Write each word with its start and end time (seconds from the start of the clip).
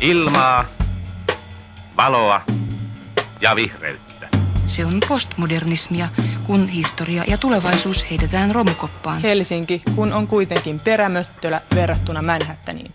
ilmaa, 0.00 0.64
valoa 1.96 2.40
ja 3.40 3.56
vihreyttä. 3.56 4.28
Se 4.66 4.84
on 4.84 5.00
postmodernismia, 5.08 6.08
kun 6.46 6.68
historia 6.68 7.24
ja 7.26 7.38
tulevaisuus 7.38 8.10
heitetään 8.10 8.54
romukoppaan. 8.54 9.20
Helsinki, 9.22 9.82
kun 9.94 10.12
on 10.12 10.26
kuitenkin 10.26 10.80
perämöttölä 10.80 11.60
verrattuna 11.74 12.22
Manhattaniin. 12.22 12.90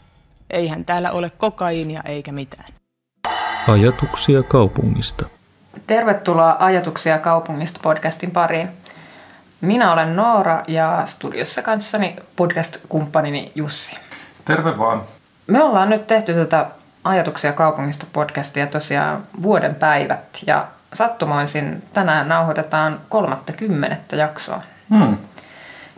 Eihän 0.49 0.85
täällä 0.85 1.11
ole 1.11 1.29
kokaiinia 1.29 2.01
eikä 2.05 2.31
mitään. 2.31 2.73
Ajatuksia 3.67 4.43
kaupungista. 4.43 5.25
Tervetuloa 5.87 6.55
Ajatuksia 6.59 7.17
kaupungista 7.17 7.79
podcastin 7.83 8.31
pariin. 8.31 8.69
Minä 9.61 9.93
olen 9.93 10.15
Noora 10.15 10.63
ja 10.67 11.03
studiossa 11.05 11.61
kanssani 11.61 12.15
podcast-kumppanini 12.35 13.51
Jussi. 13.55 13.97
Terve 14.45 14.77
vaan. 14.77 15.01
Me 15.47 15.63
ollaan 15.63 15.89
nyt 15.89 16.07
tehty 16.07 16.33
tätä 16.33 16.69
Ajatuksia 17.03 17.53
kaupungista 17.53 18.05
podcastia 18.13 18.67
tosiaan 18.67 19.23
vuoden 19.41 19.75
päivät 19.75 20.43
ja 20.47 20.67
sattumoisin 20.93 21.83
tänään 21.93 22.29
nauhoitetaan 22.29 22.99
kolmatta 23.09 23.53
kymmenettä 23.53 24.15
jaksoa. 24.15 24.61
Hmm. 24.89 25.17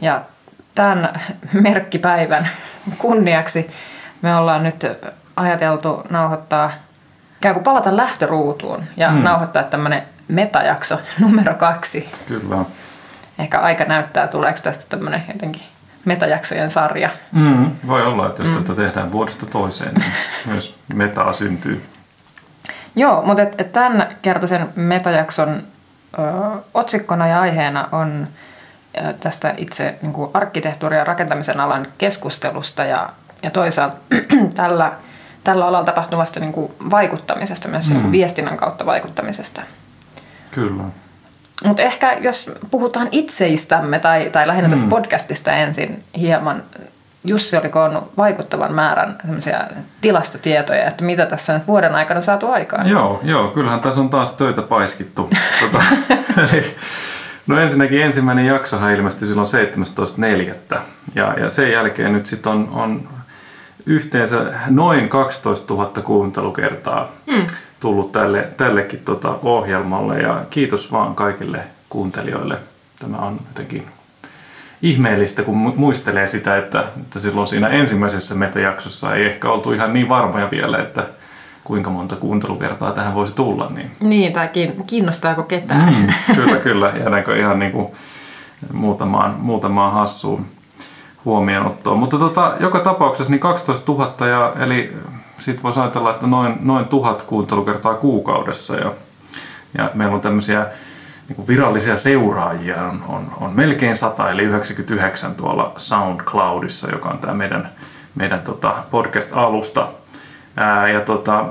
Ja 0.02 0.22
tämän 0.76 1.22
merkkipäivän 1.54 2.50
kunniaksi 2.98 3.72
me 4.22 4.36
ollaan 4.36 4.64
nyt 4.64 4.86
ajateltu 5.36 6.04
nauhoittaa, 6.10 6.72
ikään 7.38 7.56
kuin 7.56 7.64
palata 7.64 7.98
lähtöruutuun 7.98 8.84
ja 8.98 9.10
Hmm. 9.12 9.24
nauhoittaa 9.24 9.64
tämmöinen 9.64 10.04
metajakso 10.28 11.00
numero 11.20 11.56
kaksi. 11.56 12.12
Kyllä. 12.28 12.58
Ehkä 13.40 13.60
aika 13.60 13.84
näyttää, 13.84 14.28
tuleeko 14.28 14.60
tästä 14.64 14.86
tämmöinen 14.90 15.24
jotenkin 15.28 15.62
metajaksojen 16.06 16.72
sarja. 16.72 17.10
Mm, 17.32 17.72
voi 17.88 18.06
olla, 18.06 18.28
että 18.28 18.44
jos 18.44 18.52
mm. 18.52 18.64
tätä 18.64 18.82
tehdään 18.82 19.12
vuodesta 19.12 19.46
toiseen, 19.46 19.94
niin 19.94 20.12
myös 20.52 20.76
metaa 20.94 21.34
syntyy. 21.34 21.86
Joo, 22.96 23.22
mutta 23.26 23.44
et, 23.44 23.56
et 23.58 23.74
tämän 23.74 24.18
kertaisen 24.22 24.70
metajakson 24.76 25.64
ö, 26.20 26.22
otsikkona 26.74 27.28
ja 27.28 27.42
aiheena 27.42 27.88
on 27.92 28.28
ö, 28.98 29.14
tästä 29.14 29.54
itse 29.58 29.96
niin 30.02 30.14
kuin 30.14 30.32
arkkitehtuuri- 30.34 30.96
ja 30.96 31.04
rakentamisen 31.04 31.60
alan 31.60 31.88
keskustelusta 31.98 32.86
ja, 32.86 33.10
ja 33.44 33.52
toisaalta 33.52 33.98
tällä, 34.56 34.94
tällä 35.44 35.68
alalla 35.68 35.86
tapahtuvasta 35.86 36.40
niin 36.40 36.54
kuin 36.54 36.72
vaikuttamisesta, 36.92 37.68
myös 37.68 37.88
mm. 37.88 37.94
niin 37.94 38.02
kuin 38.02 38.12
viestinnän 38.12 38.58
kautta 38.58 38.86
vaikuttamisesta. 38.86 39.62
Kyllä. 40.52 40.84
Mutta 41.66 41.82
ehkä 41.82 42.14
jos 42.14 42.52
puhutaan 42.72 43.08
itseistämme 43.12 44.00
tai, 44.00 44.30
tai 44.32 44.48
lähinnä 44.48 44.70
tästä 44.70 44.86
Mm. 44.86 44.90
podcastista 44.90 45.52
ensin 45.52 46.04
hieman, 46.18 46.64
Jussi 47.26 47.58
oli 47.58 47.70
koonnut 47.70 48.12
vaikuttavan 48.18 48.74
määrän 48.74 49.18
tilastotietoja, 50.02 50.86
että 50.86 51.04
mitä 51.04 51.26
tässä 51.26 51.54
nyt 51.54 51.68
vuoden 51.68 51.96
aikana 51.96 52.22
saatu 52.22 52.48
aikaan. 52.52 52.90
Joo, 52.90 53.20
joo, 53.24 53.48
kyllähän 53.48 53.80
tässä 53.80 54.00
on 54.02 54.10
taas 54.10 54.32
töitä 54.32 54.62
paiskittu. 54.62 55.30
tota, 55.62 55.84
eli, 56.38 56.76
no 57.48 57.60
ensinnäkin 57.60 58.02
ensimmäinen 58.02 58.46
jaksohan 58.46 58.94
ilmestyi 58.94 59.28
silloin 59.28 59.48
17.4. 60.74 60.78
Ja, 61.16 61.34
ja 61.40 61.50
sen 61.50 61.72
jälkeen 61.72 62.14
nyt 62.14 62.26
sitten 62.26 62.52
on, 62.52 62.70
on 62.74 63.10
yhteensä 63.86 64.46
noin 64.70 65.10
12 65.10 65.74
000 65.74 65.92
kuuntelukertaa 66.04 67.10
Mm. 67.28 67.46
Tullut 67.84 68.12
tälle, 68.12 68.48
tällekin 68.58 69.00
tota 69.06 69.36
ohjelmalle. 69.44 70.20
Ja 70.20 70.40
kiitos 70.50 70.92
vaan 70.92 71.16
kaikille 71.16 71.60
kuuntelijoille. 71.90 72.58
Tämä 73.00 73.18
on 73.18 73.38
jotenkin 73.48 73.86
ihmeellistä, 74.82 75.44
kun 75.44 75.56
mu- 75.56 75.74
muistelee 75.80 76.28
sitä, 76.28 76.58
että, 76.58 76.84
että 77.02 77.20
silloin 77.20 77.48
siinä 77.48 77.68
ensimmäisessä 77.68 78.36
metajaksossa 78.36 79.16
ei 79.16 79.26
ehkä 79.26 79.50
oltu 79.50 79.72
ihan 79.72 79.94
niin 79.94 80.10
varmoja 80.10 80.52
vielä, 80.52 80.78
että 80.78 81.04
kuinka 81.64 81.90
monta 81.90 82.16
kuuntelukertaa 82.16 82.92
tähän 82.92 83.16
voisi 83.16 83.34
tulla. 83.36 83.70
Niin, 83.76 83.92
Niin, 84.00 84.34
tai 84.34 84.48
kiin- 84.48 84.84
kiinnostaako 84.88 85.44
ketään. 85.44 85.94
mm, 85.94 86.36
kyllä, 86.36 86.56
kyllä. 86.58 86.92
Jäädäänkö 87.00 87.38
ihan 87.38 87.60
niin 87.60 87.72
kuin 87.72 87.88
muutamaan, 88.74 89.36
muutamaan 89.40 89.94
hassuun 89.94 90.46
huomioonottoon. 91.26 92.00
Mutta 92.00 92.18
tota, 92.18 92.54
joka 92.60 92.80
tapauksessa 92.80 93.32
niin 93.32 93.40
12 93.40 93.92
000, 93.92 94.28
ja, 94.28 94.54
eli 94.60 94.94
siitä 95.44 95.64
voisi 95.64 95.80
ajatella, 95.80 96.12
että 96.12 96.28
noin, 96.28 96.56
noin 96.62 96.86
tuhat 96.86 97.22
kuuntelukertaa 97.22 97.94
kuukaudessa. 97.94 98.76
Ja, 98.76 98.92
ja 99.78 99.92
meillä 99.94 100.16
on 100.16 100.22
tämmöisiä 100.22 100.68
niin 101.30 101.48
virallisia 101.48 101.98
seuraajia 101.98 102.84
on, 102.84 103.04
on, 103.08 103.32
on 103.42 103.54
melkein 103.54 103.96
100, 103.96 104.32
eli 104.32 104.44
99 104.44 105.36
tuolla 105.36 105.74
SoundCloudissa, 105.78 106.92
joka 106.92 107.10
on 107.10 107.18
tämä 107.18 107.34
meidän, 107.34 107.70
meidän 108.16 108.42
tota 108.42 108.76
podcast-alusta. 108.92 109.88
Ää, 110.56 110.90
ja 110.90 111.02
tota, 111.02 111.46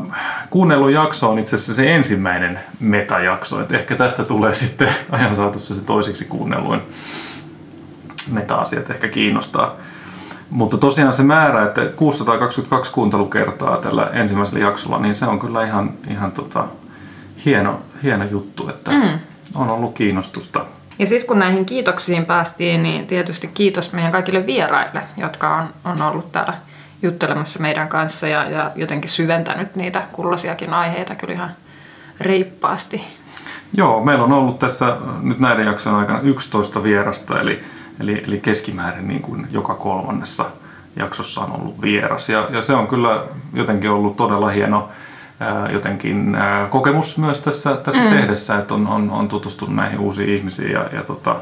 kuunnellun 0.51 0.93
jakso 0.93 1.31
on 1.31 1.39
itse 1.39 1.57
asiassa 1.57 1.75
se 1.75 1.95
ensimmäinen 1.95 2.61
metajakso, 2.81 3.61
että 3.61 3.77
ehkä 3.77 3.97
tästä 3.97 4.25
tulee 4.25 4.55
sitten 4.55 4.89
ajan 5.11 5.37
saatossa 5.37 5.75
se 5.75 5.83
toisiksi 5.83 6.25
kuunnelluin 6.25 6.81
meta-asiat 8.33 8.91
ehkä 8.91 9.09
kiinnostaa. 9.09 9.77
Mutta 10.53 10.79
tosiaan 10.79 11.13
se 11.13 11.23
määrä, 11.23 11.67
että 11.67 11.87
622 11.87 12.93
kuuntelukertaa 12.93 13.77
tällä 13.77 14.11
ensimmäisellä 14.13 14.61
jaksolla, 14.61 14.99
niin 14.99 15.15
se 15.15 15.27
on 15.27 15.41
kyllä 15.41 15.65
ihan, 15.65 15.91
ihan 16.11 16.33
tota, 16.33 16.65
hieno, 17.45 17.81
hieno 18.03 18.25
juttu, 18.25 18.69
että 18.69 18.91
mm. 18.91 19.19
on 19.55 19.71
ollut 19.71 19.95
kiinnostusta. 19.95 20.65
Ja 20.99 21.07
sitten 21.07 21.27
kun 21.27 21.39
näihin 21.39 21.67
kiitoksiin 21.67 22.27
päästiin, 22.27 22.83
niin 22.83 23.07
tietysti 23.07 23.51
kiitos 23.55 23.93
meidän 23.93 24.13
kaikille 24.13 24.47
vieraille, 24.47 25.03
jotka 25.17 25.57
on, 25.57 25.69
on 25.85 26.03
ollut 26.03 26.33
täällä 26.33 26.55
juttelemassa 27.03 27.61
meidän 27.61 27.89
kanssa 27.89 28.29
ja, 28.29 28.45
ja 28.51 28.71
jotenkin 28.75 29.11
syventänyt 29.11 29.77
niitä 29.77 30.03
kullasiakin 30.13 30.75
aiheita 30.75 31.15
kyllä 31.15 31.35
ihan 31.35 31.51
reippaasti. 32.21 33.05
Joo, 33.73 34.05
meillä 34.05 34.25
on 34.25 34.33
ollut 34.33 34.59
tässä 34.59 34.97
nyt 35.23 35.39
näiden 35.39 35.67
jaksojen 35.67 35.99
aikana 35.99 36.21
11 36.21 36.83
vierasta, 36.83 37.41
eli, 37.41 37.63
eli, 38.01 38.25
eli 38.27 38.39
keskimäärin 38.39 39.09
niin 39.09 39.23
kuin 39.23 39.47
joka 39.51 39.75
kolmannessa 39.75 40.45
jaksossa 40.97 41.41
on 41.41 41.61
ollut 41.61 41.83
vieras. 41.83 42.29
Ja, 42.29 42.49
ja 42.51 42.63
se 42.63 42.75
on 42.75 42.87
kyllä 42.87 43.25
jotenkin 43.53 43.91
ollut 43.91 44.17
todella 44.17 44.49
hieno 44.49 44.89
ää, 45.41 45.71
jotenkin 45.71 46.35
ää, 46.35 46.67
kokemus 46.67 47.19
myös 47.19 47.41
tässä, 47.41 47.77
tässä 47.77 48.03
mm. 48.03 48.09
tehdessä, 48.09 48.59
että 48.59 48.75
on, 48.75 48.87
on, 48.87 49.11
on 49.11 49.29
tutustunut 49.29 49.77
näihin 49.77 49.99
uusiin 49.99 50.29
ihmisiin 50.29 50.71
ja, 50.71 50.87
ja 50.93 51.05
tota, 51.05 51.37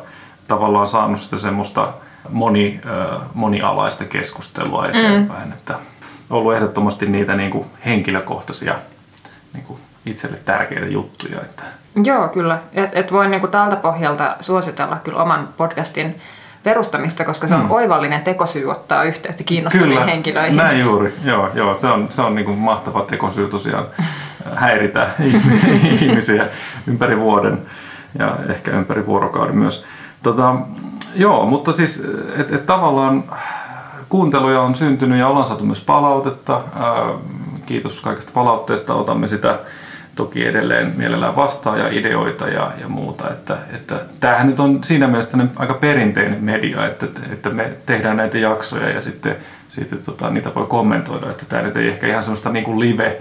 tavallaan 0.49 0.87
saanut 0.87 1.21
sitä 1.21 1.37
semmoista 1.37 1.89
moni, 2.29 2.81
ää, 2.87 3.21
monialaista 3.35 4.05
keskustelua 4.05 4.87
eteenpäin. 4.87 5.49
Mm. 5.49 5.53
Että 5.53 5.75
on 6.31 6.39
ollut 6.39 6.55
ehdottomasti 6.55 7.07
niitä 7.07 7.37
niin 7.37 7.51
kuin 7.51 7.67
henkilökohtaisia 7.85 8.75
niin 9.53 9.65
kuin 9.65 9.81
itselle 10.07 10.37
tärkeitä 10.45 10.87
juttuja, 10.87 11.41
että 11.41 11.63
Joo, 12.05 12.29
kyllä. 12.29 12.59
Et, 12.73 12.91
et 12.93 13.13
voin 13.13 13.31
niinku 13.31 13.49
tältä 13.49 13.77
pohjalta 13.77 14.37
suositella 14.41 14.97
kyllä 14.97 15.23
oman 15.23 15.49
podcastin 15.57 16.21
perustamista, 16.63 17.25
koska 17.25 17.47
se 17.47 17.55
on 17.55 17.63
mm. 17.63 17.71
oivallinen 17.71 18.23
tekosyy 18.23 18.71
ottaa 18.71 19.05
yhteyttä 19.05 19.43
kiinnostaviin 19.45 20.05
henkilöihin. 20.05 20.57
näin 20.57 20.81
juuri. 20.81 21.15
Joo, 21.25 21.51
joo 21.55 21.75
se 21.75 21.87
on, 21.87 22.07
se 22.11 22.23
on 22.23 22.35
niin 22.35 22.45
kuin 22.45 22.59
mahtava 22.59 23.01
tekosyy 23.01 23.49
tosiaan 23.49 23.87
häiritä 24.55 25.11
ihmisiä 26.01 26.47
ympäri 26.87 27.19
vuoden 27.19 27.59
ja 28.19 28.37
ehkä 28.49 28.71
ympäri 28.71 29.07
vuorokauden 29.07 29.57
myös. 29.57 29.85
Tota, 30.23 30.55
joo, 31.15 31.47
mutta 31.47 31.73
siis 31.73 32.09
et, 32.37 32.53
et 32.53 32.67
tavallaan 32.67 33.25
kuunteluja 34.09 34.61
on 34.61 34.75
syntynyt 34.75 35.19
ja 35.19 35.29
ollaan 35.29 35.45
saatu 35.45 35.65
myös 35.65 35.81
palautetta. 35.81 36.63
Ää, 36.81 37.11
kiitos 37.67 38.01
kaikesta 38.01 38.33
palautteesta, 38.35 38.95
otamme 38.95 39.29
sitä 39.29 39.59
toki 40.17 40.47
edelleen 40.47 40.93
mielellään 40.97 41.37
vastaan 41.37 41.79
ja 41.79 41.89
ideoita 41.89 42.49
ja, 42.49 42.73
ja 42.81 42.89
muuta. 42.89 43.31
Että, 43.31 43.59
että 43.73 44.01
tämähän 44.21 44.47
nyt 44.47 44.61
on 44.61 44.85
siinä 44.85 45.09
mielessä 45.09 45.39
aika 45.57 45.75
perinteinen 45.75 46.45
media, 46.45 46.87
että, 46.87 47.07
että 47.33 47.51
me 47.51 47.73
tehdään 47.87 48.17
näitä 48.17 48.39
jaksoja 48.39 48.91
ja 48.91 49.01
sitten, 49.01 49.37
sitten 49.69 49.99
tota, 49.99 50.31
niitä 50.31 50.55
voi 50.55 50.67
kommentoida. 50.67 51.31
Että 51.31 51.45
tämä 51.49 51.63
nyt 51.63 51.77
ei 51.77 51.89
ehkä 51.89 52.07
ihan 52.07 52.23
semmoista 52.23 52.51
niin 52.51 52.65
kuin 52.65 52.81
live, 52.81 53.21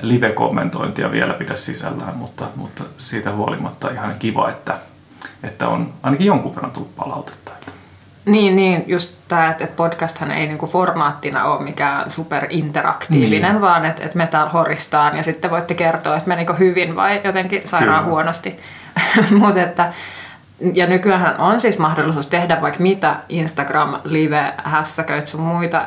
live-kommentointia 0.00 1.12
vielä 1.12 1.34
pidä 1.34 1.56
sisällään, 1.56 2.16
mutta, 2.16 2.44
mutta 2.56 2.84
siitä 2.98 3.32
huolimatta 3.32 3.90
ihan 3.90 4.14
kiva, 4.18 4.50
että, 4.50 4.78
että 5.42 5.68
on 5.68 5.92
ainakin 6.02 6.26
jonkun 6.26 6.54
verran 6.54 6.72
tullut 6.72 6.96
palautetta. 6.96 7.63
Niin, 8.24 8.56
niin, 8.56 8.84
just 8.86 9.14
tämä, 9.28 9.50
että 9.50 9.64
et 9.64 9.76
podcasthan 9.76 10.30
ei 10.30 10.46
niinku 10.46 10.66
formaattina 10.66 11.44
ole 11.44 11.62
mikään 11.62 12.10
superinteraktiivinen, 12.10 13.52
Niin. 13.52 13.60
vaan 13.60 13.84
että 13.84 14.04
et 14.04 14.14
me 14.14 14.26
täällä 14.26 14.50
horistaan 14.50 15.16
ja 15.16 15.22
sitten 15.22 15.50
voitte 15.50 15.74
kertoa, 15.74 16.16
että 16.16 16.28
menikö 16.28 16.54
hyvin 16.54 16.96
vai 16.96 17.20
jotenkin 17.24 17.68
sairaan 17.68 18.04
Kyllä. 18.04 18.14
huonosti. 18.14 18.60
Mut 19.38 19.56
että, 19.56 19.92
ja 20.74 20.86
nykyään 20.86 21.40
on 21.40 21.60
siis 21.60 21.78
mahdollisuus 21.78 22.26
tehdä 22.26 22.60
vaikka 22.60 22.82
mitä 22.82 23.16
Instagram, 23.28 24.00
live, 24.04 24.52
hässäköit 24.64 25.28
sun 25.28 25.40
muita, 25.40 25.82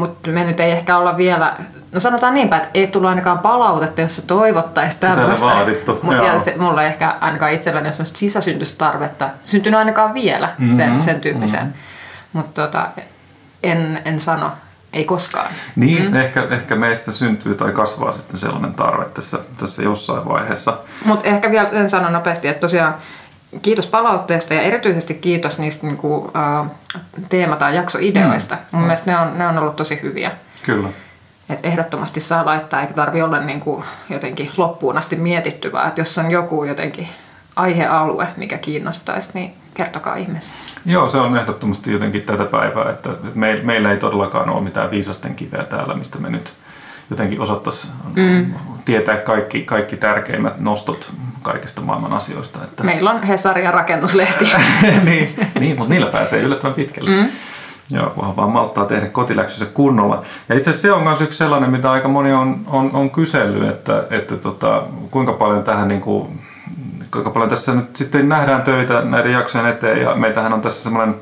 mutta 0.00 0.30
me 0.30 0.44
nyt 0.44 0.60
ei 0.60 0.70
ehkä 0.70 0.96
olla 0.98 1.16
vielä, 1.16 1.56
no 1.92 2.00
sanotaan 2.00 2.34
niinpä, 2.34 2.56
että 2.56 2.68
ei 2.74 2.86
tullut 2.86 3.08
ainakaan 3.08 3.38
palautetta, 3.38 4.00
jos 4.00 4.16
se 4.16 4.26
toivottaisi 4.26 4.94
Sitä 4.94 5.08
ei 5.10 5.16
tämmöistä. 5.16 5.46
vaadittu, 5.46 5.98
Mut, 6.02 6.16
ja 6.16 6.38
se, 6.38 6.54
mulla 6.58 6.82
ei 6.82 6.88
ehkä 6.88 7.14
ainakaan 7.20 7.52
itselläni 7.52 7.86
ole 7.86 7.92
semmoista 7.92 8.18
sisäsyntystarvetta 8.18 9.28
syntynyt 9.44 9.78
ainakaan 9.78 10.14
vielä 10.14 10.48
sen, 10.76 10.90
Mhm, 10.90 11.00
sen 11.00 11.20
tyyppiseen. 11.20 11.74
Mutta 12.32 12.62
tota, 12.66 12.88
en, 13.62 14.02
en 14.04 14.20
sano 14.20 14.52
ei 14.92 15.04
koskaan. 15.04 15.46
Niin, 15.76 16.10
mm. 16.10 16.16
ehkä, 16.16 16.46
ehkä 16.50 16.76
meistä 16.76 17.12
syntyy 17.12 17.54
tai 17.54 17.72
kasvaa 17.72 18.12
sitten 18.12 18.38
sellainen 18.38 18.74
tarve 18.74 19.04
tässä, 19.04 19.38
tässä 19.58 19.82
jossain 19.82 20.28
vaiheessa. 20.28 20.74
Mutta 21.04 21.28
ehkä 21.28 21.50
vielä 21.50 21.68
sen 21.68 21.90
sanon 21.90 22.12
nopeasti, 22.12 22.48
että 22.48 22.60
tosiaan 22.60 22.94
kiitos 23.62 23.86
palautteesta 23.86 24.54
ja 24.54 24.62
erityisesti 24.62 25.14
kiitos 25.14 25.58
niistä 25.58 25.86
niinku, 25.86 26.16
uh, 26.16 26.66
teema- 27.28 27.56
tai 27.56 27.76
jaksoideoista. 27.76 28.54
Mm. 28.54 28.60
Mun 28.70 28.82
mm. 28.82 28.86
mielestä 28.86 29.10
ne 29.10 29.18
on, 29.18 29.38
ne 29.38 29.46
on 29.46 29.58
ollut 29.58 29.76
tosi 29.76 29.98
hyviä. 30.02 30.30
Kyllä. 30.62 30.88
Et 31.50 31.58
ehdottomasti 31.62 32.20
saa 32.20 32.46
laittaa, 32.46 32.80
eikä 32.80 32.94
tarvi 32.94 33.22
olla 33.22 33.40
niinku 33.40 33.84
jotenkin 34.10 34.50
loppuun 34.56 34.98
asti 34.98 35.16
mietitty, 35.16 35.72
vaan 35.72 35.88
että 35.88 36.00
jos 36.00 36.18
on 36.18 36.30
joku 36.30 36.64
jotenkin 36.64 37.08
aihealue, 37.56 38.28
mikä 38.36 38.58
kiinnostaisi, 38.58 39.30
niin 39.34 39.54
kertokaa 39.74 40.16
ihmeessä. 40.16 40.54
Joo, 40.86 41.08
se 41.08 41.18
on 41.18 41.36
ehdottomasti 41.36 41.92
jotenkin 41.92 42.22
tätä 42.22 42.44
päivää, 42.44 42.90
että 42.90 43.10
me, 43.34 43.60
meillä 43.64 43.90
ei 43.90 43.96
todellakaan 43.96 44.50
ole 44.50 44.62
mitään 44.62 44.90
viisasten 44.90 45.34
kiveä 45.34 45.64
täällä, 45.64 45.94
mistä 45.94 46.18
me 46.18 46.30
nyt 46.30 46.52
jotenkin 47.10 47.40
osattaisiin 47.40 47.92
mm. 48.16 48.54
tietää 48.84 49.16
kaikki, 49.16 49.62
kaikki 49.62 49.96
tärkeimmät 49.96 50.60
nostot 50.60 51.12
kaikista 51.42 51.80
maailman 51.80 52.12
asioista. 52.12 52.64
Että... 52.64 52.84
Meillä 52.84 53.10
on 53.10 53.22
Hesari 53.22 53.64
ja 53.64 53.70
rakennuslehti. 53.70 54.44
niin, 55.04 55.34
niin, 55.60 55.78
mutta 55.78 55.94
niillä 55.94 56.10
pääsee 56.10 56.42
yllättävän 56.42 56.74
pitkälle. 56.74 57.10
Mm. 57.10 57.28
Joo, 57.90 58.10
kunhan 58.10 58.36
vaan 58.36 58.50
malttaa 58.50 58.84
tehdä 58.84 59.06
kotiläksynsä 59.06 59.66
kunnolla. 59.66 60.22
Ja 60.48 60.56
itse 60.56 60.70
asiassa 60.70 60.88
se 60.88 60.92
on 60.92 61.02
myös 61.02 61.20
yksi 61.20 61.38
sellainen, 61.38 61.70
mitä 61.70 61.90
aika 61.90 62.08
moni 62.08 62.32
on, 62.32 62.60
on, 62.66 62.90
on 62.92 63.10
kysellyt, 63.10 63.70
että, 63.70 64.04
että 64.10 64.36
tota, 64.36 64.82
kuinka 65.10 65.32
paljon 65.32 65.64
tähän 65.64 65.88
niin 65.88 66.00
kuin, 66.00 66.40
kuinka 67.10 67.30
paljon 67.30 67.50
tässä 67.50 67.74
nyt 67.74 67.96
sitten 67.96 68.28
nähdään 68.28 68.62
töitä 68.62 69.02
näiden 69.02 69.32
jaksojen 69.32 69.66
eteen. 69.66 70.02
Ja 70.02 70.14
meitähän 70.14 70.52
on 70.52 70.60
tässä 70.60 70.82
semmoinen 70.82 71.14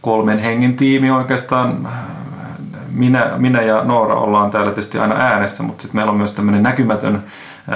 kolmen 0.00 0.38
hengen 0.38 0.76
tiimi 0.76 1.10
oikeastaan. 1.10 1.88
Minä, 2.94 3.32
minä 3.36 3.62
ja 3.62 3.84
Noora 3.84 4.14
ollaan 4.14 4.50
täällä 4.50 4.70
tietysti 4.70 4.98
aina 4.98 5.14
äänessä, 5.14 5.62
mutta 5.62 5.82
sitten 5.82 5.98
meillä 5.98 6.12
on 6.12 6.18
myös 6.18 6.32
tämmöinen 6.32 6.62
näkymätön 6.62 7.24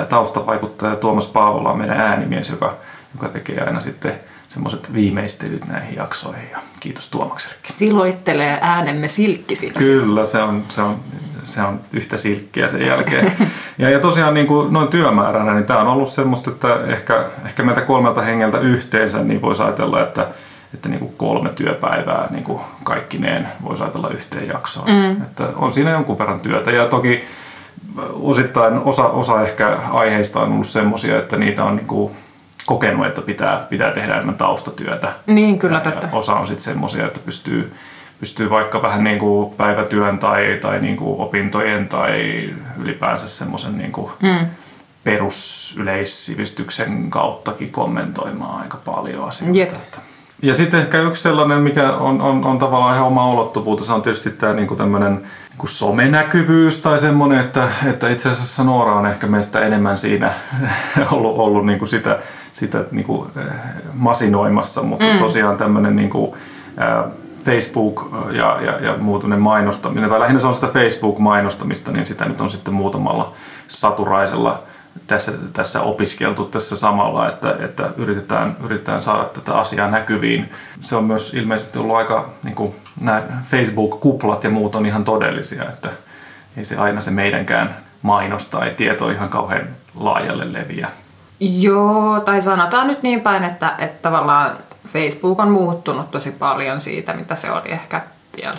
taustavaikuttaja 0.08 0.96
Tuomas 0.96 1.26
Paavola 1.26 1.70
on 1.70 1.78
meidän 1.78 2.00
äänimies, 2.00 2.50
joka, 2.50 2.74
joka 3.14 3.28
tekee 3.28 3.60
aina 3.60 3.80
sitten 3.80 4.12
semmoiset 4.48 4.92
viimeistelyt 4.94 5.68
näihin 5.68 5.96
jaksoihin 5.96 6.50
ja 6.52 6.58
kiitos 6.80 7.08
Tuomaksellekin. 7.08 7.72
Siloittelee 7.72 8.58
äänemme 8.60 9.08
silkkisinä. 9.08 9.74
Kyllä, 9.78 10.24
se 10.24 10.42
on, 10.42 10.64
se 10.68 10.82
on, 10.82 11.00
se 11.42 11.62
on 11.62 11.80
yhtä 11.92 12.16
silkkiä 12.16 12.68
sen 12.68 12.86
jälkeen. 12.86 13.32
ja, 13.78 13.90
ja 13.90 14.00
tosiaan 14.00 14.34
niin 14.34 14.46
kuin 14.46 14.72
noin 14.72 14.88
työmääränä, 14.88 15.54
niin 15.54 15.66
tämä 15.66 15.80
on 15.80 15.86
ollut 15.86 16.08
semmoista, 16.08 16.50
että 16.50 16.80
ehkä, 16.86 17.24
ehkä 17.46 17.62
meiltä 17.62 17.80
kolmelta 17.80 18.22
hengeltä 18.22 18.58
yhteensä 18.58 19.22
niin 19.22 19.42
voisi 19.42 19.62
ajatella, 19.62 20.02
että, 20.02 20.28
että 20.74 20.88
niin 20.88 21.00
kuin 21.00 21.12
kolme 21.16 21.48
työpäivää 21.48 22.26
niin 22.30 22.44
kuin 22.44 22.60
kaikkineen 22.84 23.48
voisi 23.64 23.82
ajatella 23.82 24.08
yhteen 24.08 24.48
jaksoon. 24.48 24.90
Mm. 24.90 25.22
Että 25.22 25.48
on 25.56 25.72
siinä 25.72 25.90
jonkun 25.90 26.18
verran 26.18 26.40
työtä 26.40 26.70
ja 26.70 26.86
toki 26.86 27.24
osittain 28.12 28.78
osa, 28.78 29.04
osa 29.04 29.42
ehkä 29.42 29.78
aiheista 29.90 30.40
on 30.40 30.52
ollut 30.52 30.66
semmoisia, 30.66 31.18
että 31.18 31.36
niitä 31.36 31.64
on 31.64 31.76
niin 31.76 31.86
kuin 31.86 32.12
kokenut, 32.66 33.06
että 33.06 33.20
pitää, 33.20 33.66
pitää 33.68 33.90
tehdä 33.90 34.14
enemmän 34.14 34.34
taustatyötä. 34.34 35.12
Niin, 35.26 35.58
kyllä 35.58 35.82
ja, 35.84 35.90
totta. 35.90 36.08
osa 36.12 36.34
on 36.34 36.46
sitten 36.46 36.64
semmoisia, 36.64 37.06
että 37.06 37.20
pystyy, 37.24 37.72
pystyy 38.20 38.50
vaikka 38.50 38.82
vähän 38.82 39.04
niin 39.04 39.18
kuin 39.18 39.54
päivätyön 39.54 40.18
tai, 40.18 40.58
tai 40.60 40.80
niin 40.80 40.96
kuin 40.96 41.20
opintojen 41.20 41.88
tai 41.88 42.50
ylipäänsä 42.82 43.26
semmoisen 43.26 43.78
niin 43.78 43.92
kuin 43.92 44.10
mm. 44.22 44.46
perusyleissivistyksen 45.04 47.10
kauttakin 47.10 47.70
kommentoimaan 47.70 48.62
aika 48.62 48.78
paljon 48.84 49.28
asioita. 49.28 49.58
Jep. 49.58 49.72
Ja 50.42 50.54
sitten 50.54 50.80
ehkä 50.80 51.00
yksi 51.00 51.22
sellainen, 51.22 51.60
mikä 51.60 51.92
on, 51.92 52.20
on, 52.20 52.44
on 52.44 52.58
tavallaan 52.58 52.94
ihan 52.94 53.06
oma 53.06 53.30
ulottuvuutensa, 53.30 53.94
on 53.94 54.02
tietysti 54.02 54.30
tämä 54.30 54.52
niin 54.52 54.68
kuin 54.68 54.78
tämmöinen 54.78 55.14
niin 55.14 55.68
somenäkyvyys 55.68 56.78
tai 56.78 56.98
semmoinen, 56.98 57.40
että, 57.40 57.68
että 57.86 58.08
itse 58.08 58.28
asiassa 58.28 58.64
Noora 58.64 58.94
on 58.94 59.06
ehkä 59.06 59.26
meistä 59.26 59.60
enemmän 59.60 59.96
siinä 59.96 60.32
ollut, 61.12 61.38
ollut 61.38 61.66
niin 61.66 61.78
kuin 61.78 61.88
sitä, 61.88 62.18
sitä 62.52 62.84
niin 62.90 63.06
kuin 63.06 63.28
masinoimassa, 63.94 64.82
mutta 64.82 65.06
mm. 65.06 65.18
tosiaan 65.18 65.56
tämmöinen 65.56 65.96
niin 65.96 66.10
kuin, 66.10 66.34
Facebook 67.44 68.12
ja, 68.32 68.58
ja, 68.60 68.72
ja 68.80 68.94
muutunen 68.98 69.40
mainostaminen, 69.40 70.10
tai 70.10 70.20
lähinnä 70.20 70.38
se 70.38 70.46
on 70.46 70.54
sitä 70.54 70.66
Facebook-mainostamista, 70.66 71.92
niin 71.92 72.06
sitä 72.06 72.24
nyt 72.24 72.40
on 72.40 72.50
sitten 72.50 72.74
muutamalla 72.74 73.32
saturaisella 73.68 74.62
tässä, 75.06 75.32
tässä 75.52 75.82
opiskeltu 75.82 76.44
tässä 76.44 76.76
samalla, 76.76 77.28
että, 77.28 77.56
että 77.64 77.90
yritetään, 77.96 78.56
yritetään 78.64 79.02
saada 79.02 79.24
tätä 79.24 79.54
asiaa 79.54 79.90
näkyviin. 79.90 80.50
Se 80.80 80.96
on 80.96 81.04
myös 81.04 81.34
ilmeisesti 81.34 81.78
ollut 81.78 81.96
aika, 81.96 82.28
niin 82.42 82.54
kuin 82.54 82.74
nämä 83.00 83.22
Facebook-kuplat 83.42 84.44
ja 84.44 84.50
muut 84.50 84.74
on 84.74 84.86
ihan 84.86 85.04
todellisia, 85.04 85.62
että 85.62 85.88
ei 86.56 86.64
se 86.64 86.76
aina 86.76 87.00
se 87.00 87.10
meidänkään 87.10 87.76
mainos 88.02 88.46
tai 88.46 88.70
tieto 88.76 89.10
ihan 89.10 89.28
kauhean 89.28 89.68
laajalle 89.94 90.52
leviä. 90.52 90.88
Joo, 91.40 92.20
tai 92.20 92.42
sanotaan 92.42 92.86
nyt 92.86 93.02
niin 93.02 93.20
päin, 93.20 93.44
että, 93.44 93.74
että 93.78 94.02
tavallaan 94.02 94.56
Facebook 94.92 95.40
on 95.40 95.50
muuttunut 95.50 96.10
tosi 96.10 96.30
paljon 96.30 96.80
siitä, 96.80 97.12
mitä 97.12 97.34
se 97.34 97.50
oli 97.50 97.72
ehkä 97.72 98.02
vielä 98.36 98.58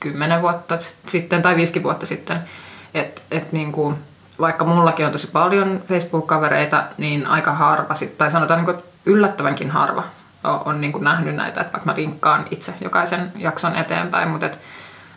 kymmenen 0.00 0.42
vuotta 0.42 0.78
sitten 1.06 1.42
tai 1.42 1.56
viisi 1.56 1.82
vuotta 1.82 2.06
sitten. 2.06 2.38
Että 2.94 3.22
et 3.30 3.52
niin 3.52 3.72
kuin, 3.72 3.96
vaikka 4.42 4.64
mullakin 4.64 5.06
on 5.06 5.12
tosi 5.12 5.28
paljon 5.32 5.82
Facebook-kavereita, 5.88 6.84
niin 6.98 7.26
aika 7.26 7.52
harva, 7.52 7.94
sit, 7.94 8.18
tai 8.18 8.30
sanotaan 8.30 8.64
niin 8.64 8.74
kuin 8.74 8.84
yllättävänkin 9.06 9.70
harva 9.70 10.04
on, 10.44 10.60
on 10.64 10.80
niin 10.80 10.92
kuin 10.92 11.04
nähnyt 11.04 11.36
näitä, 11.36 11.60
että 11.60 11.72
vaikka 11.72 11.90
mä 11.90 11.96
linkkaan 11.96 12.44
itse 12.50 12.74
jokaisen 12.80 13.32
jakson 13.36 13.76
eteenpäin, 13.76 14.28
mutta 14.28 14.46
et 14.46 14.58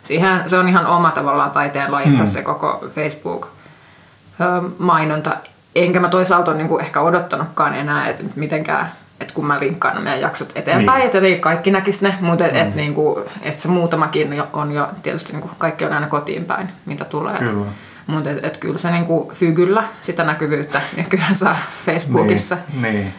siihen, 0.02 0.50
se 0.50 0.58
on 0.58 0.68
ihan 0.68 0.86
oma 0.86 1.10
tavallaan 1.10 1.50
taiteen 1.50 1.92
lajinsa 1.92 2.22
hmm. 2.22 2.32
se 2.32 2.42
koko 2.42 2.84
Facebook-mainonta. 2.94 5.36
Enkä 5.74 6.00
mä 6.00 6.08
toisaalta 6.08 6.50
ole 6.50 6.58
niin 6.58 6.68
kuin 6.68 6.84
ehkä 6.84 7.00
odottanutkaan 7.00 7.74
enää, 7.74 8.08
että 8.08 8.24
mitenkään 8.36 8.92
että 9.20 9.34
kun 9.34 9.46
mä 9.46 9.60
linkkaan 9.60 10.02
meidän 10.02 10.20
jaksot 10.20 10.52
eteenpäin, 10.54 11.10
niin. 11.12 11.26
että 11.26 11.42
kaikki 11.42 11.70
näkisi 11.70 12.04
ne, 12.04 12.14
mutta 12.20 12.44
mm. 12.44 12.50
että 12.50 12.62
et, 12.62 12.74
niinku, 12.74 13.22
et 13.42 13.54
se 13.54 13.68
muutamakin 13.68 14.42
on 14.52 14.72
jo, 14.72 14.88
tietysti 15.02 15.32
niinku, 15.32 15.50
kaikki 15.58 15.84
on 15.84 15.92
aina 15.92 16.08
kotiin 16.08 16.44
päin, 16.44 16.68
mitä 16.86 17.04
tulee. 17.04 17.38
Kyllä. 17.38 17.66
Mutta 18.06 18.30
et, 18.30 18.44
et 18.44 18.56
kyllä 18.56 18.78
se 18.78 18.90
niinku 18.90 19.32
fygyllä 19.34 19.84
sitä 20.00 20.24
näkyvyyttä 20.24 20.80
nykyään 20.96 21.36
saa 21.36 21.56
Facebookissa. 21.86 22.56
Niin, 22.80 22.94
niin. 22.94 23.14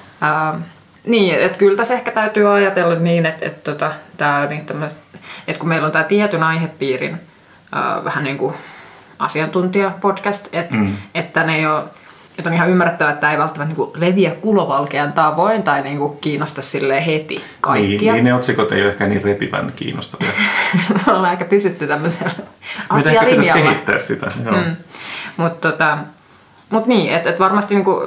Uh, 0.54 0.62
niin, 1.06 1.36
että 1.36 1.57
kyllä 1.57 1.78
tässä 1.78 1.94
ehkä 1.94 2.12
täytyy 2.12 2.56
ajatella 2.56 2.95
niin, 2.95 3.25
että, 3.25 3.45
että, 3.45 3.72
tota, 3.72 3.92
tää, 4.18 4.45
niin 4.45 4.66
että 5.48 5.60
kun 5.60 5.69
meillä 5.69 5.86
on 5.86 5.92
tämä 5.92 6.04
tietyn 6.04 6.44
aihepiirin 6.44 7.13
uh, 7.13 8.04
vähän 8.04 8.24
niin 8.24 8.38
kuin 8.38 8.56
asiantuntija-podcast, 9.19 10.48
että, 10.51 10.78
mm. 10.78 10.98
että 11.16 11.44
ne 11.44 11.56
ei 11.56 11.66
ole 11.66 11.83
että 12.38 12.50
on 12.50 12.54
ihan 12.54 12.70
ymmärrettävää, 12.70 13.12
että 13.12 13.22
tämä 13.22 13.34
ei 13.34 13.40
välttämättä 13.40 13.76
niin 13.76 13.92
leviä 13.96 14.32
kulovalkean 14.32 15.14
tavoin 15.14 15.64
tai 15.64 15.82
niin 15.82 15.98
kuin 15.98 16.18
kiinnosta 16.22 16.62
sille 16.62 17.06
heti 17.06 17.44
kaikkia. 17.62 18.14
Niin, 18.14 18.14
niin, 18.14 18.24
ne 18.24 18.34
otsikot 18.34 18.72
ei 18.72 18.82
ole 18.82 18.92
ehkä 18.92 19.08
niin 19.08 19.24
repivän 19.24 19.74
kiinnostavia. 19.76 20.32
Me 21.06 21.14
ollaan 21.14 21.30
aika 21.30 21.46
pysytty 21.46 21.88
tämmöisellä 21.88 22.32
asialinjalla. 22.90 23.38
Meidän 23.38 23.58
ehkä 23.58 23.70
kehittää 23.70 24.00
sitä. 24.00 24.32
Mm. 24.52 24.76
Mutta 25.38 25.72
tota, 25.72 25.98
mut 26.70 26.88
niin, 26.88 27.14
että 27.14 27.30
et 27.30 27.40
varmasti 27.40 27.76
niinku, 27.76 28.02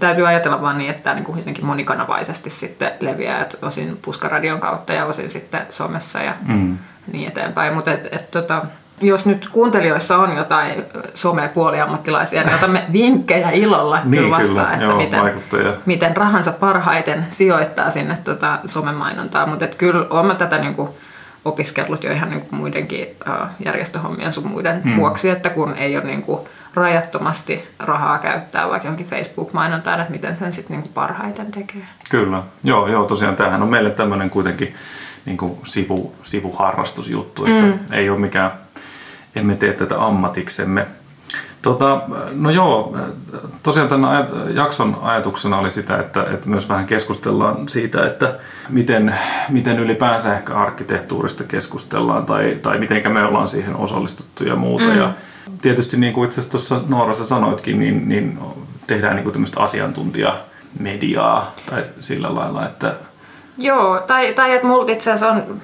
täytyy 0.00 0.28
ajatella 0.28 0.60
vaan 0.60 0.78
niin, 0.78 0.90
että 0.90 1.02
tämä 1.02 1.14
niinku 1.14 1.36
jotenkin 1.36 1.66
monikanavaisesti 1.66 2.50
sitten 2.50 2.92
leviää, 3.00 3.42
että 3.42 3.56
osin 3.66 3.98
puskaradion 4.02 4.60
kautta 4.60 4.92
ja 4.92 5.04
osin 5.04 5.30
sitten 5.30 5.60
somessa 5.70 6.22
ja 6.22 6.34
mm. 6.48 6.78
niin 7.12 7.28
eteenpäin. 7.28 7.74
Mutta 7.74 7.92
et, 7.92 8.08
et, 8.12 8.30
tota, 8.30 8.62
jos 9.00 9.26
nyt 9.26 9.48
kuuntelijoissa 9.52 10.18
on 10.18 10.36
jotain 10.36 10.84
some-puoliammattilaisia, 11.14 12.42
niin 12.42 12.54
otamme 12.54 12.84
vinkkejä 12.92 13.50
ilolla 13.50 14.00
niin, 14.04 14.22
kyllä 14.22 14.36
vastaan, 14.36 14.72
että 14.72 14.84
Joo, 14.84 14.96
miten, 14.96 15.20
miten 15.86 16.16
rahansa 16.16 16.52
parhaiten 16.52 17.26
sijoittaa 17.30 17.90
sinne 17.90 18.18
tota 18.24 18.58
somemainontaa. 18.66 19.46
Mutta 19.46 19.66
kyllä 19.66 20.06
olen 20.10 20.36
tätä 20.36 20.58
niinku 20.58 20.96
opiskellut 21.44 22.04
jo 22.04 22.12
ihan 22.12 22.30
niinku 22.30 22.56
muidenkin 22.56 23.06
järjestöhommien 23.64 24.32
sun 24.32 24.48
muiden 24.48 24.82
hmm. 24.82 24.96
vuoksi, 24.96 25.30
että 25.30 25.50
kun 25.50 25.74
ei 25.74 25.96
ole 25.96 26.04
niinku 26.04 26.48
rajattomasti 26.74 27.68
rahaa 27.78 28.18
käyttää 28.18 28.68
vaikka 28.68 28.88
johonkin 28.88 29.06
Facebook-mainontaan, 29.06 30.00
että 30.00 30.12
miten 30.12 30.36
sen 30.36 30.52
sitten 30.52 30.76
niinku 30.76 30.90
parhaiten 30.94 31.50
tekee. 31.50 31.82
Kyllä, 32.10 32.42
joo, 32.64 32.88
joo 32.88 33.04
tosiaan 33.04 33.36
tämähän 33.36 33.62
on 33.62 33.68
meille 33.68 33.90
tämmöinen 33.90 34.30
kuitenkin 34.30 34.74
niin 35.24 35.36
kuin 35.36 35.58
sivu, 35.64 36.14
sivuharrastusjuttu, 36.22 37.44
että 37.44 37.66
mm. 37.66 37.78
ei 37.92 38.10
ole 38.10 38.18
mikään 38.18 38.52
emme 39.36 39.54
tee 39.54 39.72
tätä 39.72 40.04
ammatiksemme. 40.04 40.86
Tota, 41.62 42.02
no 42.32 42.50
joo, 42.50 42.96
tosiaan 43.62 43.88
tämän 43.88 44.28
jakson 44.54 44.98
ajatuksena 45.02 45.58
oli 45.58 45.70
sitä, 45.70 45.98
että, 45.98 46.22
että 46.22 46.48
myös 46.48 46.68
vähän 46.68 46.86
keskustellaan 46.86 47.68
siitä, 47.68 48.06
että 48.06 48.34
miten, 48.68 49.14
miten 49.48 49.78
ylipäänsä 49.78 50.36
ehkä 50.36 50.54
arkkitehtuurista 50.54 51.44
keskustellaan 51.44 52.26
tai, 52.26 52.58
tai 52.62 52.78
miten 52.78 53.12
me 53.12 53.24
ollaan 53.24 53.48
siihen 53.48 53.76
osallistuttu 53.76 54.44
ja 54.44 54.56
muuta. 54.56 54.84
Mm. 54.84 54.96
Ja 54.96 55.10
tietysti 55.62 55.96
niin 55.96 56.12
kuin 56.12 56.26
itse 56.26 56.40
asiassa 56.40 56.58
tuossa 56.58 56.88
Noorassa 56.88 57.26
sanoitkin, 57.26 57.78
niin, 57.78 58.08
niin 58.08 58.38
tehdään 58.86 59.14
niin 59.14 59.24
kuin 59.24 59.32
tämmöistä 59.32 59.60
asiantuntijamediaa 59.60 61.54
tai 61.70 61.82
sillä 61.98 62.34
lailla, 62.34 62.66
että... 62.66 62.94
Joo, 63.58 64.00
tai, 64.06 64.34
tai 64.34 64.54
että 64.54 64.66
multa 64.66 64.92
itse 64.92 65.12
asiassa 65.12 65.30
on 65.30 65.62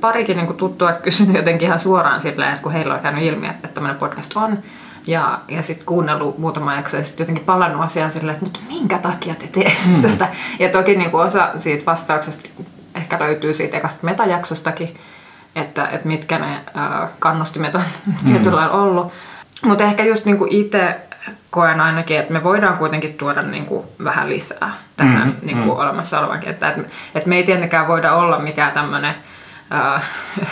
parikin 0.00 0.36
niin 0.36 0.46
kuin 0.46 0.56
tuttua 0.56 0.92
kysynyt 0.92 1.36
jotenkin 1.36 1.66
ihan 1.66 1.78
suoraan 1.78 2.20
silleen, 2.20 2.48
että 2.48 2.62
kun 2.62 2.72
heillä 2.72 2.94
on 2.94 3.00
käynyt 3.00 3.24
ilmi, 3.24 3.46
että, 3.46 3.56
että 3.56 3.74
tämmöinen 3.74 3.98
podcast 3.98 4.36
on, 4.36 4.58
ja, 5.06 5.40
ja 5.48 5.62
sitten 5.62 5.86
kuunnellut 5.86 6.38
muutama 6.38 6.74
jakso 6.74 6.96
ja 6.96 7.04
sitten 7.04 7.24
jotenkin 7.24 7.44
palannut 7.44 7.82
asiaan 7.82 8.10
silleen, 8.10 8.34
että 8.34 8.44
mutta 8.44 8.60
minkä 8.68 8.98
takia 8.98 9.34
te 9.34 9.46
teette 9.52 9.88
mm. 9.96 10.02
tätä. 10.02 10.28
Ja 10.58 10.68
toki 10.68 10.94
niin 10.94 11.10
kuin 11.10 11.26
osa 11.26 11.50
siitä 11.56 11.86
vastauksesta 11.86 12.48
ehkä 12.94 13.18
löytyy 13.20 13.54
siitä 13.54 13.76
ekasta 13.76 14.06
metajaksostakin, 14.06 14.96
että, 15.56 15.88
että 15.88 16.08
mitkä 16.08 16.38
ne 16.38 16.54
äh, 16.54 17.08
kannustimet 17.18 17.74
on 17.74 17.82
mm. 18.06 18.32
tietyllä 18.32 18.56
lailla 18.56 18.82
ollut. 18.82 19.12
Mutta 19.62 19.84
ehkä 19.84 20.04
just 20.04 20.24
niin 20.24 20.38
kuin 20.38 20.52
itse 20.52 20.96
koen 21.50 21.80
ainakin, 21.80 22.18
että 22.18 22.32
me 22.32 22.44
voidaan 22.44 22.78
kuitenkin 22.78 23.14
tuoda 23.14 23.42
niin 23.42 23.66
kuin 23.66 23.86
vähän 24.04 24.28
lisää 24.28 24.74
tähän 24.96 25.28
mm, 25.28 25.46
niin 25.46 25.56
kuin 25.56 25.76
mm. 25.76 25.80
olemassa 25.80 26.20
olevankin. 26.20 26.50
Että, 26.50 26.68
että, 26.68 26.82
että 27.14 27.28
me 27.28 27.36
ei 27.36 27.44
tietenkään 27.44 27.88
voida 27.88 28.14
olla 28.14 28.38
mikään 28.38 28.72
tämmöinen 28.72 29.14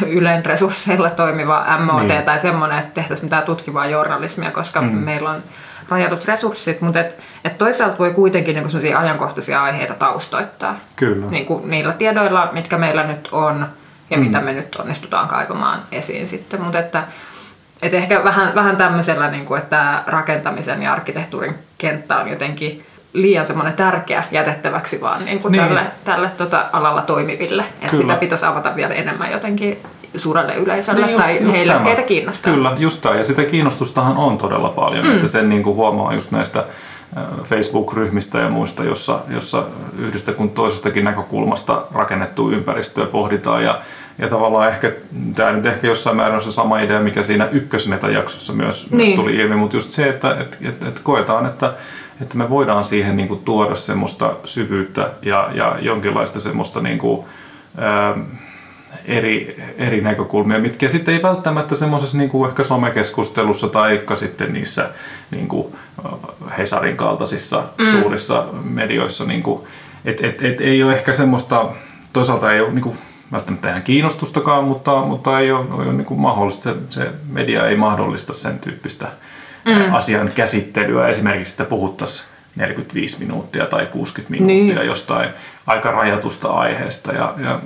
Ylen 0.07 0.47
resursseilla 0.47 1.11
toimiva 1.11 1.67
MOT 1.79 2.07
niin. 2.07 2.23
tai 2.23 2.39
semmoinen, 2.39 2.79
että 2.79 2.95
tehtäisiin 2.95 3.27
mitään 3.27 3.43
tutkivaa 3.43 3.87
journalismia, 3.87 4.51
koska 4.51 4.81
mm. 4.81 4.89
meillä 4.89 5.31
on 5.31 5.43
rajatut 5.89 6.25
resurssit, 6.25 6.81
mutta 6.81 7.01
et, 7.01 7.19
et 7.45 7.59
toisaalta 7.59 7.99
voi 7.99 8.11
kuitenkin 8.11 8.55
niin 8.55 8.97
ajankohtaisia 8.97 9.63
aiheita 9.63 9.95
taustoittaa. 9.95 10.79
Kyllä. 10.97 11.27
Niin 11.27 11.47
kuin 11.47 11.71
niillä 11.71 11.93
tiedoilla, 11.93 12.51
mitkä 12.53 12.79
meillä 12.79 13.05
nyt 13.05 13.29
on 13.33 13.67
ja 14.11 14.17
mm. 14.17 14.25
mitä 14.25 14.41
me 14.41 14.53
nyt 14.53 14.77
onnistutaan 14.77 15.29
kaivamaan 15.29 15.81
esiin 15.93 16.29
sitten. 16.29 16.61
Mutta 16.61 16.79
että, 16.79 17.03
et 17.83 17.95
ehkä 17.95 18.25
vähän, 18.25 18.55
vähän 18.55 18.77
tämmöisellä, 18.77 19.31
niin 19.31 19.45
kuin, 19.45 19.63
että 19.63 20.03
rakentamisen 20.07 20.83
ja 20.83 20.93
arkkitehtuurin 20.93 21.55
kenttä 21.79 22.17
on 22.17 22.29
jotenkin 22.29 22.87
liian 23.15 23.47
semmoinen 23.47 23.77
tärkeä 23.77 24.25
jätettäväksi 24.31 25.01
vaan 25.01 25.25
niin 25.25 25.41
kuin 25.41 25.53
niin. 25.53 25.65
tälle, 25.65 25.83
tälle 26.05 26.31
tota 26.37 26.65
alalla 26.73 27.03
toimiville. 27.03 27.65
Että 27.83 27.97
sitä 27.97 28.15
pitäisi 28.15 28.47
avata 28.47 28.77
vielä 28.77 28.95
enemmän 28.95 29.33
jotenkin 29.33 29.79
suurelle 30.17 30.55
yleisölle 30.55 31.07
niin 31.07 31.13
just, 31.13 31.25
tai 31.25 31.39
just 31.41 31.53
heille, 31.53 31.73
tämä. 31.73 31.85
keitä 31.85 32.03
kiinnostaa. 32.03 32.55
Kyllä, 32.55 32.73
just 32.79 33.01
tämä. 33.01 33.17
Ja 33.17 33.25
sitä 33.25 33.45
kiinnostustahan 33.45 34.17
on 34.17 34.39
todella 34.39 34.69
paljon, 34.69 35.07
mm. 35.07 35.15
että 35.15 35.27
sen 35.27 35.49
niin 35.49 35.63
kuin 35.63 35.77
huomaa 35.77 36.15
just 36.15 36.31
näistä 36.31 36.65
Facebook-ryhmistä 37.45 38.39
ja 38.39 38.49
muista, 38.49 38.85
jossa, 38.85 39.19
jossa 39.29 39.63
yhdestä 39.99 40.33
kuin 40.33 40.51
toisestakin 40.51 41.05
näkökulmasta 41.05 41.83
rakennettua 41.95 42.51
ympäristöä 42.51 43.07
pohditaan. 43.07 43.65
Ja, 43.65 43.81
ja 44.19 44.29
tavallaan 44.29 44.69
ehkä, 44.69 44.93
tämä 45.35 45.53
nyt 45.53 45.67
ehkä 45.67 45.87
jossain 45.87 46.17
määrin 46.17 46.35
on 46.35 46.43
se 46.43 46.53
sama 46.53 46.81
idea, 46.81 47.01
mikä 47.01 47.23
siinä 47.23 47.49
ykkösmetajaksossa 47.53 48.53
myös, 48.53 48.91
niin. 48.91 48.97
myös 48.97 49.11
tuli 49.11 49.37
ilmi, 49.37 49.57
mutta 49.57 49.77
just 49.77 49.91
se, 49.91 50.09
että 50.09 50.37
et, 50.41 50.59
et, 50.63 50.83
et 50.83 51.01
koetaan, 51.03 51.47
että, 51.47 51.73
että 52.21 52.37
me 52.37 52.51
voidaan 52.51 52.85
siihen 52.85 53.17
niin 53.17 53.29
kuin 53.29 53.41
tuoda 53.45 53.75
semmoista 53.75 54.37
syvyyttä 54.45 55.11
ja, 55.23 55.51
ja 55.55 55.77
jonkinlaista 55.81 56.41
semmoista 56.41 56.81
niin 56.81 56.99
kuin, 56.99 57.27
ää, 57.79 58.17
eri, 59.05 59.63
eri 59.79 60.01
näkökulmia, 60.01 60.59
mitkä 60.59 60.89
sitten 60.89 61.15
ei 61.15 61.23
välttämättä 61.23 61.77
semmoisessa 61.77 62.19
niin 62.19 62.31
kuin 62.31 62.51
ehkä 62.51 62.65
somekeskustelussa 62.65 63.69
tai 63.69 63.95
ehkä 63.95 64.15
sitten 64.15 64.53
niissä 64.53 64.91
niin 65.31 65.49
kuin 65.49 65.75
Hesarin 66.59 66.97
kaltaisissa 66.97 67.63
mm. 67.79 67.87
suurissa 67.87 68.47
medioissa, 68.65 69.25
niin 69.25 69.43
kuin, 69.43 69.61
et, 70.05 70.25
et, 70.25 70.45
et 70.45 70.61
ei 70.61 70.83
ole 70.83 70.93
ehkä 70.93 71.13
semmoista, 71.13 71.71
toisaalta 72.13 72.53
ei 72.53 72.61
ole 72.61 72.71
niin 72.71 72.83
kuin, 72.83 72.99
välttämättä 73.33 73.71
ihan 73.71 73.83
kiinnostustakaan, 73.83 74.65
mutta, 74.65 75.05
mutta 75.05 75.41
ei 75.41 75.53
ole, 75.53 75.67
ole 75.71 75.93
niin 75.93 76.05
kuin 76.05 76.21
mahdollista, 76.21 76.63
se, 76.63 76.75
se 76.91 77.11
media 77.33 77.67
ei 77.69 77.77
mahdollista 77.77 78.35
sen 78.35 78.59
tyyppistä 78.59 79.09
mm. 79.65 79.95
asian 79.95 80.31
käsittelyä, 80.35 81.09
esimerkiksi 81.09 81.53
että 81.53 81.65
puhuttaisiin 81.65 82.29
45 82.57 83.19
minuuttia 83.19 83.67
tai 83.67 83.87
60 83.87 84.31
minuuttia 84.31 84.77
niin. 84.77 84.87
jostain 84.87 85.31
aika 85.67 85.91
rajatusta 85.91 86.49
aiheesta. 86.49 87.13
Ja, 87.13 87.35
ja 87.39 87.61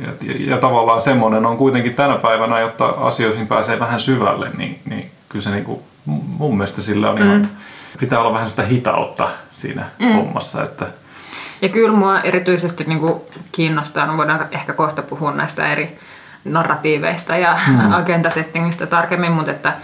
ja, 0.00 0.34
ja 0.38 0.58
tavallaan 0.58 1.00
semmoinen 1.00 1.46
on 1.46 1.56
kuitenkin 1.56 1.94
tänä 1.94 2.16
päivänä, 2.16 2.60
jotta 2.60 2.86
asioihin 2.86 3.46
pääsee 3.46 3.80
vähän 3.80 4.00
syvälle, 4.00 4.50
niin, 4.56 4.80
niin 4.84 5.10
kyllä 5.28 5.42
se 5.42 5.50
niin 5.50 5.64
kuin, 5.64 5.80
mun 6.04 6.56
mielestä 6.56 6.80
sillä 6.80 7.10
on 7.10 7.18
mm. 7.18 7.26
ihan, 7.26 7.48
pitää 8.00 8.18
olla 8.18 8.32
vähän 8.32 8.50
sitä 8.50 8.62
hitautta 8.62 9.28
siinä 9.52 9.84
mm. 9.98 10.12
hommassa. 10.12 10.62
Että... 10.62 10.86
Ja 11.62 11.68
kyllä 11.68 11.92
mua 11.92 12.20
erityisesti 12.20 12.84
niin 12.84 13.00
kuin 13.00 13.20
kiinnostaa, 13.52 14.06
no 14.06 14.16
voidaan 14.16 14.46
ehkä 14.50 14.72
kohta 14.72 15.02
puhua 15.02 15.32
näistä 15.32 15.72
eri 15.72 15.98
narratiiveista 16.44 17.36
ja 17.36 17.58
mm. 17.66 17.92
agendasettingistä 18.02 18.86
tarkemmin, 18.86 19.32
mutta 19.32 19.50
että 19.50 19.76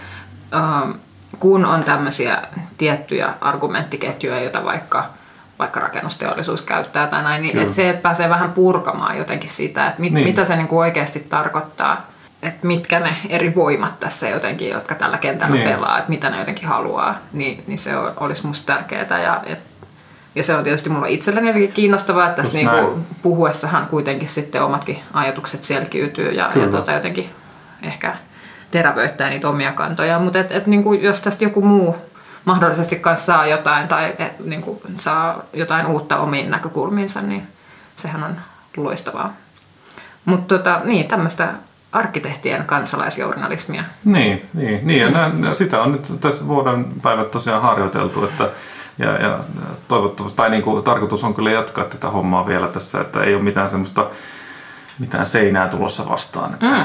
kun 1.39 1.65
on 1.65 1.83
tämmöisiä 1.83 2.41
tiettyjä 2.77 3.33
argumenttiketjuja, 3.41 4.41
joita 4.41 4.65
vaikka– 4.65 5.05
vaikka 5.59 5.79
rakennusteollisuus 5.79 6.61
käyttää 6.61 7.07
tai 7.07 7.23
näin, 7.23 7.41
niin 7.41 7.57
että 7.57 7.73
se, 7.73 7.89
että 7.89 8.01
pääsee 8.01 8.29
vähän 8.29 8.51
purkamaan 8.51 9.17
jotenkin 9.17 9.49
sitä, 9.49 9.87
että 9.87 10.01
mit, 10.01 10.13
niin. 10.13 10.27
mitä 10.27 10.45
se 10.45 10.55
niin 10.55 10.67
kuin 10.67 10.79
oikeasti 10.79 11.19
tarkoittaa, 11.19 12.05
että 12.41 12.67
mitkä 12.67 12.99
ne 12.99 13.15
eri 13.29 13.55
voimat 13.55 13.99
tässä 13.99 14.29
jotenkin, 14.29 14.69
jotka 14.69 14.95
tällä 14.95 15.17
kentällä 15.17 15.55
niin. 15.55 15.69
pelaa, 15.69 15.97
että 15.97 16.09
mitä 16.09 16.29
ne 16.29 16.39
jotenkin 16.39 16.67
haluaa, 16.67 17.17
niin, 17.33 17.63
niin 17.67 17.79
se 17.79 17.91
olisi 18.19 18.47
musta 18.47 18.73
tärkeää 18.73 19.21
ja 19.23 19.41
et, 19.45 19.59
ja 20.35 20.43
se 20.43 20.55
on 20.55 20.63
tietysti 20.63 20.89
mulla 20.89 21.07
itselleni 21.07 21.67
kiinnostavaa, 21.67 22.29
että 22.29 22.41
tässä 22.41 22.57
niinku 22.57 22.99
puhuessahan 23.21 23.87
kuitenkin 23.87 24.27
sitten 24.27 24.63
omatkin 24.63 24.99
ajatukset 25.13 25.63
selkiytyy 25.63 26.31
ja, 26.31 26.51
ja 26.55 26.67
tota 26.67 26.91
jotenkin 26.91 27.29
ehkä 27.83 28.15
terävöittää 28.71 29.29
niitä 29.29 29.49
omia 29.49 29.71
kantoja. 29.71 30.19
Mutta 30.19 30.39
et, 30.39 30.51
et 30.51 30.67
niinku, 30.67 30.93
jos 30.93 31.21
tästä 31.21 31.43
joku 31.43 31.61
muu 31.61 31.95
mahdollisesti 32.45 32.95
kanssa 32.95 33.25
saa 33.25 33.47
jotain 33.47 33.87
tai 33.87 34.13
et, 34.19 34.39
niin 34.39 34.61
kuin, 34.61 34.79
saa 34.97 35.43
jotain 35.53 35.85
uutta 35.85 36.17
omiin 36.17 36.51
näkökulmiinsa, 36.51 37.21
niin 37.21 37.47
sehän 37.95 38.23
on 38.23 38.35
loistavaa. 38.77 39.33
Mutta 40.25 40.57
tota, 40.57 40.81
niin, 40.83 41.07
tämmöistä 41.07 41.53
arkkitehtien 41.91 42.65
kansalaisjournalismia. 42.65 43.83
Niin, 44.05 44.49
niin, 44.53 44.87
niin 44.87 45.01
ja 45.01 45.09
nää, 45.09 45.53
sitä 45.53 45.81
on 45.81 45.91
nyt 45.91 46.13
tässä 46.19 46.47
vuoden 46.47 46.85
päivät 47.01 47.31
tosiaan 47.31 47.61
harjoiteltu, 47.61 48.25
että 48.25 48.49
ja, 48.97 49.11
ja 49.17 49.39
toivottavasti, 49.87 50.37
tai 50.37 50.49
niin 50.49 50.63
kuin, 50.63 50.83
tarkoitus 50.83 51.23
on 51.23 51.33
kyllä 51.33 51.51
jatkaa 51.51 51.83
tätä 51.83 52.09
hommaa 52.09 52.47
vielä 52.47 52.67
tässä, 52.67 53.01
että 53.01 53.23
ei 53.23 53.35
ole 53.35 53.43
mitään 53.43 53.69
semmoista 53.69 54.09
mitään 54.99 55.25
seinää 55.25 55.67
tulossa 55.67 56.09
vastaan. 56.09 56.53
Että 56.53 56.65
mm. 56.65 56.83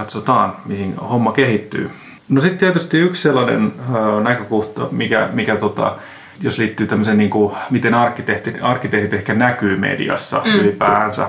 Katsotaan, 0.00 0.56
mihin 0.66 0.94
homma 0.96 1.32
kehittyy. 1.32 1.90
No 2.28 2.40
sitten 2.40 2.58
tietysti 2.58 2.98
yksi 2.98 3.22
sellainen 3.22 3.72
näkökohta, 4.22 4.86
mikä, 4.90 5.28
mikä 5.32 5.56
tota, 5.56 5.96
jos 6.42 6.58
liittyy 6.58 6.86
tämmöiseen, 6.86 7.18
niin 7.18 7.30
kuin, 7.30 7.54
miten 7.70 7.94
arkkitehtit, 7.94 8.56
arkkitehtit 8.62 9.12
ehkä 9.12 9.34
näkyy 9.34 9.76
mediassa 9.76 10.42
mm. 10.44 10.54
ylipäänsä, 10.54 11.28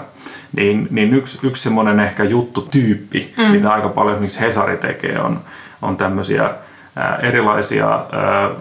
niin, 0.56 0.88
niin 0.92 1.14
yksi, 1.14 1.40
yksi 1.44 1.64
semmoinen 1.64 2.00
ehkä 2.00 2.24
juttutyyppi, 2.24 3.34
mm. 3.38 3.44
mitä 3.44 3.74
aika 3.74 3.90
paljon 3.90 4.14
esimerkiksi 4.14 4.40
Hesari 4.40 4.78
tekee, 4.78 5.20
on, 5.20 5.40
on 5.82 5.98
tämmöisiä 5.98 6.50
erilaisia 7.22 7.96
ä, 7.96 8.02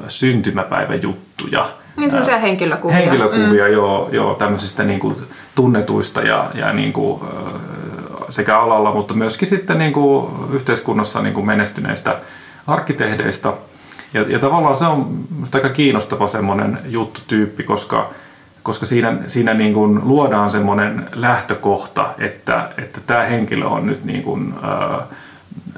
syntymäpäiväjuttuja. 0.09 1.71
Niin 1.97 2.11
semmoisia 2.11 2.39
henkilökuvia. 2.39 2.97
Henkilökuvia, 2.97 3.67
mm. 3.67 3.73
joo, 3.73 4.09
joo, 4.13 4.35
tämmöisistä 4.35 4.85
niin 4.85 5.01
kuin, 5.01 5.17
tunnetuista 5.55 6.23
ja, 6.23 6.51
ja 6.55 6.73
niin 6.73 6.93
kuin, 6.93 7.21
sekä 8.31 8.59
alalla, 8.59 8.95
mutta 8.95 9.15
myöskin 9.15 9.49
sitten 9.49 9.79
niin 9.79 9.93
kuin 9.93 10.33
yhteiskunnassa 10.53 11.23
niin 11.23 11.35
kuin 11.35 11.47
menestyneistä 11.47 12.19
arkkitehdeistä. 12.67 13.53
Ja, 14.15 14.23
ja 14.29 14.39
tavallaan 14.39 14.77
se 14.77 14.85
on 14.85 15.25
aika 15.55 15.69
kiinnostava 15.69 16.27
semmoinen 16.27 16.79
juttutyyppi, 16.85 17.63
koska, 17.63 18.11
koska 18.63 18.87
siinä, 18.87 19.17
siinä 19.27 19.55
niin 19.55 19.75
kuin 19.75 20.01
luodaan 20.09 20.51
semmoinen 20.51 21.09
lähtökohta, 21.15 22.09
että, 22.19 22.71
että 22.79 23.01
tämä 23.07 23.23
henkilö 23.23 23.67
on 23.67 23.87
nyt 23.87 24.05
niin 24.05 24.23
kuin, 24.23 24.55
äh, 24.65 25.01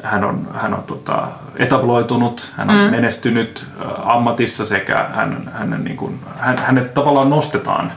hän 0.02 0.25
on, 0.25 0.49
hän 0.54 0.75
on 0.75 0.82
tota, 0.82 1.28
etabloitunut, 1.56 2.52
hän 2.56 2.71
on 2.71 2.76
mm. 2.76 2.90
menestynyt 2.90 3.66
äh, 3.80 4.09
ammatissa 4.09 4.64
sekä 4.64 5.06
hän, 5.14 5.50
hänen, 5.52 5.85
niin 5.85 5.97
kuin, 5.97 6.21
hän, 6.38 6.59
hänet 6.59 6.94
tavallaan 6.94 7.30
nostetaan 7.30 7.92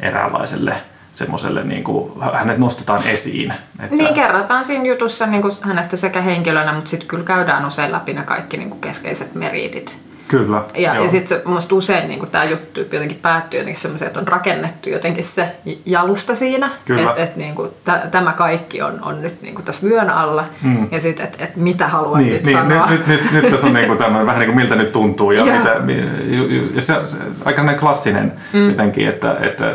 eräänlaiselle 0.00 0.74
semmoiselle, 1.14 1.64
niin 1.64 1.84
kuin, 1.84 2.12
hänet 2.34 2.58
nostetaan 2.58 3.00
esiin. 3.06 3.54
Että... 3.82 3.96
Niin, 3.96 4.14
kerrotaan 4.14 4.64
siinä 4.64 4.84
jutussa 4.84 5.26
niin 5.26 5.42
kuin 5.42 5.52
hänestä 5.62 5.96
sekä 5.96 6.22
henkilönä, 6.22 6.72
mutta 6.72 6.90
sitten 6.90 7.08
kyllä 7.08 7.24
käydään 7.24 7.66
usein 7.66 7.92
läpi 7.92 8.12
ne 8.12 8.22
kaikki 8.22 8.56
niin 8.56 8.70
kuin 8.70 8.80
keskeiset 8.80 9.34
meriitit. 9.34 9.98
Kyllä. 10.28 10.62
Ja, 10.74 10.94
ja 10.94 11.08
sitten 11.08 11.40
musta 11.44 11.74
usein 11.74 12.08
niin 12.08 12.26
tämä 12.26 12.44
juttu 12.44 12.80
jotenkin 12.80 13.18
päättyy 13.22 13.60
jotenkin 13.60 13.82
semmoiseen, 13.82 14.06
että 14.06 14.20
on 14.20 14.28
rakennettu 14.28 14.88
jotenkin 14.88 15.24
se 15.24 15.56
jalusta 15.86 16.34
siinä. 16.34 16.70
Että 16.90 17.22
et, 17.22 17.36
niin 17.36 17.54
t- 17.54 18.10
tämä 18.10 18.32
kaikki 18.32 18.82
on, 18.82 18.98
on 19.02 19.22
nyt 19.22 19.42
niin 19.42 19.54
kuin 19.54 19.64
tässä 19.64 19.88
vyön 19.88 20.10
alla. 20.10 20.44
Mm. 20.62 20.88
Ja 20.90 21.00
sitten, 21.00 21.24
että 21.24 21.44
et 21.44 21.56
mitä 21.56 21.88
haluat 21.88 22.20
niin, 22.20 22.32
nyt 22.32 22.44
niin, 22.44 22.58
sanoa. 22.58 22.90
Nyt, 22.90 23.06
nyt, 23.06 23.22
nyt, 23.22 23.42
nyt 23.42 23.50
tässä 23.50 23.66
on 23.66 23.72
niin 23.72 23.86
kuin 23.86 23.98
tämmöinen, 23.98 24.26
vähän 24.26 24.40
niin 24.40 24.50
kuin 24.50 24.56
miltä 24.56 24.76
nyt 24.76 24.92
tuntuu. 24.92 25.30
Ja, 25.30 25.44
mitä, 25.44 25.80
ja 26.74 26.82
se, 26.82 26.94
se, 27.04 27.16
aika 27.44 27.74
klassinen 27.74 28.32
mm. 28.52 28.68
jotenkin, 28.68 29.08
että, 29.08 29.36
että 29.42 29.74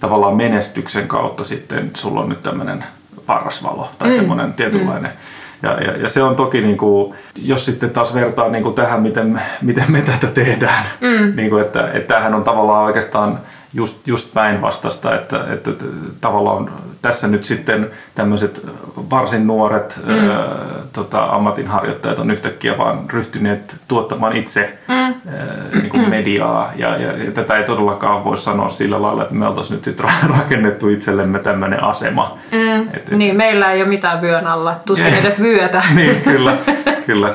tavallaan 0.00 0.36
menestyksen 0.36 1.08
kautta 1.08 1.44
sitten 1.44 1.90
sulla 1.94 2.20
on 2.20 2.28
nyt 2.28 2.42
tämmöinen 2.42 2.84
parrasvalo 3.26 3.90
tai 3.98 4.08
mm. 4.08 4.14
semmoinen 4.14 4.54
tietynlainen. 4.54 5.10
Mm. 5.10 5.68
Ja, 5.68 5.82
ja, 5.82 5.96
ja 5.96 6.08
se 6.08 6.22
on 6.22 6.36
toki, 6.36 6.60
niin 6.60 6.76
kuin, 6.76 7.14
jos 7.36 7.64
sitten 7.64 7.90
taas 7.90 8.14
vertaa 8.14 8.48
niin 8.48 8.62
kuin 8.62 8.74
tähän, 8.74 9.02
miten, 9.02 9.40
miten 9.62 9.92
me 9.92 10.00
tätä 10.00 10.26
tehdään, 10.26 10.84
mm. 11.00 11.36
niin 11.36 11.50
kuin, 11.50 11.62
että, 11.62 11.90
että 11.92 12.14
tämähän 12.14 12.34
on 12.34 12.44
tavallaan 12.44 12.84
oikeastaan 12.84 13.40
just, 13.74 14.06
just 14.06 14.34
päinvastasta, 14.34 15.14
että, 15.14 15.44
että, 15.52 15.70
että 15.70 15.84
tavallaan 16.20 16.70
tässä 17.02 17.28
nyt 17.28 17.44
sitten 17.44 17.90
tämmöiset 18.14 18.66
varsin 19.10 19.46
nuoret 19.46 20.00
mm. 20.06 20.28
ää, 20.28 20.48
tota, 20.92 21.22
ammatinharjoittajat 21.22 22.18
on 22.18 22.30
yhtäkkiä 22.30 22.78
vaan 22.78 23.10
ryhtyneet 23.10 23.76
tuottamaan 23.88 24.36
itse 24.36 24.78
mm. 24.88 24.94
ää, 24.94 25.12
niin 25.72 25.90
kuin 25.90 26.08
mediaa 26.08 26.72
ja, 26.76 26.96
ja, 26.96 27.24
ja 27.24 27.30
tätä 27.30 27.56
ei 27.56 27.64
todellakaan 27.64 28.24
voi 28.24 28.36
sanoa 28.36 28.68
sillä 28.68 29.02
lailla, 29.02 29.22
että 29.22 29.34
me 29.34 29.46
oltaisiin 29.46 29.74
nyt 29.74 29.84
sitten 29.84 30.06
rakennettu 30.38 30.88
itsellemme 30.88 31.38
tämmöinen 31.38 31.84
asema. 31.84 32.38
Mm. 32.52 32.80
Et, 32.80 32.94
et, 32.94 33.10
niin, 33.10 33.36
meillä 33.36 33.72
ei 33.72 33.82
ole 33.82 33.88
mitään 33.88 34.20
vyön 34.20 34.46
alla, 34.46 34.76
tuskin 34.86 35.14
edes 35.20 35.42
vyötä. 35.42 35.82
niin, 35.94 36.20
kyllä, 36.20 36.56
kyllä. 37.06 37.34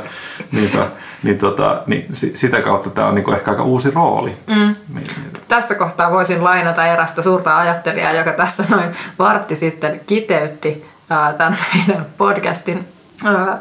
Niinpä 0.52 0.88
niin, 1.24 1.38
tota, 1.38 1.84
niin 1.88 2.08
sitä 2.13 2.62
kautta 2.62 2.89
tämä 2.89 3.08
on 3.08 3.15
niin 3.15 3.34
ehkä 3.34 3.51
aika 3.51 3.63
uusi 3.63 3.92
rooli. 3.92 4.36
Mm. 4.48 4.74
Niin, 4.94 5.08
tässä 5.48 5.75
kohtaa 5.75 6.12
voisin 6.12 6.44
lainata 6.44 6.88
erästä 6.88 7.22
suurta 7.22 7.58
ajattelijaa, 7.58 8.12
joka 8.12 8.32
tässä 8.32 8.65
noin 8.70 8.89
vartti 9.20 9.56
sitten 9.56 10.01
kiteytti 10.08 10.86
ää, 11.10 11.34
tämän 11.34 11.58
meidän 11.74 12.06
podcastin 12.18 12.88
ää, 13.25 13.60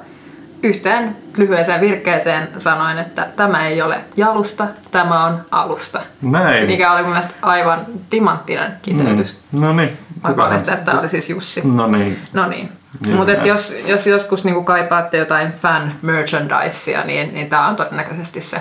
yhteen 0.63 1.17
lyhyeseen 1.37 1.81
virkkeeseen 1.81 2.49
sanoin, 2.59 2.99
että 2.99 3.27
tämä 3.37 3.67
ei 3.67 3.83
ole 3.83 3.99
jalusta, 4.17 4.67
tämä 4.91 5.25
on 5.25 5.41
alusta. 5.51 6.01
Näin. 6.23 6.67
Mikä 6.67 6.93
oli 6.93 7.03
mun 7.03 7.11
mielestä 7.11 7.35
aivan 7.43 7.87
timanttinen 8.11 8.73
kiteytys. 8.83 9.39
Mm. 9.53 9.61
No 9.61 9.73
niin. 9.73 9.99
Kuka 10.27 10.55
että 10.55 10.77
tämä 10.77 11.01
oli 11.01 11.09
siis 11.09 11.31
Jussi. 11.31 11.63
No 11.65 11.87
niin. 11.87 12.19
No 12.33 12.47
niin. 12.47 12.69
Mutta 13.17 13.33
jos, 13.33 13.77
jos 13.87 14.07
joskus 14.07 14.45
niinku 14.45 14.63
kaipaatte 14.63 15.17
jotain 15.17 15.53
fan 15.53 15.93
merchandisea, 16.03 17.05
niin, 17.05 17.35
niin 17.35 17.49
tämä 17.49 17.69
on 17.69 17.77
todennäköisesti 17.77 18.41
se. 18.41 18.61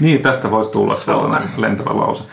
Niin, 0.00 0.22
tästä 0.22 0.50
voisi 0.50 0.70
tulla 0.70 0.94
sellainen 0.94 1.50
lentävä 1.56 1.90
lause. 1.96 2.24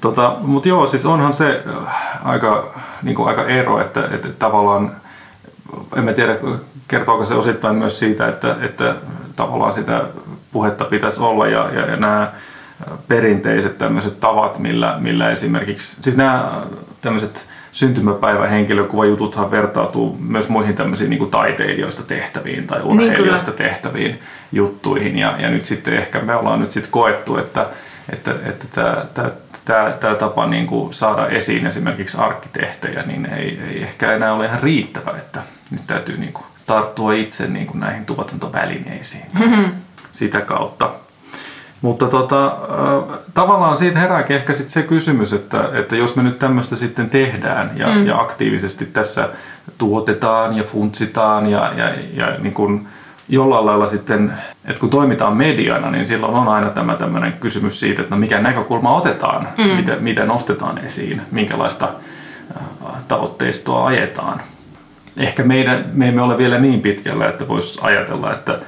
Tota, 0.00 0.36
Mutta 0.40 0.68
joo, 0.68 0.86
siis 0.86 1.06
onhan 1.06 1.32
se 1.32 1.64
äh, 1.68 2.26
aika, 2.28 2.74
niinku 3.02 3.24
aika 3.24 3.44
ero, 3.44 3.80
että, 3.80 4.08
että 4.12 4.28
tavallaan, 4.38 4.96
en 5.96 6.04
mä 6.04 6.12
tiedä, 6.12 6.36
kertooko 6.88 7.24
se 7.24 7.34
osittain 7.34 7.76
myös 7.76 7.98
siitä, 7.98 8.28
että, 8.28 8.56
että 8.60 8.94
tavallaan 9.36 9.72
sitä 9.72 10.02
puhetta 10.52 10.84
pitäisi 10.84 11.22
olla 11.22 11.46
ja, 11.46 11.70
ja, 11.72 11.90
ja 11.90 11.96
nämä 11.96 12.32
perinteiset 13.08 13.78
tämmöiset 13.78 14.20
tavat, 14.20 14.58
millä, 14.58 14.96
millä 14.98 15.30
esimerkiksi, 15.30 16.02
siis 16.02 16.16
nämä 16.16 16.52
tämmöiset 17.00 17.46
syntymäpäivähenkilökuvajututhan 17.78 19.50
vertautuu 19.50 20.16
myös 20.20 20.48
muihin 20.48 20.74
tämmöisiin 20.74 21.10
niin 21.10 21.18
kuin 21.18 21.30
taiteilijoista 21.30 22.02
tehtäviin 22.02 22.66
tai 22.66 22.78
niin, 22.78 22.86
urheilijoista 22.86 23.50
niin, 23.50 23.58
tehtäviin 23.58 24.20
juttuihin. 24.52 25.18
Ja, 25.18 25.34
ja 25.38 25.50
nyt 25.50 25.64
sitten 25.64 25.94
ehkä 25.94 26.20
me 26.20 26.34
ollaan 26.34 26.60
nyt 26.60 26.70
sitten 26.70 26.92
koettu, 26.92 27.36
että, 27.36 27.66
että, 28.12 28.34
että 28.46 28.66
tämä, 28.72 29.06
tämä, 29.14 29.30
tämä, 29.64 29.90
tämä 30.00 30.14
tapa 30.14 30.46
niin 30.46 30.66
kuin 30.66 30.92
saada 30.92 31.26
esiin 31.26 31.66
esimerkiksi 31.66 32.18
arkkitehtejä, 32.18 33.02
niin 33.02 33.26
ei, 33.26 33.60
ei 33.68 33.82
ehkä 33.82 34.12
enää 34.12 34.32
ole 34.32 34.46
ihan 34.46 34.62
riittävä, 34.62 35.10
että 35.10 35.42
nyt 35.70 35.86
täytyy 35.86 36.16
niin 36.16 36.32
kuin 36.32 36.46
tarttua 36.66 37.12
itse 37.12 37.46
niin 37.46 37.66
kuin 37.66 37.80
näihin 37.80 38.06
tuotantovälineisiin 38.06 39.26
mm-hmm. 39.38 39.72
sitä 40.12 40.40
kautta. 40.40 40.90
Mutta 41.82 42.06
tota, 42.06 42.56
tavallaan 43.34 43.76
siitä 43.76 43.98
herääkin 43.98 44.36
ehkä 44.36 44.52
sit 44.52 44.68
se 44.68 44.82
kysymys, 44.82 45.32
että, 45.32 45.68
että 45.72 45.96
jos 45.96 46.16
me 46.16 46.22
nyt 46.22 46.38
tämmöistä 46.38 46.76
sitten 46.76 47.10
tehdään 47.10 47.70
ja, 47.76 47.86
mm. 47.86 48.06
ja 48.06 48.20
aktiivisesti 48.20 48.86
tässä 48.86 49.28
tuotetaan 49.78 50.56
ja 50.56 50.64
funtsitaan 50.64 51.50
ja, 51.50 51.72
ja, 51.76 51.94
ja 52.14 52.38
niin 52.38 52.54
kuin 52.54 52.86
jollain 53.28 53.66
lailla 53.66 53.86
sitten, 53.86 54.32
että 54.64 54.80
kun 54.80 54.90
toimitaan 54.90 55.36
mediana, 55.36 55.90
niin 55.90 56.06
silloin 56.06 56.34
on 56.34 56.48
aina 56.48 56.70
tämä 56.70 56.94
tämmöinen 56.94 57.32
kysymys 57.32 57.80
siitä, 57.80 58.02
että 58.02 58.14
no 58.14 58.18
mikä 58.20 58.40
näkökulma 58.40 58.96
otetaan, 58.96 59.48
mm. 59.58 59.64
miten, 59.64 60.02
miten 60.02 60.28
nostetaan 60.28 60.78
esiin, 60.78 61.22
minkälaista 61.30 61.88
tavoitteistoa 63.08 63.86
ajetaan. 63.86 64.40
Ehkä 65.16 65.44
meidän, 65.44 65.84
me 65.92 66.08
emme 66.08 66.22
ole 66.22 66.38
vielä 66.38 66.58
niin 66.58 66.80
pitkällä, 66.80 67.28
että 67.28 67.48
voisi 67.48 67.78
ajatella, 67.82 68.32
että, 68.32 68.58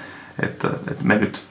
että, 0.42 0.68
että 0.90 1.04
me 1.04 1.14
nyt 1.14 1.49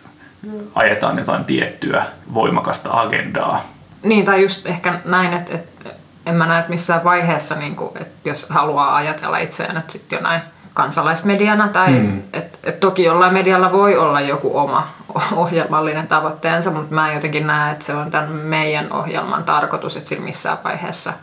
ajetaan 0.76 1.18
jotain 1.18 1.46
tiettyä 1.46 2.04
voimakasta 2.34 2.90
agendaa. 2.92 3.64
Niin, 4.04 4.26
tai 4.26 4.42
just 4.42 4.66
ehkä 4.66 5.00
näin, 5.06 5.34
että, 5.34 5.56
että 5.56 5.90
en 6.26 6.36
mä 6.36 6.46
näe, 6.46 6.60
että 6.60 6.70
missään 6.70 7.04
vaiheessa, 7.04 7.56
niin 7.56 7.76
kuin, 7.76 7.92
että 7.96 8.30
jos 8.30 8.50
haluaa 8.50 8.96
ajatella 8.96 9.38
itseään 9.38 9.78
että 9.78 9.92
sitten 9.92 10.18
jo 10.18 10.24
näin 10.24 10.42
kansalaismediana, 10.74 11.70
tai 11.70 11.92
mm. 11.92 12.22
että 12.34 12.58
et 12.64 12.80
toki 12.80 13.04
jollain 13.04 13.34
medialla 13.34 13.72
voi 13.72 13.98
olla 13.98 14.22
joku 14.22 14.58
oma 14.58 14.88
ohjelmallinen 15.36 16.08
tavoitteensa, 16.08 16.72
mutta 16.72 16.96
mä 16.96 17.14
jotenkin 17.14 17.48
näen, 17.48 17.72
että 17.72 17.86
se 17.86 17.94
on 17.94 18.12
tämän 18.12 18.30
meidän 18.30 18.94
ohjelman 18.94 19.44
tarkoitus, 19.44 19.98
että 19.98 20.10
sillä 20.10 20.24
missään 20.24 20.58
vaiheessa 20.64 21.14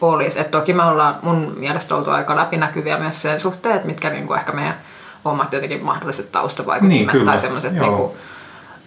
olisi. 0.00 0.40
Et 0.40 0.50
toki 0.50 0.72
me 0.72 0.82
ollaan 0.82 1.18
mun 1.22 1.54
mielestä 1.56 1.96
oltu 1.96 2.10
aika 2.10 2.36
läpinäkyviä 2.36 2.98
myös 2.98 3.22
sen 3.22 3.40
suhteen, 3.40 3.74
että 3.74 3.86
mitkä 3.86 4.10
niin 4.10 4.26
kuin 4.26 4.38
ehkä 4.38 4.52
meidän 4.52 4.74
omat 5.24 5.52
jotenkin 5.52 5.84
mahdolliset 5.84 6.32
taustavaikuttimet 6.32 7.12
niin, 7.14 7.26
tai 7.26 7.38
semmoiset 7.38 7.72
niin 7.72 8.10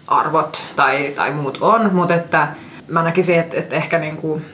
arvot 0.08 0.64
tai, 0.76 1.14
tai 1.16 1.32
muut 1.32 1.58
on, 1.62 1.94
mutta 1.94 2.14
että 2.14 2.48
mä 2.88 3.04
näkisin, 3.04 3.40
että, 3.40 3.58
että 3.58 3.76
ehkä 3.76 4.00
niin 4.00 4.18
kuin, 4.18 4.46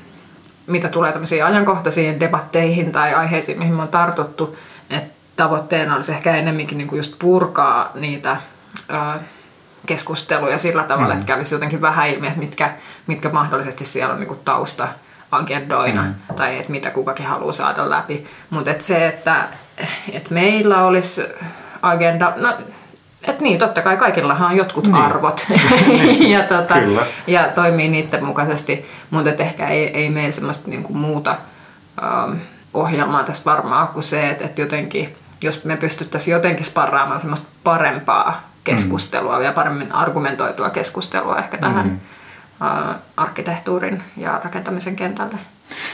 mitä 0.67 0.89
tulee 0.89 1.11
tämmöisiin 1.11 1.45
ajankohtaisiin 1.45 2.19
debatteihin 2.19 2.91
tai 2.91 3.13
aiheisiin, 3.13 3.59
mihin 3.59 3.73
me 3.73 3.81
on 3.81 3.87
tartuttu, 3.87 4.57
että 4.89 5.13
tavoitteena 5.35 5.95
olisi 5.95 6.11
ehkä 6.11 6.35
enemmänkin 6.35 6.77
niin 6.77 6.87
kuin 6.87 6.97
just 6.97 7.15
purkaa 7.19 7.91
niitä 7.93 8.37
ää, 8.89 9.19
keskusteluja 9.85 10.57
sillä 10.57 10.83
tavalla, 10.83 11.13
mm. 11.13 11.19
että 11.19 11.33
kävisi 11.33 11.55
jotenkin 11.55 11.81
vähän 11.81 12.09
ilmi, 12.09 12.27
että 12.27 12.39
mitkä, 12.39 12.73
mitkä 13.07 13.29
mahdollisesti 13.29 13.85
siellä 13.85 14.13
on 14.13 14.19
niin 14.19 14.27
kuin 14.27 14.39
tausta 14.45 14.87
agendoina 15.31 16.03
mm. 16.03 16.35
tai 16.35 16.57
että 16.57 16.71
mitä 16.71 16.89
kukakin 16.89 17.25
haluaa 17.25 17.53
saada 17.53 17.89
läpi. 17.89 18.27
Mutta 18.49 18.71
et 18.71 18.81
se, 18.81 19.07
että, 19.07 19.47
että 20.11 20.33
meillä 20.33 20.83
olisi 20.83 21.23
agenda, 21.81 22.33
no 22.35 22.57
et 23.27 23.39
niin, 23.39 23.59
totta 23.59 23.81
kai 23.81 23.97
kaikillahan 23.97 24.51
on 24.51 24.57
jotkut 24.57 24.83
niin. 24.83 24.95
arvot 24.95 25.45
niin. 25.87 26.31
ja, 26.31 26.43
tota, 26.43 26.75
ja 27.27 27.47
toimii 27.55 27.89
niiden 27.89 28.25
mukaisesti, 28.25 28.85
mutta 29.09 29.43
ehkä 29.43 29.67
ei, 29.67 29.97
ei 29.97 30.09
meillä 30.09 30.31
semmoista 30.31 30.69
niinku 30.69 30.93
muuta 30.93 31.37
ähm, 32.03 32.37
ohjelmaa 32.73 33.23
tässä 33.23 33.45
varmaan 33.45 33.87
kuin 33.87 34.03
se, 34.03 34.29
että, 34.29 34.45
että 34.45 34.61
jotenkin, 34.61 35.15
jos 35.41 35.63
me 35.63 35.77
pystyttäisiin 35.77 36.33
jotenkin 36.33 36.65
sparraamaan 36.65 37.19
semmoista 37.19 37.47
parempaa 37.63 38.51
keskustelua 38.63 39.37
mm. 39.37 39.43
ja 39.43 39.51
paremmin 39.51 39.91
argumentoitua 39.91 40.69
keskustelua 40.69 41.39
ehkä 41.39 41.57
tähän 41.57 41.87
mm. 41.87 41.99
äh, 42.67 42.95
arkkitehtuurin 43.17 44.03
ja 44.17 44.41
rakentamisen 44.43 44.95
kentälle. 44.95 45.37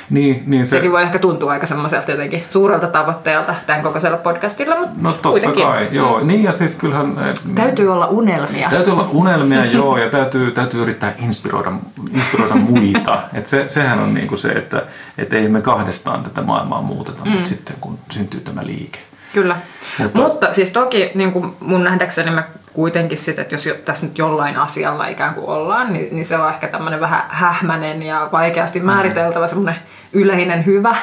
Niin, 0.10 0.44
niin 0.46 0.66
se... 0.66 0.70
Sekin 0.70 0.92
voi 0.92 1.02
ehkä 1.02 1.20
tuntua 1.20 1.52
aika 1.52 1.66
semmoiselta 1.66 2.12
jotenkin 2.12 2.44
suurelta 2.50 2.88
tavoitteelta 2.88 3.56
tämän 3.66 3.84
kokoisella 3.84 4.18
podcastilla, 4.18 4.76
mutta 4.76 4.94
No 5.02 5.12
totta 5.12 5.30
kuitenkin. 5.30 5.63
kai, 5.63 5.88
joo. 5.92 6.20
Niin 6.20 6.44
ja 6.44 6.52
siis 6.52 6.76
kyllähän... 6.76 7.16
Eh, 7.30 7.56
täytyy 7.56 7.92
olla 7.92 8.08
unelmia. 8.08 8.70
Täytyy 8.70 8.94
olla 8.94 9.10
unelmia, 9.12 9.66
joo, 9.80 9.98
ja 9.98 10.10
täytyy, 10.10 10.52
täytyy 10.52 10.82
yrittää 10.82 11.13
inspiroida, 11.24 11.72
inspiroida 12.13 12.56
muita. 12.56 13.20
Et 13.34 13.46
se, 13.46 13.68
sehän 13.68 14.00
on 14.00 14.13
niinku 14.13 14.38
se, 14.38 14.50
että 14.50 14.84
et 15.18 15.34
ei 15.34 15.50
me 15.50 15.62
kahdestaan 15.62 16.24
tätä 16.24 16.42
maailmaa 16.42 16.82
muuteta 16.82 17.26
mm. 17.26 17.32
nyt 17.32 17.46
sitten, 17.48 17.76
kun 17.82 18.00
syntyy 18.12 18.42
tämä 18.42 18.66
liike. 18.66 19.00
Kyllä. 19.34 19.56
Mutta, 20.00 20.22
Mutta 20.22 20.54
siis 20.54 20.72
toki 20.72 21.12
niin 21.16 21.32
kuin 21.32 21.56
mun 21.60 21.84
nähdäkseni 21.84 22.32
me 22.32 22.44
kuitenkin 22.78 23.18
sitten, 23.18 23.42
että 23.42 23.56
jos 23.56 23.70
tässä 23.86 24.06
nyt 24.06 24.18
jollain 24.18 24.58
asialla 24.58 25.08
ikään 25.08 25.34
kuin 25.34 25.48
ollaan, 25.48 25.94
niin, 25.94 26.08
niin 26.12 26.26
se 26.26 26.38
on 26.38 26.50
ehkä 26.50 26.68
tämmöinen 26.68 27.00
vähän 27.00 27.24
hähmäinen 27.30 28.04
ja 28.04 28.30
vaikeasti 28.32 28.80
määriteltävä 28.80 29.46
mm. 29.46 29.50
semmoinen 29.50 29.76
yleinen 30.13 30.66
hyvä. 30.66 30.96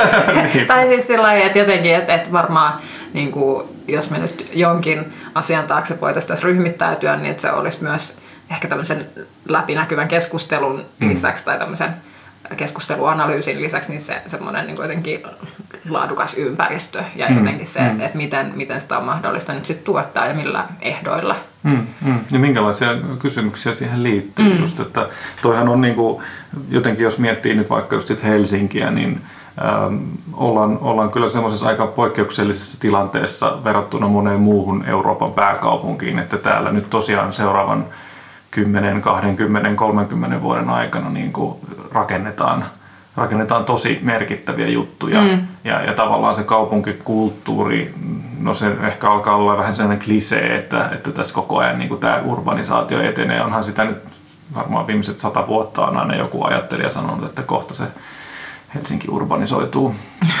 tai 0.66 0.88
siis 0.88 1.06
sillä 1.06 1.22
lailla, 1.22 1.46
että 1.46 1.58
jotenkin, 1.58 1.94
että, 1.94 2.14
että 2.14 2.32
varmaan 2.32 2.80
niin 3.12 3.32
kuin, 3.32 3.68
jos 3.88 4.10
me 4.10 4.18
nyt 4.18 4.50
jonkin 4.52 5.12
asian 5.34 5.66
taakse 5.66 6.00
voitaisiin 6.00 6.28
tässä 6.28 6.46
ryhmittäytyä, 6.46 7.16
niin 7.16 7.30
että 7.30 7.42
se 7.42 7.52
olisi 7.52 7.82
myös 7.82 8.18
ehkä 8.50 8.68
tämmöisen 8.68 9.06
läpinäkyvän 9.48 10.08
keskustelun 10.08 10.84
mm. 10.98 11.08
lisäksi 11.08 11.44
tai 11.44 11.58
tämmöisen 11.58 11.94
keskusteluanalyysin 12.56 13.62
lisäksi 13.62 13.90
niin 13.90 14.00
se 14.00 14.22
semmoinen 14.26 14.66
niin 14.66 14.76
jotenkin 14.76 15.22
laadukas 15.90 16.34
ympäristö 16.34 17.02
ja 17.16 17.28
mm, 17.30 17.38
jotenkin 17.38 17.66
se, 17.66 17.80
mm. 17.80 18.00
että 18.00 18.16
miten, 18.16 18.52
miten 18.54 18.80
sitä 18.80 18.98
on 18.98 19.04
mahdollista 19.04 19.54
nyt 19.54 19.66
sitten 19.66 19.84
tuottaa 19.84 20.26
ja 20.26 20.34
millä 20.34 20.64
ehdoilla. 20.80 21.36
Mm, 21.62 21.86
mm. 22.00 22.18
Ja 22.30 22.38
minkälaisia 22.38 22.88
kysymyksiä 23.18 23.72
siihen 23.72 24.02
liittyy 24.02 24.54
mm. 24.54 24.60
just, 24.60 24.80
että 24.80 25.08
toihan 25.42 25.68
on 25.68 25.80
niin 25.80 25.94
kuin, 25.94 26.22
jotenkin 26.70 27.04
jos 27.04 27.18
miettii 27.18 27.54
nyt 27.54 27.70
vaikka 27.70 27.96
just 27.96 28.22
Helsinkiä, 28.22 28.90
niin 28.90 29.20
ähm, 29.64 29.96
ollaan, 30.32 30.78
ollaan 30.78 31.10
kyllä 31.10 31.28
semmoisessa 31.28 31.66
aika 31.66 31.86
poikkeuksellisessa 31.86 32.80
tilanteessa 32.80 33.64
verrattuna 33.64 34.08
moneen 34.08 34.40
muuhun 34.40 34.84
Euroopan 34.84 35.32
pääkaupunkiin, 35.32 36.18
että 36.18 36.36
täällä 36.36 36.72
nyt 36.72 36.90
tosiaan 36.90 37.32
seuraavan 37.32 37.86
10, 38.52 39.02
20, 39.02 39.74
30 39.74 40.42
vuoden 40.42 40.70
aikana 40.70 41.10
niin 41.10 41.32
kuin 41.32 41.58
rakennetaan, 41.92 42.64
rakennetaan 43.16 43.64
tosi 43.64 43.98
merkittäviä 44.02 44.68
juttuja. 44.68 45.20
Mm. 45.20 45.40
Ja, 45.64 45.82
ja 45.82 45.92
tavallaan 45.92 46.34
se 46.34 46.42
kaupunkikulttuuri, 46.42 47.94
no 48.40 48.54
se 48.54 48.76
ehkä 48.86 49.10
alkaa 49.10 49.36
olla 49.36 49.58
vähän 49.58 49.76
sellainen 49.76 50.04
klisee, 50.04 50.56
että, 50.56 50.88
että 50.92 51.10
tässä 51.10 51.34
koko 51.34 51.58
ajan 51.58 51.78
niin 51.78 51.88
kuin 51.88 52.00
tämä 52.00 52.20
urbanisaatio 52.24 53.02
etenee. 53.02 53.42
Onhan 53.42 53.64
sitä 53.64 53.84
nyt 53.84 53.98
varmaan 54.54 54.86
viimeiset 54.86 55.18
sata 55.18 55.46
vuotta 55.46 55.86
on 55.86 55.96
aina 55.96 56.16
joku 56.16 56.44
ajattelija 56.44 56.90
sanonut, 56.90 57.24
että 57.24 57.42
kohta 57.42 57.74
se 57.74 57.84
Helsinki 58.74 59.08
urbanisoituu. 59.10 59.94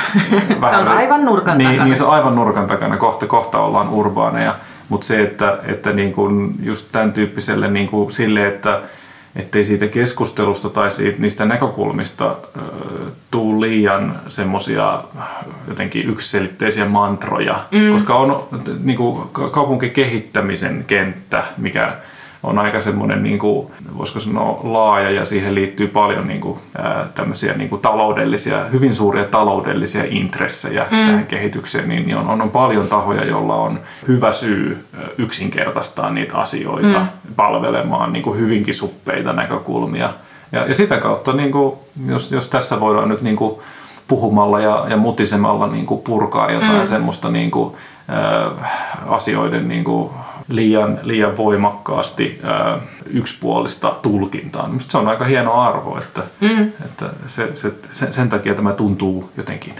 se 0.70 0.76
on 0.76 0.88
aivan 0.88 1.24
nurkan 1.24 1.58
niin, 1.58 1.70
takana. 1.70 1.84
Niin 1.84 1.96
se 1.96 2.04
on 2.04 2.12
aivan 2.12 2.34
nurkan 2.34 2.66
takana. 2.66 2.96
Kohta, 2.96 3.26
kohta 3.26 3.60
ollaan 3.60 3.88
urbaaneja. 3.88 4.54
Mutta 4.88 5.06
se, 5.06 5.22
että, 5.22 5.58
että 5.64 5.92
niin 5.92 6.12
kun 6.12 6.54
just 6.62 6.86
tämän 6.92 7.12
tyyppiselle 7.12 7.68
niin 7.68 7.88
kuin 7.88 8.10
sille, 8.10 8.46
että 8.46 8.82
ettei 9.36 9.64
siitä 9.64 9.86
keskustelusta 9.86 10.68
tai 10.68 10.90
siitä, 10.90 11.20
niistä 11.20 11.44
näkökulmista 11.44 12.26
äh, 12.28 12.62
tuu 13.30 13.60
liian 13.60 14.20
semmoisia 14.28 15.04
jotenkin 15.68 16.08
yksiselitteisiä 16.08 16.84
mantroja, 16.84 17.60
mm. 17.70 17.92
koska 17.92 18.14
on 18.14 18.48
niin 18.82 18.96
kuin, 18.96 19.28
kaupunkikehittämisen 19.50 20.84
kenttä, 20.86 21.44
mikä 21.56 21.96
on 22.42 22.58
aika 22.58 22.80
semmoinen, 22.80 23.22
niin 23.22 23.38
kuin, 23.38 23.66
voisiko 23.98 24.20
sanoa, 24.20 24.60
laaja 24.62 25.10
ja 25.10 25.24
siihen 25.24 25.54
liittyy 25.54 25.86
paljon 25.86 26.28
niin 26.28 26.40
kuin, 26.40 26.58
ää, 26.78 27.06
tämmöisiä 27.14 27.54
niin 27.54 27.70
kuin 27.70 27.82
taloudellisia, 27.82 28.64
hyvin 28.64 28.94
suuria 28.94 29.24
taloudellisia 29.24 30.04
intressejä 30.08 30.82
mm. 30.82 31.06
tähän 31.06 31.26
kehitykseen, 31.26 31.88
niin 31.88 32.16
on, 32.16 32.28
on, 32.28 32.42
on 32.42 32.50
paljon 32.50 32.88
tahoja, 32.88 33.24
joilla 33.24 33.54
on 33.54 33.80
hyvä 34.08 34.32
syy 34.32 34.84
yksinkertaistaa 35.18 36.10
niitä 36.10 36.38
asioita 36.38 36.98
mm. 36.98 37.34
palvelemaan 37.36 38.12
niin 38.12 38.22
kuin 38.22 38.38
hyvinkin 38.38 38.74
suppeita 38.74 39.32
näkökulmia. 39.32 40.10
Ja, 40.52 40.66
ja 40.66 40.74
sitä 40.74 40.96
kautta, 40.98 41.32
niin 41.32 41.52
kuin, 41.52 41.74
jos, 42.06 42.32
jos 42.32 42.48
tässä 42.48 42.80
voidaan 42.80 43.08
nyt 43.08 43.22
niin 43.22 43.36
kuin, 43.36 43.54
puhumalla 44.08 44.60
ja, 44.60 44.84
ja 44.88 44.96
mutisemalla 44.96 45.66
niin 45.66 45.86
kuin 45.86 46.00
purkaa 46.00 46.50
jotain 46.50 46.78
mm. 46.78 46.86
semmoista 46.86 47.30
niin 47.30 47.50
kuin, 47.50 47.74
ää, 48.08 48.50
asioiden 49.08 49.68
niin 49.68 49.84
kuin, 49.84 50.10
liian, 50.48 50.98
liian 51.02 51.36
voimakkaasti 51.36 52.40
ää, 52.42 52.78
yksipuolista 53.06 53.94
tulkintaa. 54.02 54.68
Minusta 54.68 54.92
se 54.92 54.98
on 54.98 55.08
aika 55.08 55.24
hieno 55.24 55.60
arvo, 55.60 55.98
että, 55.98 56.22
mm. 56.40 56.62
että 56.62 57.06
se, 57.26 57.56
se, 57.56 57.72
sen, 57.90 58.12
sen 58.12 58.28
takia 58.28 58.54
tämä 58.54 58.72
tuntuu 58.72 59.30
jotenkin 59.36 59.74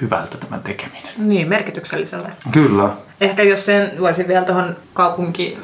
hyvältä 0.00 0.38
tämän 0.38 0.62
tekeminen. 0.62 1.14
Niin, 1.18 1.48
merkityksellisellä. 1.48 2.28
Kyllä. 2.52 2.90
Ehkä 3.20 3.42
jos 3.42 3.66
sen 3.66 3.92
voisin 4.00 4.28
vielä 4.28 4.44
tuohon 4.44 4.76
kaupunki, 4.94 5.58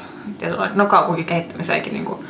no 0.74 0.86
kaupunkikehittämiseenkin 0.86 1.92
niin 1.92 2.04
kuin 2.04 2.26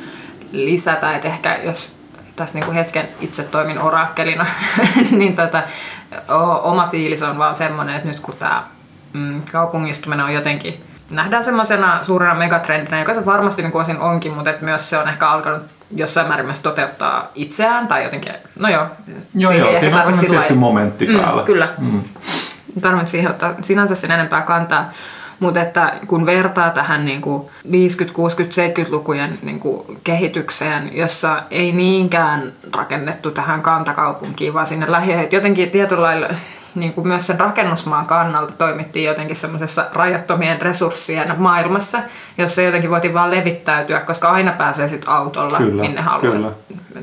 lisätä, 0.53 1.17
että 1.17 1.29
ehkä 1.29 1.61
jos 1.65 1.97
tässä 2.37 2.55
niin 2.59 2.65
kuin 2.65 2.75
hetken 2.75 3.09
itse 3.21 3.43
toimin 3.43 3.79
orakkelina, 3.79 4.47
niin 5.11 5.37
tota, 5.37 5.63
oma 6.63 6.89
fiilis 6.91 7.23
on 7.23 7.39
vaan 7.39 7.55
semmoinen, 7.55 7.97
että 7.97 8.09
nyt 8.09 8.21
kun 8.21 8.35
tämä 8.39 8.65
mm, 9.13 9.43
kaupungistuminen 9.53 10.25
on 10.25 10.35
jotenkin 10.35 10.81
nähdään 11.11 11.45
semmoisena 11.45 12.03
suurena 12.03 12.35
megatrendinä, 12.35 12.99
joka 12.99 13.15
se 13.15 13.27
varmasti 13.27 13.63
niin 13.63 13.77
osin 13.77 14.01
onkin, 14.01 14.33
mutta 14.33 14.51
että 14.51 14.65
myös 14.65 14.91
se 14.91 14.99
on 14.99 15.09
ehkä 15.09 15.29
alkanut 15.29 15.63
jossain 15.91 16.29
määrin 16.29 16.47
myös 16.47 16.59
toteuttaa 16.59 17.29
itseään 17.35 17.89
tai 17.89 18.05
jotenkin, 18.05 18.33
no 18.59 18.69
joo. 18.69 18.87
Joo, 19.35 19.53
joo, 19.53 19.81
siinä 19.81 20.05
on 20.05 20.13
tietty 20.13 20.37
lai... 20.37 20.53
momentti 20.53 21.07
mm, 21.07 21.21
päällä. 21.21 21.43
Kyllä. 21.43 21.69
Mm. 21.79 22.03
Tarvitsen 22.81 23.09
siihen 23.09 23.31
ottaa 23.31 23.55
sinänsä 23.63 23.95
sen 23.95 24.11
enempää 24.11 24.43
kantaa. 24.43 24.91
Mutta 25.41 25.61
että 25.61 25.95
kun 26.07 26.27
vertaa 26.27 26.71
tähän 26.71 27.05
niin 27.05 27.21
kuin 27.21 27.49
50, 27.71 28.17
60, 28.17 28.63
70-lukujen 28.63 29.39
niin 29.43 29.61
kuin 29.61 29.99
kehitykseen, 30.05 30.97
jossa 30.97 31.43
ei 31.51 31.73
niinkään 31.73 32.53
rakennettu 32.77 33.31
tähän 33.31 33.63
kantakaupunkiin, 33.63 34.55
vaan 34.55 34.67
sinne 34.67 34.93
lähiöihin, 34.93 35.29
jotenkin 35.33 35.71
tietyllä 35.71 36.03
lailla 36.03 36.29
niin 36.77 36.93
kuin 36.93 37.09
myös 37.09 37.27
sen 37.27 37.41
rakennusmaan 37.41 38.07
kannalta 38.07 38.53
toimittiin 38.53 39.05
jotenkin 39.05 39.37
semmoisessa 39.37 39.87
rajattomien 39.93 40.63
resurssien 40.63 41.33
maailmassa, 41.37 41.99
jossa 42.39 42.63
jotenkin 42.63 42.91
voitiin 42.91 43.15
vaan 43.15 43.31
levittäytyä, 43.31 44.01
koska 44.01 44.29
aina 44.29 44.53
pääsee 44.53 44.89
sitten 44.89 45.11
autolla 45.11 45.59
kyllä, 45.59 45.83
minne 45.83 46.01
haluaa. 46.01 46.33
Kyllä. 46.33 46.51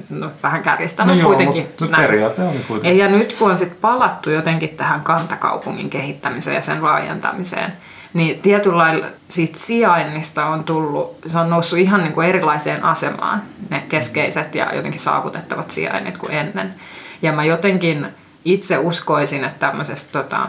No, 0.10 0.32
vähän 0.44 0.64
kärjistänyt 0.64 1.16
no 1.16 1.22
joo, 1.22 1.28
kuitenkin. 1.28 1.68
Mutta 1.80 1.98
periaate 1.98 2.42
oli 2.44 2.60
kuitenkin. 2.68 3.00
Ja, 3.00 3.06
ja 3.06 3.12
nyt 3.12 3.36
kun 3.40 3.52
on 3.52 3.58
sitten 3.58 3.78
palattu 3.82 4.30
jotenkin 4.30 4.70
tähän 4.70 5.02
kantakaupungin 5.02 5.90
kehittämiseen 5.90 6.56
ja 6.56 6.62
sen 6.62 6.84
laajentamiseen, 6.84 7.74
niin 8.14 8.40
tietyllä 8.40 8.78
lailla 8.78 9.06
siitä 9.28 9.60
sijainnista 9.60 10.46
on 10.46 10.64
tullut, 10.64 11.18
se 11.28 11.38
on 11.38 11.50
noussut 11.50 11.80
ihan 11.80 12.04
niin 12.04 12.14
kuin 12.14 12.30
erilaiseen 12.30 12.84
asemaan, 12.84 13.42
ne 13.70 13.84
keskeiset 13.90 14.56
ja 14.56 14.76
jotenkin 14.76 15.00
saavutettavat 15.00 15.72
sijainnit 15.72 16.18
kuin 16.18 16.34
ennen. 16.34 16.74
Ja 17.22 17.32
mä 17.32 17.44
jotenkin 17.46 18.08
itse 18.46 18.78
uskoisin, 18.78 19.44
että 19.44 19.68
tämmöisestä 19.68 20.24
tota, 20.24 20.48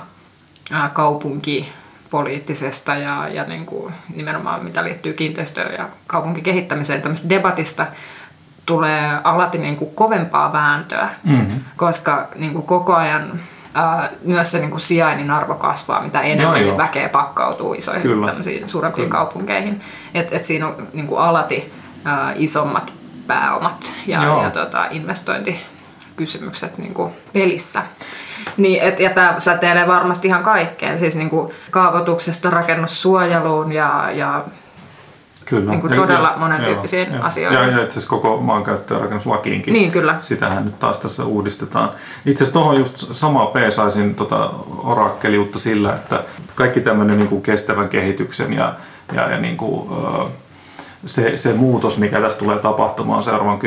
kaupunkipoliittisesta 0.93 2.95
ja, 2.95 3.29
ja 3.29 3.45
niin 3.45 3.67
kuin 3.67 3.95
nimenomaan 4.15 4.65
mitä 4.65 4.85
liittyy 4.85 5.13
kiinteistöön 5.13 5.75
ja 5.75 5.89
kaupunkikehittämiseen, 6.07 7.03
tämmöistä 7.03 7.29
debatista 7.29 7.87
tulee 8.67 9.19
alati 9.25 9.59
niin 9.59 9.77
kuin 9.77 9.95
kovempaa 9.95 10.53
vääntöä, 10.53 11.09
mm-hmm. 11.25 11.61
koska 11.77 12.29
niin 12.35 12.53
kuin 12.53 12.67
koko 12.67 12.95
ajan 12.95 13.41
ää, 13.75 14.11
myös 14.25 14.51
se 14.51 14.59
niin 14.59 14.71
kuin 14.71 14.81
sijainnin 14.81 15.31
arvo 15.31 15.55
kasvaa, 15.55 16.03
mitä 16.03 16.21
enemmän 16.21 16.67
joo, 16.67 16.79
väkeä 16.79 17.09
pakkautuu 17.09 17.75
isoihin 17.75 18.03
Kyllä. 18.03 18.27
tämmöisiin 18.27 18.69
suurempiin 18.69 19.09
Kyllä. 19.09 19.19
kaupunkeihin. 19.19 19.81
Et, 20.15 20.33
et 20.33 20.45
siinä 20.45 20.67
on 20.67 20.89
niin 20.93 21.07
kuin 21.07 21.21
alati 21.21 21.73
ää, 22.05 22.33
isommat 22.37 22.93
pääomat 23.27 23.93
ja, 24.07 24.43
ja 24.43 24.51
tota, 24.51 24.87
investointi 24.91 25.61
kysymykset 26.17 26.79
niin 26.79 26.95
kuin 26.95 27.13
pelissä. 27.33 27.83
Niin, 28.57 28.83
et, 28.83 29.01
ja 29.01 29.11
tämä 29.11 29.35
säteilee 29.39 29.87
varmasti 29.87 30.29
ihan 30.29 30.43
kaikkeen, 30.43 30.99
siis 30.99 31.15
niin 31.15 31.31
kuin 31.31 31.53
kaavoituksesta 31.71 32.51
rakennussuojeluun 32.51 33.73
ja, 33.73 34.11
ja 34.11 34.45
Kyllä. 35.45 35.71
Niin 35.71 35.81
kuin 35.81 35.93
ja, 35.93 36.01
todella 36.01 36.31
ja, 36.31 36.37
monen 36.37 36.63
tyyppisiin 36.63 37.13
ja, 37.13 37.25
asioihin. 37.25 37.59
Ja, 37.59 37.67
ja 37.67 37.83
itse 37.83 37.93
asiassa 37.93 38.09
koko 38.09 38.37
maankäyttö- 38.37 38.95
ja 38.95 39.01
rakennuslakiinkin. 39.01 39.75
Niin, 39.75 39.91
kyllä. 39.91 40.19
Sitähän 40.21 40.65
nyt 40.65 40.79
taas 40.79 40.99
tässä 40.99 41.25
uudistetaan. 41.25 41.91
Itse 42.27 42.45
asiassa 42.45 42.61
tuohon 42.61 42.79
just 42.79 43.05
samaa 43.11 43.47
peesaisin 43.47 44.15
tota 44.15 44.51
orakkeliutta 44.83 45.59
sillä, 45.59 45.95
että 45.95 46.23
kaikki 46.55 46.81
tämmöinen 46.81 47.19
niin 47.19 47.29
kuin 47.29 47.43
kestävän 47.43 47.89
kehityksen 47.89 48.53
ja, 48.53 48.75
ja, 49.13 49.31
ja 49.31 49.39
niin 49.39 49.57
kuin, 49.57 49.91
se, 51.07 51.37
se 51.37 51.53
muutos, 51.53 51.99
mikä 51.99 52.21
tässä 52.21 52.39
tulee 52.39 52.59
tapahtumaan 52.59 53.23
seuraavan 53.23 53.59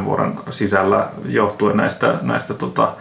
10-20 0.00 0.04
vuoden 0.04 0.34
sisällä 0.50 1.08
johtuen 1.24 1.76
näistä, 1.76 2.14
näistä 2.22 2.54
tota, 2.54 2.92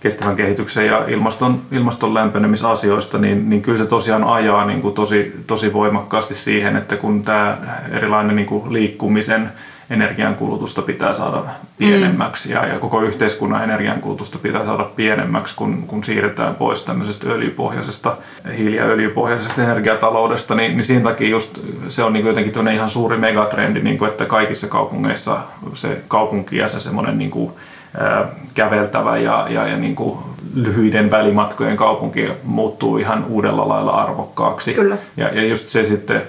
kestävän 0.00 0.36
kehityksen 0.36 0.86
ja 0.86 1.04
ilmaston, 1.08 1.62
ilmaston 1.72 2.14
lämpenemisasioista, 2.14 3.18
niin, 3.18 3.50
niin 3.50 3.62
kyllä 3.62 3.78
se 3.78 3.86
tosiaan 3.86 4.24
ajaa 4.24 4.64
niin 4.64 4.82
kuin 4.82 4.94
tosi, 4.94 5.34
tosi 5.46 5.72
voimakkaasti 5.72 6.34
siihen, 6.34 6.76
että 6.76 6.96
kun 6.96 7.22
tämä 7.22 7.58
erilainen 7.90 8.36
niin 8.36 8.46
kuin 8.46 8.72
liikkumisen 8.72 9.52
energiankulutusta 9.90 10.82
pitää 10.82 11.12
saada 11.12 11.42
pienemmäksi 11.78 12.48
mm. 12.48 12.54
ja, 12.54 12.66
ja 12.66 12.78
koko 12.78 13.02
yhteiskunnan 13.02 13.64
energiankulutusta 13.64 14.38
pitää 14.38 14.64
saada 14.64 14.84
pienemmäksi, 14.84 15.54
kun, 15.56 15.82
kun 15.86 16.04
siirretään 16.04 16.54
pois 16.54 16.82
tämmöisestä 16.82 17.30
öljypohjaisesta, 17.30 18.16
hiili- 18.58 18.76
ja 18.76 18.84
öljypohjaisesta 18.84 19.62
energiataloudesta, 19.62 20.54
niin, 20.54 20.76
niin 20.76 20.84
siinä 20.84 21.04
takia 21.04 21.28
just 21.28 21.58
se 21.88 22.02
on 22.02 22.12
niin 22.12 22.26
jotenkin 22.26 22.68
ihan 22.68 22.88
suuri 22.88 23.16
megatrendi, 23.16 23.80
niin 23.80 23.98
kuin, 23.98 24.10
että 24.10 24.24
kaikissa 24.24 24.66
kaupungeissa 24.66 25.38
se 25.74 26.02
kaupunki 26.08 26.56
ja 26.56 26.68
se 26.68 26.80
semmoinen 26.80 27.18
niin 27.18 27.30
kuin, 27.30 27.52
ää, 27.98 28.28
käveltävä 28.54 29.18
ja, 29.18 29.46
ja, 29.50 29.66
ja 29.66 29.76
niin 29.76 29.94
kuin 29.94 30.18
lyhyiden 30.54 31.10
välimatkojen 31.10 31.76
kaupunki 31.76 32.28
muuttuu 32.44 32.98
ihan 32.98 33.24
uudella 33.24 33.68
lailla 33.68 33.90
arvokkaaksi. 33.90 34.74
Kyllä. 34.74 34.96
Ja, 35.16 35.28
ja 35.28 35.46
just 35.46 35.68
se 35.68 35.84
sitten 35.84 36.22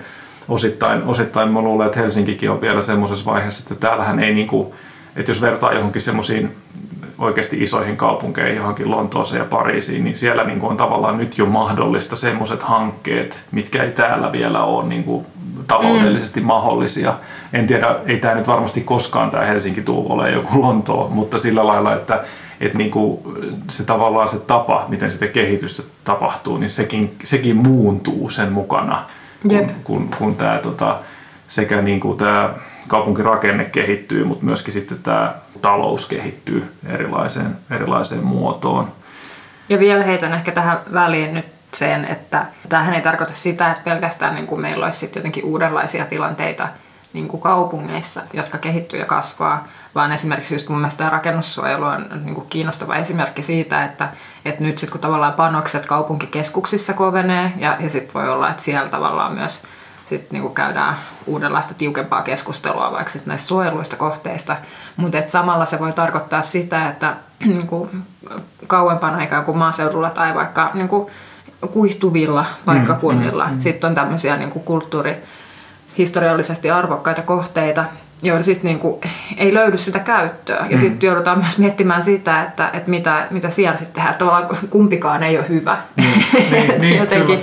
osittain, 0.49 1.03
osittain 1.03 1.49
mä 1.49 1.61
luulen, 1.61 1.85
että 1.85 1.99
Helsinkikin 1.99 2.51
on 2.51 2.61
vielä 2.61 2.81
semmoisessa 2.81 3.25
vaiheessa, 3.25 3.61
että 3.61 3.87
täällähän 3.87 4.19
ei 4.19 4.33
niinku, 4.33 4.75
että 5.15 5.31
jos 5.31 5.41
vertaa 5.41 5.73
johonkin 5.73 6.01
semmoisiin 6.01 6.55
oikeasti 7.19 7.63
isoihin 7.63 7.97
kaupunkeihin, 7.97 8.57
johonkin 8.57 8.91
Lontooseen 8.91 9.39
ja 9.39 9.45
Pariisiin, 9.45 10.03
niin 10.03 10.15
siellä 10.15 10.43
niin 10.43 10.61
on 10.61 10.77
tavallaan 10.77 11.17
nyt 11.17 11.37
jo 11.37 11.45
mahdollista 11.45 12.15
semmoiset 12.15 12.63
hankkeet, 12.63 13.43
mitkä 13.51 13.83
ei 13.83 13.91
täällä 13.91 14.31
vielä 14.31 14.63
ole 14.63 14.87
niin 14.87 15.03
kuin 15.03 15.25
taloudellisesti 15.67 16.39
mm. 16.39 16.45
mahdollisia. 16.45 17.13
En 17.53 17.67
tiedä, 17.67 17.95
ei 18.05 18.17
tämä 18.17 18.35
nyt 18.35 18.47
varmasti 18.47 18.81
koskaan 18.81 19.31
tämä 19.31 19.45
Helsinki 19.45 19.81
tule 19.81 20.13
ole 20.13 20.31
joku 20.31 20.61
Lontoo, 20.61 21.09
mutta 21.09 21.37
sillä 21.37 21.67
lailla, 21.67 21.95
että, 21.95 22.23
että 22.61 22.77
niin 22.77 22.91
kuin 22.91 23.19
se 23.69 23.83
tavallaan 23.83 24.27
se 24.27 24.39
tapa, 24.39 24.85
miten 24.87 25.11
sitä 25.11 25.27
kehitystä 25.27 25.83
tapahtuu, 26.03 26.57
niin 26.57 26.69
sekin, 26.69 27.15
sekin 27.23 27.55
muuntuu 27.55 28.29
sen 28.29 28.51
mukana 28.51 29.05
kun, 29.47 29.71
kun, 29.83 30.09
kun 30.17 30.35
tämä 30.35 30.57
tota, 30.57 30.99
sekä 31.47 31.81
niin 31.81 31.99
kuin 31.99 32.17
tämä 32.17 32.53
kaupunkirakenne 32.87 33.65
kehittyy, 33.65 34.23
mutta 34.23 34.45
myöskin 34.45 34.73
sitten 34.73 34.97
tämä 35.03 35.33
talous 35.61 36.05
kehittyy 36.05 36.71
erilaiseen, 36.87 37.57
erilaiseen 37.71 38.23
muotoon. 38.23 38.91
Ja 39.69 39.79
vielä 39.79 40.03
heitän 40.03 40.33
ehkä 40.33 40.51
tähän 40.51 40.79
väliin 40.93 41.33
nyt 41.33 41.45
sen, 41.73 42.05
että 42.05 42.45
tämähän 42.69 42.93
ei 42.93 43.01
tarkoita 43.01 43.33
sitä, 43.33 43.69
että 43.71 43.83
pelkästään 43.83 44.35
niin 44.35 44.47
kuin 44.47 44.61
meillä 44.61 44.85
olisi 44.85 44.99
sitten 44.99 45.19
jotenkin 45.19 45.45
uudenlaisia 45.45 46.05
tilanteita 46.05 46.67
niin 47.13 47.27
kuin 47.27 47.41
kaupungeissa, 47.41 48.21
jotka 48.33 48.57
kehittyy 48.57 48.99
ja 48.99 49.05
kasvaa, 49.05 49.67
vaan 49.95 50.11
esimerkiksi 50.11 50.55
just 50.55 50.69
mun 50.69 50.79
mielestä 50.79 50.97
tämä 50.97 51.09
rakennussuojelu 51.09 51.83
on 51.83 52.05
niin 52.23 52.35
kuin 52.35 52.47
kiinnostava 52.49 52.95
esimerkki 52.95 53.41
siitä, 53.41 53.83
että, 53.83 54.09
että 54.45 54.63
nyt 54.63 54.77
sitten 54.77 54.91
kun 54.91 55.01
tavallaan 55.01 55.33
panokset 55.33 55.85
kaupunkikeskuksissa 55.85 56.93
kovenee 56.93 57.53
ja, 57.57 57.77
ja 57.79 57.89
sitten 57.89 58.13
voi 58.13 58.29
olla, 58.29 58.49
että 58.49 58.63
siellä 58.63 58.89
tavallaan 58.89 59.33
myös 59.33 59.63
sit 60.05 60.31
niin 60.31 60.41
kuin 60.41 60.53
käydään 60.53 60.95
uudenlaista 61.25 61.73
tiukempaa 61.73 62.21
keskustelua 62.21 62.91
vaikka 62.91 63.11
sit 63.11 63.25
näistä 63.25 63.47
suojeluista 63.47 63.95
kohteista, 63.95 64.55
mutta 64.97 65.17
et 65.17 65.29
samalla 65.29 65.65
se 65.65 65.79
voi 65.79 65.93
tarkoittaa 65.93 66.41
sitä, 66.41 66.89
että 66.89 67.15
niin 67.45 67.67
kuin, 67.67 67.89
kauempana 68.67 69.23
ikään 69.23 69.45
kuin 69.45 69.57
maaseudulla 69.57 70.09
tai 70.09 70.35
vaikka 70.35 70.71
niin 70.73 70.87
kuin, 70.87 71.11
kuihtuvilla 71.71 72.45
paikkakunnilla 72.65 73.43
mm, 73.43 73.49
mm, 73.49 73.55
mm. 73.55 73.59
sitten 73.59 73.87
on 73.87 73.95
tämmöisiä 73.95 74.37
niin 74.37 74.51
kuin 74.51 74.65
kulttuurihistoriallisesti 74.65 76.71
arvokkaita 76.71 77.21
kohteita, 77.21 77.85
joilla 78.23 78.43
sitten 78.43 78.69
niinku 78.69 79.01
ei 79.37 79.53
löydy 79.53 79.77
sitä 79.77 79.99
käyttöä. 79.99 80.65
Ja 80.69 80.77
mm. 80.77 80.77
sitten 80.77 81.07
joudutaan 81.07 81.39
myös 81.39 81.57
miettimään 81.57 82.03
sitä, 82.03 82.43
että, 82.43 82.69
että 82.73 82.89
mitä, 82.89 83.27
mitä 83.31 83.49
siellä 83.49 83.75
sitten 83.77 83.95
tehdään. 83.95 84.15
Tavallaan 84.15 84.47
kumpikaan 84.69 85.23
ei 85.23 85.37
ole 85.37 85.49
hyvä. 85.49 85.77
Mm. 85.97 86.03
Niin, 86.49 86.81
niin, 86.81 86.97
Jotenkin, 86.97 87.39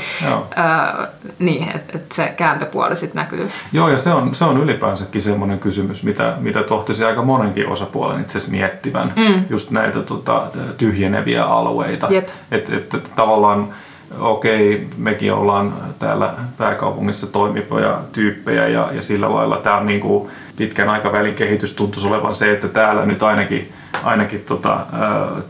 äh, 0.59 1.09
niin 1.39 1.69
että 1.75 1.93
et 1.95 2.12
se 2.12 2.33
kääntöpuoli 2.37 2.97
sitten 2.97 3.21
näkyy. 3.23 3.51
Joo, 3.73 3.89
ja 3.89 3.97
se 3.97 4.12
on, 4.12 4.35
se 4.35 4.45
on 4.45 4.62
ylipäänsäkin 4.62 5.21
semmoinen 5.21 5.59
kysymys, 5.59 6.03
mitä, 6.03 6.35
mitä 6.41 6.62
tohtisi 6.62 7.05
aika 7.05 7.23
monenkin 7.23 7.69
osapuolen 7.69 8.21
itse 8.21 8.39
asiassa 8.39 8.57
miettivän. 8.57 9.12
Mm. 9.17 9.45
Just 9.51 9.71
näitä 9.71 10.03
tota, 10.03 10.51
tyhjeneviä 10.79 11.45
alueita. 11.45 12.09
Että 12.11 12.33
et, 12.51 12.95
et, 12.95 13.11
tavallaan 13.17 13.75
okei, 14.21 14.87
mekin 14.97 15.33
ollaan 15.33 15.75
täällä 15.99 16.35
pääkaupungissa 16.59 17.27
toimivia 17.27 17.99
tyyppejä 18.12 18.69
ja, 18.69 18.88
ja 18.92 19.03
sillä 19.03 19.35
lailla 19.35 19.57
tämä 19.57 19.77
on 19.77 19.87
niin 19.87 20.01
kuin 20.01 20.31
pitkän 20.57 20.88
aikavälin 20.88 21.35
kehitys 21.35 21.73
tuntuisi 21.73 22.09
olevan 22.09 22.35
se, 22.35 22.53
että 22.53 22.69
täällä 22.69 23.07
nyt 23.07 23.23
ainakin, 23.23 23.73
ainakin 24.05 24.40
tota, 24.40 24.81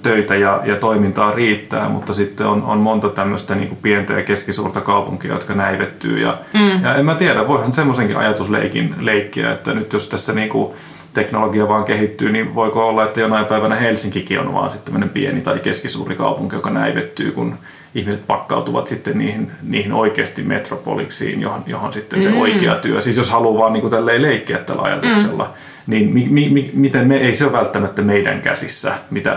töitä 0.03 0.37
ja, 0.37 0.61
ja 0.65 0.77
toimintaa 0.77 1.33
riittää, 1.33 1.89
mutta 1.89 2.13
sitten 2.13 2.47
on, 2.47 2.63
on 2.63 2.79
monta 2.79 3.09
tämmöistä 3.09 3.55
niin 3.55 3.69
kuin 3.69 3.79
pientä 3.83 4.13
ja 4.13 4.23
keskisuurta 4.23 4.81
kaupunkia, 4.81 5.33
jotka 5.33 5.55
näivettyy. 5.55 6.19
Ja, 6.19 6.39
mm. 6.55 6.83
ja 6.83 6.95
en 6.95 7.05
mä 7.05 7.15
tiedä, 7.15 7.49
voihan 7.49 7.73
semmoisenkin 7.73 8.17
ajatusleikin 8.17 8.95
leikkiä, 9.01 9.53
että 9.53 9.75
nyt 9.75 9.93
jos 9.93 10.09
tässä 10.09 10.33
niin 10.33 10.49
kuin 10.49 10.73
teknologia 11.15 11.69
vaan 11.69 11.85
kehittyy, 11.85 12.33
niin 12.33 12.55
voiko 12.55 12.89
olla, 12.89 13.05
että 13.05 13.21
jonain 13.21 13.47
päivänä 13.47 13.75
Helsinkikin 13.75 14.41
on 14.41 14.55
vaan 14.55 14.71
sitten 14.71 15.09
pieni 15.09 15.41
tai 15.41 15.59
keskisuuri 15.59 16.17
kaupunki, 16.17 16.57
joka 16.57 16.71
näivettyy, 16.71 17.33
kun 17.33 17.55
ihmiset 17.97 18.27
pakkautuvat 18.27 18.87
sitten 18.87 19.19
niihin, 19.19 19.51
niihin 19.63 19.93
oikeasti 19.93 20.43
metropoliksiin, 20.43 21.41
johon, 21.41 21.63
johon 21.67 21.93
sitten 21.93 22.23
se 22.23 22.31
mm. 22.31 22.41
oikea 22.41 22.75
työ, 22.75 23.01
siis 23.01 23.17
jos 23.17 23.31
haluaa 23.31 23.63
vaan 23.63 23.73
niin 23.73 23.81
kuin 23.81 24.07
leikkiä 24.23 24.59
tällä 24.59 24.83
ajatuksella, 24.83 25.45
mm. 25.45 25.51
niin 25.87 26.13
mi, 26.13 26.27
mi, 26.31 26.49
mi, 26.49 26.71
miten 26.75 27.09
me, 27.09 27.17
ei 27.17 27.35
se 27.35 27.45
ole 27.45 27.53
välttämättä 27.53 28.03
meidän 28.03 28.41
käsissä, 28.43 28.95
mitä 29.11 29.37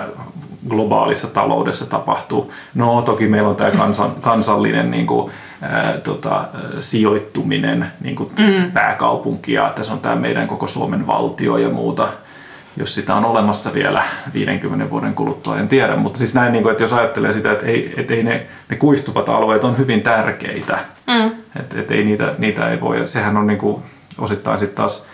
globaalissa 0.70 1.28
taloudessa 1.28 1.86
tapahtuu. 1.86 2.54
No 2.76 3.02
toki 3.02 3.28
meillä 3.28 3.50
on 3.50 3.56
tämä 3.56 3.72
kansan, 3.72 4.12
kansallinen 4.22 4.92
niin 4.92 5.08
kuin, 5.08 5.32
ää, 5.62 5.98
tota, 6.04 6.46
sijoittuminen 6.80 7.88
niin 8.02 8.16
kuin 8.16 8.30
mm. 8.40 8.72
pääkaupunki 8.72 9.54
ja 9.54 9.74
tässä 9.76 9.94
on 9.94 10.00
tämä 10.00 10.16
meidän 10.16 10.48
koko 10.48 10.68
Suomen 10.68 11.08
valtio 11.08 11.58
ja 11.58 11.70
muuta– 11.70 12.08
jos 12.80 12.96
sitä 12.96 13.16
on 13.16 13.26
olemassa 13.26 13.74
vielä 13.74 14.04
50 14.34 14.90
vuoden 14.90 15.14
kuluttua, 15.14 15.58
en 15.58 15.68
tiedä. 15.68 15.96
Mutta 15.96 16.20
siis 16.20 16.34
näin, 16.34 16.52
niin 16.52 16.64
kuin, 16.64 16.72
että 16.72 16.84
jos 16.84 16.94
ajattelee 16.94 17.34
sitä, 17.34 17.52
että 17.52 17.66
ei, 17.66 17.94
että 17.98 18.14
ei 18.14 18.24
ne, 18.24 18.46
ne 18.70 18.76
kuihtuvat 18.76 19.30
alueet 19.30 19.64
on 19.64 19.78
hyvin 19.78 20.02
tärkeitä. 20.02 20.80
Mm. 21.08 21.32
Että, 21.60 21.80
että 21.80 21.94
ei 21.94 22.04
niitä, 22.04 22.34
niitä 22.38 22.70
ei 22.70 22.82
voi, 22.82 23.08
sehän 23.08 23.38
on 23.38 23.48
niin 23.48 23.60
kuin, 23.60 23.84
osittain 24.18 24.60
sitten 24.60 24.76
taas 24.76 25.06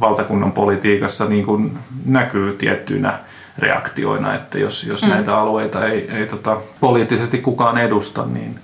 valtakunnan 0.00 0.52
politiikassa 0.52 1.24
niin 1.24 1.44
kuin 1.44 1.78
näkyy 2.06 2.52
tiettyinä 2.52 3.18
reaktioina, 3.58 4.34
että 4.34 4.58
jos, 4.58 4.84
jos 4.84 5.02
mm. 5.02 5.08
näitä 5.08 5.38
alueita 5.38 5.86
ei, 5.86 6.10
ei 6.10 6.26
tota, 6.26 6.56
poliittisesti 6.80 7.38
kukaan 7.38 7.78
edusta, 7.78 8.26
niin, 8.26 8.58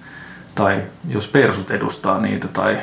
tai 0.54 0.82
jos 1.08 1.28
persut 1.28 1.70
edustaa 1.70 2.20
niitä, 2.20 2.48
tai 2.48 2.78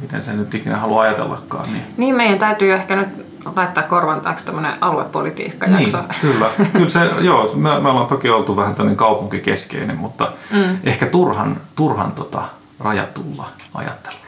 miten 0.00 0.22
se 0.22 0.32
nyt 0.32 0.54
ikinä 0.54 0.76
haluaa 0.76 1.02
ajatellakaan. 1.02 1.72
Niin, 1.72 1.84
niin 1.96 2.14
meidän 2.14 2.38
täytyy 2.38 2.72
ehkä 2.72 2.96
nyt 2.96 3.08
laittaa 3.56 3.82
korvan 3.82 4.20
taakse 4.20 4.46
tämmöinen 4.46 4.72
aluepolitiikka-jakso. 4.80 5.98
Niin, 5.98 6.20
kyllä. 6.20 6.50
kyllä 6.72 6.88
se, 6.88 7.10
joo, 7.20 7.52
me, 7.54 7.80
me 7.80 7.88
ollaan 7.88 8.06
toki 8.06 8.30
oltu 8.30 8.56
vähän 8.56 8.74
tämmöinen 8.74 8.96
kaupunkikeskeinen, 8.96 9.96
mutta 9.96 10.32
mm. 10.52 10.78
ehkä 10.84 11.06
turhan, 11.06 11.60
turhan 11.76 12.12
tota, 12.12 12.42
rajatulla 12.80 13.48
ajattelulla. 13.74 14.20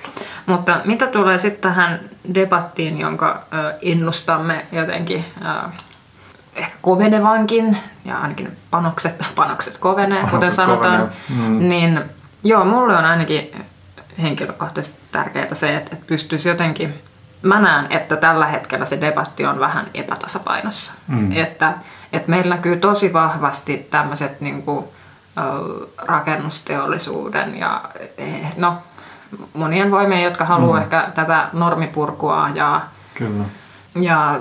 Mutta 0.47 0.81
mitä 0.85 1.07
tulee 1.07 1.39
sitten 1.39 1.61
tähän 1.61 2.01
debattiin, 2.35 3.01
jonka 3.01 3.43
ö, 3.53 3.75
ennustamme 3.83 4.67
jotenkin 4.73 5.25
ö, 5.43 5.69
ehkä 6.55 6.77
kovenevankin, 6.83 7.79
ja 8.05 8.19
ainakin 8.19 8.57
panokset, 8.71 9.15
panokset 9.35 9.79
kovenee, 9.79 10.09
panokset 10.09 10.31
kuten 10.31 10.53
sanotaan, 10.53 11.11
kovenee. 11.29 11.49
Mm. 11.49 11.69
niin 11.69 12.01
joo, 12.45 12.65
mulle 12.65 12.97
on 12.97 13.05
ainakin 13.05 13.67
henkilökohtaisesti 14.22 15.01
tärkeää 15.12 15.55
se, 15.55 15.77
että, 15.77 15.90
että 15.92 16.07
pystyisi 16.07 16.48
jotenkin 16.48 17.03
mä 17.42 17.61
näen, 17.61 17.87
että 17.92 18.16
tällä 18.16 18.46
hetkellä 18.46 18.85
se 18.85 19.01
debatti 19.01 19.46
on 19.46 19.61
vähän 19.61 19.87
epätasapainossa. 19.94 20.92
Mm. 21.09 21.33
Että, 21.33 21.72
että 22.12 22.31
meillä 22.31 22.55
näkyy 22.55 22.77
tosi 22.77 23.12
vahvasti 23.12 23.87
tämmöiset 23.90 24.40
niin 24.40 24.62
kuin, 24.62 24.85
rakennusteollisuuden 25.98 27.59
ja 27.59 27.85
no, 28.57 28.77
monien 29.53 29.90
voimien, 29.90 30.22
jotka 30.22 30.44
haluaa 30.44 30.77
mm. 30.77 30.83
ehkä 30.83 31.09
tätä 31.14 31.48
normipurkua 31.53 32.48
ja, 32.55 32.81
Kyllä. 33.14 33.44
ja 33.94 34.40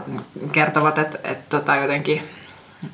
kertovat, 0.52 0.98
että, 0.98 1.18
että 1.24 1.44
tota 1.50 1.76
jotenkin 1.76 2.30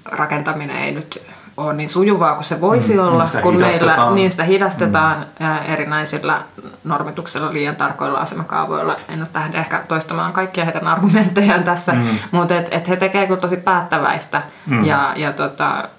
rakentaminen 0.05 0.77
ei 0.77 0.91
nyt 0.91 1.23
ole 1.57 1.73
niin 1.73 1.89
sujuvaa 1.89 2.35
kuin 2.35 2.45
se 2.45 2.61
voisi 2.61 2.93
mm, 2.93 2.99
olla, 2.99 3.25
kun 3.41 3.55
meillä 3.55 4.11
niin 4.15 4.31
sitä 4.31 4.43
hidastetaan 4.43 5.25
mm. 5.39 5.73
erinäisillä 5.73 6.41
normituksella 6.83 7.53
liian 7.53 7.75
tarkoilla 7.75 8.19
asemakaavoilla. 8.19 8.95
En 9.09 9.19
ole 9.19 9.27
tähän 9.33 9.55
ehkä 9.55 9.83
toistamaan 9.87 10.33
kaikkia 10.33 10.65
heidän 10.65 10.87
argumenttejaan 10.87 11.63
tässä, 11.63 11.93
mm. 11.93 12.05
mutta 12.31 12.55
et, 12.55 12.67
et 12.71 12.89
he 12.89 12.95
tekevät 12.95 13.27
kyllä 13.27 13.41
tosi 13.41 13.57
päättäväistä 13.57 14.41
mm. 14.65 14.85
ja, 14.85 15.13
ja 15.15 15.33
tota, 15.33 15.89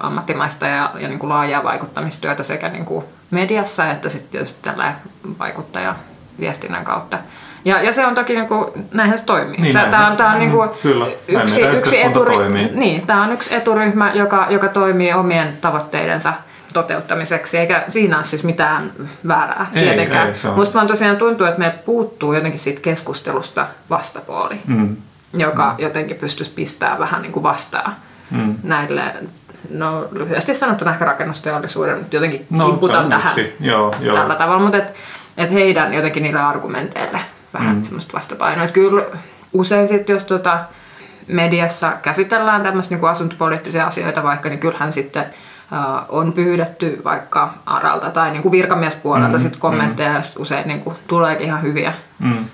ammattimaista 0.00 0.66
ja, 0.66 0.90
ja 0.98 1.08
niin 1.08 1.18
kuin 1.18 1.30
laajaa 1.30 1.64
vaikuttamistyötä 1.64 2.42
sekä 2.42 2.68
niin 2.68 2.84
kuin 2.84 3.04
mediassa 3.30 3.90
että 3.90 4.08
sitten 4.08 4.30
tietysti 4.30 4.58
tällä 4.62 4.94
vaikuttaja 5.38 5.94
viestinnän 6.40 6.84
kautta. 6.84 7.18
Ja, 7.64 7.82
ja 7.82 7.92
se 7.92 8.06
on 8.06 8.14
toki, 8.14 8.34
niin 8.34 8.48
kuin, 8.48 8.66
näinhän 8.94 9.18
se 9.18 9.24
toimii. 9.24 9.56
Niin, 9.56 9.72
tämä 9.72 10.10
on, 10.10 10.16
tämä 10.16 10.30
on 10.30 10.38
niin 10.38 10.50
kuin 10.50 10.70
Kyllä, 10.82 11.06
yksi, 11.28 11.62
yksi, 11.62 12.02
eturi, 12.02 12.36
niin, 12.74 13.06
tämä 13.06 13.22
on 13.22 13.32
yksi 13.32 13.54
eturyhmä, 13.54 14.12
joka, 14.12 14.46
joka 14.50 14.68
toimii 14.68 15.12
omien 15.12 15.58
tavoitteidensa 15.60 16.32
toteuttamiseksi, 16.72 17.58
eikä 17.58 17.84
siinä 17.88 18.16
ole 18.16 18.24
siis 18.24 18.44
mitään 18.44 18.92
väärää 19.28 19.70
ei, 19.74 19.84
tietenkään. 19.84 20.28
Ei, 20.28 20.50
Musta 20.54 20.74
vaan 20.74 20.86
tosiaan 20.86 21.16
tuntuu, 21.16 21.46
että 21.46 21.58
meiltä 21.58 21.78
puuttuu 21.86 22.34
jotenkin 22.34 22.60
siitä 22.60 22.80
keskustelusta 22.80 23.66
vastapuoli, 23.90 24.60
mm. 24.66 24.96
joka 25.32 25.70
mm. 25.70 25.84
jotenkin 25.84 26.16
pystyisi 26.16 26.52
pistämään 26.52 26.98
vähän 26.98 27.22
niin 27.22 27.32
kuin 27.32 27.42
vastaan 27.42 27.92
mm. 28.30 28.54
näille 28.62 29.02
no 29.70 30.08
lyhyesti 30.12 30.54
sanottuna 30.54 30.92
ehkä 30.92 31.04
rakennusteollisuuden, 31.04 32.06
jotenkin 32.10 32.46
no, 32.50 32.66
kimputan 32.66 33.08
tähän 33.08 33.32
joo, 33.60 33.94
joo. 34.00 34.16
tällä 34.16 34.34
tavalla, 34.34 34.62
mutta 34.62 34.78
et, 34.78 34.94
et 35.36 35.52
heidän 35.52 35.94
jotenkin 35.94 36.22
niille 36.22 36.40
argumenteille 36.40 37.20
vähän 37.54 37.76
mm. 37.76 37.82
semmoista 37.82 38.12
vastapainoa. 38.12 38.64
Että 38.64 38.74
kyllä 38.74 39.04
usein 39.52 39.88
sitten, 39.88 40.14
jos 40.14 40.24
tota 40.24 40.58
mediassa 41.26 41.92
käsitellään 42.02 42.62
tämmöistä 42.62 42.94
niin 42.94 43.08
asuntopoliittisia 43.08 43.86
asioita 43.86 44.22
vaikka, 44.22 44.48
niin 44.48 44.60
kyllähän 44.60 44.92
sitten 44.92 45.24
uh, 45.72 46.18
on 46.18 46.32
pyydetty 46.32 47.00
vaikka 47.04 47.54
ARALta 47.66 48.10
tai 48.10 48.30
niin 48.30 48.42
kuin 48.42 48.52
virkamiespuolelta 48.52 49.36
mm, 49.36 49.42
sit 49.42 49.56
kommentteja, 49.56 50.08
mm. 50.08 50.14
ja 50.14 50.22
sit 50.22 50.36
usein 50.38 50.68
niin 50.68 50.80
kuin 50.80 50.96
tuleekin 51.06 51.46
ihan 51.46 51.62
hyviä 51.62 51.94
mm 52.18 52.44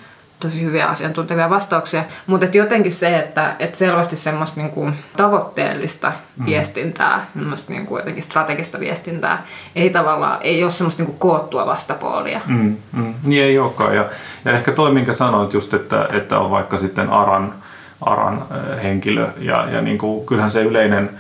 tosi 0.41 0.63
hyviä 0.63 0.87
asiantuntevia 0.87 1.51
vastauksia, 1.51 2.05
mutta 2.27 2.47
jotenkin 2.53 2.93
se, 2.93 3.19
että 3.19 3.57
et 3.59 3.75
selvästi 3.75 4.17
semmoista 4.17 4.61
niinku 4.61 4.91
tavoitteellista 5.17 6.13
mm. 6.37 6.47
viestintää, 6.47 7.27
niinku 7.69 7.97
jotenkin 7.97 8.23
strategista 8.23 8.81
viestintää, 8.81 9.47
ei 9.77 9.91
tavallaan, 9.91 10.39
ei 10.41 10.63
ole 10.63 10.73
semmoista 10.73 11.03
niinku 11.03 11.19
koottua 11.19 11.67
vastapuolia. 11.67 12.41
Mm, 12.47 12.77
mm. 12.93 13.15
Niin 13.23 13.45
ei 13.45 13.59
olekaan, 13.59 13.97
ja, 13.97 14.09
ja 14.45 14.53
ehkä 14.53 14.73
toi 14.73 14.93
minkä 14.93 15.13
sanoit 15.13 15.53
just, 15.53 15.75
että, 15.75 16.09
että 16.13 16.39
on 16.39 16.51
vaikka 16.51 16.77
sitten 16.77 17.11
ARAN, 17.11 17.55
ARAN 18.01 18.47
henkilö, 18.83 19.29
ja, 19.39 19.67
ja 19.71 19.81
niinku, 19.81 20.25
kyllähän 20.25 20.51
se 20.51 20.63
yleinen 20.63 21.11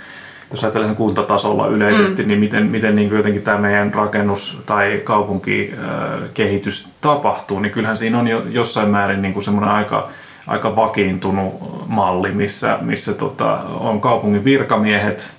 jos 0.50 0.64
ajatellaan 0.64 0.96
kuntatasolla 0.96 1.66
yleisesti, 1.66 2.22
mm. 2.22 2.28
niin 2.28 2.40
miten, 2.40 2.66
miten 2.66 2.94
niin 2.96 3.08
kuin 3.08 3.16
jotenkin 3.16 3.42
tämä 3.42 3.58
meidän 3.58 3.94
rakennus- 3.94 4.62
tai 4.66 5.00
kaupunkikehitys 5.04 6.88
tapahtuu, 7.00 7.60
niin 7.60 7.72
kyllähän 7.72 7.96
siinä 7.96 8.18
on 8.18 8.28
jo 8.28 8.42
jossain 8.48 8.88
määrin 8.88 9.22
niin 9.22 9.32
kuin 9.34 9.44
semmoinen 9.44 9.74
aika, 9.74 10.08
aika 10.46 10.76
vakiintunut 10.76 11.54
malli, 11.86 12.32
missä, 12.32 12.78
missä 12.80 13.14
tota, 13.14 13.52
on 13.80 14.00
kaupungin 14.00 14.44
virkamiehet, 14.44 15.34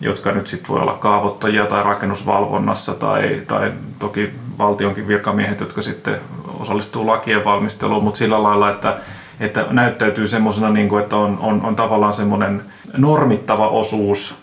jotka 0.00 0.32
nyt 0.32 0.46
sitten 0.46 0.68
voi 0.68 0.80
olla 0.80 0.94
kaavoittajia 0.94 1.66
tai 1.66 1.82
rakennusvalvonnassa 1.82 2.94
tai, 2.94 3.40
tai 3.46 3.72
toki 3.98 4.30
valtionkin 4.58 5.08
virkamiehet, 5.08 5.60
jotka 5.60 5.82
sitten 5.82 6.16
osallistuu 6.60 7.06
lakien 7.06 7.44
valmisteluun, 7.44 8.04
mutta 8.04 8.18
sillä 8.18 8.42
lailla, 8.42 8.70
että, 8.70 9.00
että 9.40 9.66
näyttäytyy 9.70 10.26
semmoisena, 10.26 10.70
niin 10.70 10.98
että 11.00 11.16
on, 11.16 11.38
on, 11.38 11.62
on 11.62 11.76
tavallaan 11.76 12.12
semmoinen 12.12 12.62
normittava 12.96 13.68
osuus 13.68 14.34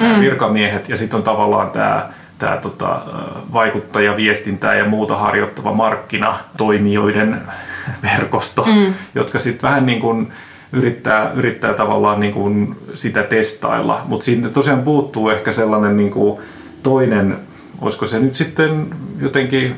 mm. 0.00 0.20
virkamiehet 0.20 0.88
ja 0.88 0.96
sitten 0.96 1.16
on 1.16 1.22
tavallaan 1.22 1.70
tämä 1.70 2.10
tämä 2.40 2.56
tota, 2.56 3.00
vaikuttaja, 3.52 4.16
viestintää 4.16 4.74
ja 4.74 4.84
muuta 4.84 5.16
harjoittava 5.16 5.74
markkinatoimijoiden 5.74 7.40
verkosto, 8.12 8.62
mm. 8.62 8.94
jotka 9.14 9.38
sitten 9.38 9.70
vähän 9.70 9.86
niin 9.86 10.00
kuin 10.00 10.32
yrittää, 10.72 11.30
yrittää 11.32 11.74
tavallaan 11.74 12.20
niin 12.20 12.32
kuin 12.32 12.76
sitä 12.94 13.22
testailla, 13.22 14.00
mutta 14.04 14.24
siinä 14.24 14.48
tosiaan 14.48 14.82
puuttuu 14.82 15.30
ehkä 15.30 15.52
sellainen 15.52 15.96
niin 15.96 16.10
kuin 16.10 16.40
toinen, 16.82 17.38
olisiko 17.80 18.06
se 18.06 18.18
nyt 18.18 18.34
sitten 18.34 18.86
jotenkin 19.18 19.76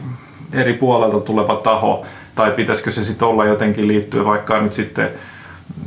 eri 0.52 0.72
puolelta 0.72 1.20
tuleva 1.20 1.56
taho, 1.56 2.06
tai 2.35 2.50
pitäisikö 2.50 2.90
se 2.90 3.04
sitten 3.04 3.28
olla 3.28 3.44
jotenkin 3.44 3.88
liittyen 3.88 4.24
vaikka 4.24 4.61
nyt 4.61 4.72
sitten 4.72 5.11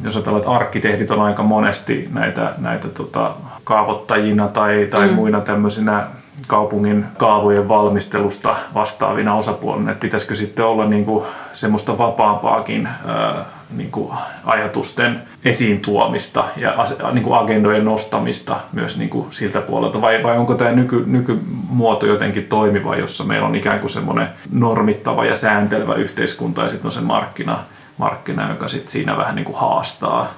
jos 0.03 0.15
ajatellaan, 0.15 0.41
että 0.41 0.51
arkkitehdit 0.51 1.11
on 1.11 1.21
aika 1.21 1.43
monesti 1.43 2.09
näitä, 2.13 2.53
näitä 2.57 2.87
tota, 2.87 3.35
kaavoittajina 3.63 4.47
tai, 4.47 4.87
tai 4.91 5.07
mm. 5.07 5.13
muina 5.13 5.41
tämmöisinä 5.41 6.07
kaupungin 6.47 7.05
kaavojen 7.17 7.69
valmistelusta 7.69 8.55
vastaavina 8.73 9.35
osapuolina, 9.35 9.91
että 9.91 10.01
pitäisikö 10.01 10.35
sitten 10.35 10.65
olla 10.65 10.85
niin 10.85 11.05
kuin 11.05 11.25
semmoista 11.53 11.97
vapaampaakin 11.97 12.87
ää, 13.07 13.45
niin 13.77 13.91
kuin 13.91 14.13
ajatusten 14.45 15.21
esiin 15.45 15.81
tuomista 15.81 16.45
ja 16.57 16.75
niin 17.11 17.23
kuin 17.23 17.37
agendojen 17.37 17.85
nostamista 17.85 18.57
myös 18.73 18.97
niin 18.97 19.09
kuin 19.09 19.27
siltä 19.29 19.61
puolelta, 19.61 20.01
vai, 20.01 20.23
vai 20.23 20.37
onko 20.37 20.53
tämä 20.53 20.71
nyky, 20.71 21.03
nykymuoto 21.05 22.05
jotenkin 22.05 22.43
toimiva, 22.43 22.95
jossa 22.95 23.23
meillä 23.23 23.47
on 23.47 23.55
ikään 23.55 23.79
kuin 23.79 23.89
semmoinen 23.89 24.27
normittava 24.51 25.25
ja 25.25 25.35
sääntelevä 25.35 25.95
yhteiskunta 25.95 26.63
ja 26.63 26.69
sitten 26.69 26.85
on 26.85 26.91
se 26.91 27.01
markkina, 27.01 27.59
markkina 27.97 28.49
joka 28.49 28.67
sitten 28.67 28.91
siinä 28.91 29.17
vähän 29.17 29.35
niin 29.35 29.45
kuin 29.45 29.57
haastaa. 29.57 30.33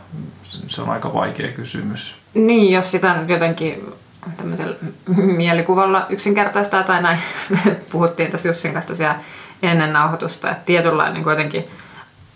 Se 0.67 0.81
on 0.81 0.89
aika 0.89 1.13
vaikea 1.13 1.51
kysymys. 1.51 2.19
Niin, 2.33 2.73
jos 2.73 2.91
sitä 2.91 3.13
nyt 3.13 3.29
jotenkin 3.29 3.93
tämmöisellä 4.37 4.75
mielikuvalla 5.15 6.05
yksinkertaistaa 6.09 6.83
tai 6.83 7.01
näin. 7.01 7.19
Puhuttiin 7.91 8.31
tässä 8.31 8.47
Jussin 8.47 8.73
kanssa 8.73 8.89
tosiaan 8.89 9.15
ennen 9.63 9.93
nauhoitusta, 9.93 10.51
että 10.51 10.65
tietynlainen 10.65 11.13
niin 11.13 11.29
jotenkin 11.29 11.67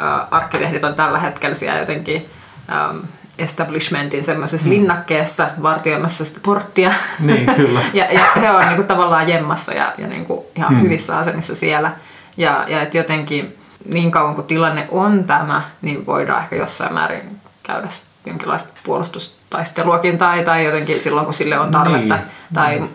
äh, 0.01 0.27
arkkitehdit 0.31 0.83
on 0.83 0.95
tällä 0.95 1.19
hetkellä 1.19 1.55
siellä 1.55 1.79
jotenkin 1.79 2.25
ähm, 2.71 2.97
establishmentin 3.37 4.23
semmoisessa 4.23 4.67
mm. 4.67 4.73
linnakkeessa 4.73 5.47
vartioimassa 5.61 6.25
sitä 6.25 6.39
porttia. 6.43 6.93
Niin, 7.19 7.55
kyllä. 7.55 7.79
ja, 7.93 8.13
ja 8.13 8.25
he 8.41 8.51
on 8.51 8.65
niin 8.65 8.75
kuin, 8.75 8.87
tavallaan 8.87 9.29
jemmassa 9.29 9.73
ja, 9.73 9.93
ja 9.97 10.07
niin 10.07 10.25
kuin, 10.25 10.45
ihan 10.55 10.73
mm. 10.73 10.81
hyvissä 10.81 11.17
asemissa 11.17 11.55
siellä. 11.55 11.91
Ja, 12.37 12.65
ja 12.67 12.81
että 12.81 12.97
jotenkin 12.97 13.57
niin 13.85 14.11
kauan 14.11 14.35
kuin 14.35 14.47
tilanne 14.47 14.87
on 14.91 15.23
tämä, 15.23 15.61
niin 15.81 16.05
voidaan 16.05 16.43
ehkä 16.43 16.55
jossain 16.55 16.93
määrin 16.93 17.39
käydä 17.63 17.87
jonkinlaista 18.25 18.69
puolustustaisteluakin 18.83 20.17
tai, 20.17 20.43
tai 20.43 20.65
jotenkin 20.65 20.99
silloin, 20.99 21.25
kun 21.25 21.33
sille 21.33 21.59
on 21.59 21.71
tarvetta 21.71 22.15
niin. 22.15 22.27
tai 22.53 22.79
mm. 22.79 22.89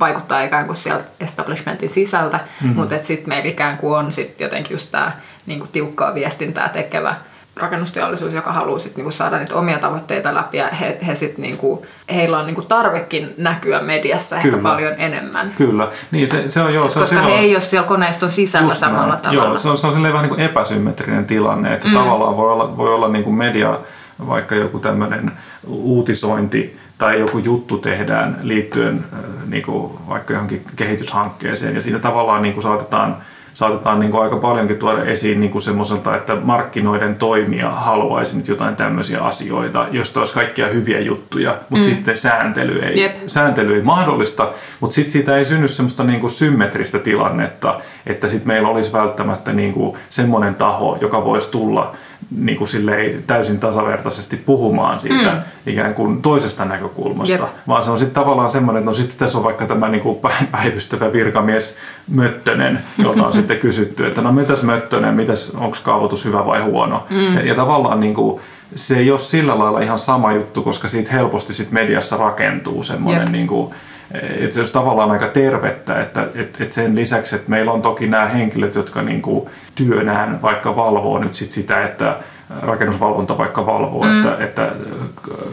vaikuttaa 0.00 0.42
ikään 0.42 0.66
kuin 0.66 0.76
sieltä 0.76 1.04
establishmentin 1.20 1.90
sisältä, 1.90 2.40
mm. 2.60 2.68
mutta 2.68 2.98
sitten 2.98 3.28
meillä 3.28 3.48
ikään 3.48 3.78
kuin 3.78 3.98
on 3.98 4.12
sitten 4.12 4.44
jotenkin 4.44 4.74
just 4.74 4.90
tämä 4.90 5.12
niin 5.46 5.68
tiukkaa 5.72 6.14
viestintää 6.14 6.68
tekevä 6.68 7.14
rakennusteollisuus, 7.56 8.34
joka 8.34 8.52
haluaa 8.52 8.78
sit 8.78 8.96
niinku 8.96 9.10
saada 9.10 9.38
niitä 9.38 9.54
omia 9.54 9.78
tavoitteita 9.78 10.34
läpi 10.34 10.58
ja 10.58 10.68
he, 10.68 10.98
he 11.06 11.14
sit 11.14 11.38
niinku, 11.38 11.86
heillä 12.14 12.38
on 12.38 12.46
niinku 12.46 12.62
tarvekin 12.62 13.34
näkyä 13.38 13.80
mediassa 13.80 14.36
Kyllä. 14.36 14.56
ehkä 14.56 14.68
paljon 14.68 14.94
enemmän. 14.98 15.52
Kyllä, 15.56 15.88
niin 16.10 16.28
se, 16.28 16.50
se 16.50 16.62
on 16.62 16.74
joo. 16.74 16.88
Se 16.88 17.00
Koska 17.00 17.00
on 17.00 17.06
silloin, 17.06 17.40
he 17.40 17.46
ei 17.46 17.54
ole 17.54 17.60
siellä 17.60 17.88
koneiston 17.88 18.32
sisällä 18.32 18.74
samalla 18.74 19.08
näin. 19.08 19.20
tavalla. 19.22 19.44
Joo, 19.44 19.56
se 19.56 19.68
on, 19.68 19.76
se 19.76 19.86
on 19.86 20.02
vähän 20.02 20.28
niin 20.28 20.40
epäsymmetrinen 20.40 21.24
tilanne, 21.24 21.74
että 21.74 21.88
mm. 21.88 21.94
tavallaan 21.94 22.36
voi 22.36 22.52
olla, 22.52 22.76
voi 22.76 22.94
olla 22.94 23.08
niin 23.08 23.24
kuin 23.24 23.36
media, 23.36 23.78
vaikka 24.26 24.54
joku 24.54 24.78
tämmöinen 24.78 25.32
uutisointi 25.66 26.78
tai 26.98 27.20
joku 27.20 27.38
juttu 27.38 27.78
tehdään 27.78 28.38
liittyen 28.42 29.04
niin 29.46 29.62
kuin 29.62 29.92
vaikka 30.08 30.32
johonkin 30.32 30.64
kehityshankkeeseen 30.76 31.74
ja 31.74 31.80
siinä 31.80 31.98
tavallaan 31.98 32.42
niin 32.42 32.54
kuin 32.54 32.62
saatetaan– 32.62 33.16
saatetaan 33.52 34.00
niin 34.00 34.10
kuin 34.10 34.22
aika 34.22 34.36
paljonkin 34.36 34.76
tuoda 34.76 35.04
esiin 35.04 35.40
niin 35.40 35.50
kuin 35.50 35.62
semmoiselta, 35.62 36.16
että 36.16 36.36
markkinoiden 36.36 37.14
toimija 37.14 37.70
haluaisi 37.70 38.36
nyt 38.36 38.48
jotain 38.48 38.76
tämmöisiä 38.76 39.22
asioita, 39.22 39.86
josta 39.90 40.20
olisi 40.20 40.34
kaikkia 40.34 40.68
hyviä 40.68 41.00
juttuja, 41.00 41.56
mutta 41.68 41.86
mm. 41.86 41.94
sitten 41.94 42.16
sääntely 42.16 42.78
ei, 42.78 43.12
sääntely 43.26 43.74
ei 43.74 43.82
mahdollista, 43.82 44.52
mutta 44.80 44.94
sitten 44.94 45.12
siitä 45.12 45.36
ei 45.36 45.44
synny 45.44 45.68
semmoista 45.68 46.04
niin 46.04 46.20
kuin 46.20 46.30
symmetristä 46.30 46.98
tilannetta, 46.98 47.80
että 48.06 48.28
sitten 48.28 48.48
meillä 48.48 48.68
olisi 48.68 48.92
välttämättä 48.92 49.52
niin 49.52 49.72
kuin 49.72 49.96
semmoinen 50.08 50.54
taho, 50.54 50.98
joka 51.00 51.24
voisi 51.24 51.50
tulla 51.50 51.92
niin 52.36 52.58
kuin 52.58 52.68
silleen 52.68 53.24
täysin 53.26 53.58
tasavertaisesti 53.58 54.36
puhumaan 54.36 54.98
siitä 54.98 55.30
mm. 55.30 55.72
ikään 55.72 55.94
kuin 55.94 56.22
toisesta 56.22 56.64
näkökulmasta, 56.64 57.34
Jep. 57.34 57.68
vaan 57.68 57.82
se 57.82 57.90
on 57.90 57.98
sitten 57.98 58.14
tavallaan 58.14 58.50
semmoinen, 58.50 58.80
että 58.80 58.90
no 58.90 58.92
sitten 58.92 59.18
tässä 59.18 59.38
on 59.38 59.44
vaikka 59.44 59.66
tämä 59.66 59.88
niin 59.88 60.02
kuin 60.02 60.18
päivystävä 60.52 61.12
virkamies 61.12 61.76
Möttönen, 62.10 62.78
jota 62.98 63.26
on 63.26 63.32
sitten 63.32 63.58
kysytty, 63.58 64.06
että 64.06 64.22
no 64.22 64.32
mitäs 64.32 64.62
Möttönen, 64.62 65.14
mitäs, 65.14 65.50
onko 65.50 65.76
kaavoitus 65.82 66.24
hyvä 66.24 66.46
vai 66.46 66.60
huono. 66.60 67.06
Mm. 67.10 67.34
Ja, 67.34 67.44
ja 67.44 67.54
tavallaan 67.54 68.00
niin 68.00 68.14
kuin, 68.14 68.40
se 68.74 68.96
ei 68.96 69.10
ole 69.10 69.18
sillä 69.18 69.58
lailla 69.58 69.80
ihan 69.80 69.98
sama 69.98 70.32
juttu, 70.32 70.62
koska 70.62 70.88
siitä 70.88 71.12
helposti 71.12 71.52
sit 71.52 71.70
mediassa 71.70 72.16
rakentuu 72.16 72.82
semmoinen 72.82 73.32
niin 73.32 73.46
kuin, 73.46 73.74
että 74.14 74.54
se 74.54 74.60
olisi 74.60 74.72
tavallaan 74.72 75.10
aika 75.10 75.28
tervettä, 75.28 76.02
että, 76.02 76.26
että, 76.34 76.62
että 76.64 76.74
sen 76.74 76.96
lisäksi, 76.96 77.36
että 77.36 77.50
meillä 77.50 77.72
on 77.72 77.82
toki 77.82 78.06
nämä 78.06 78.28
henkilöt, 78.28 78.74
jotka 78.74 79.02
niin 79.02 79.22
työnään 79.74 80.42
vaikka 80.42 80.76
valvoo 80.76 81.18
nyt 81.18 81.34
sit 81.34 81.52
sitä, 81.52 81.84
että 81.84 82.16
rakennusvalvonta 82.62 83.38
vaikka 83.38 83.66
valvoo, 83.66 84.04
mm. 84.04 84.16
että, 84.16 84.44
että 84.44 84.72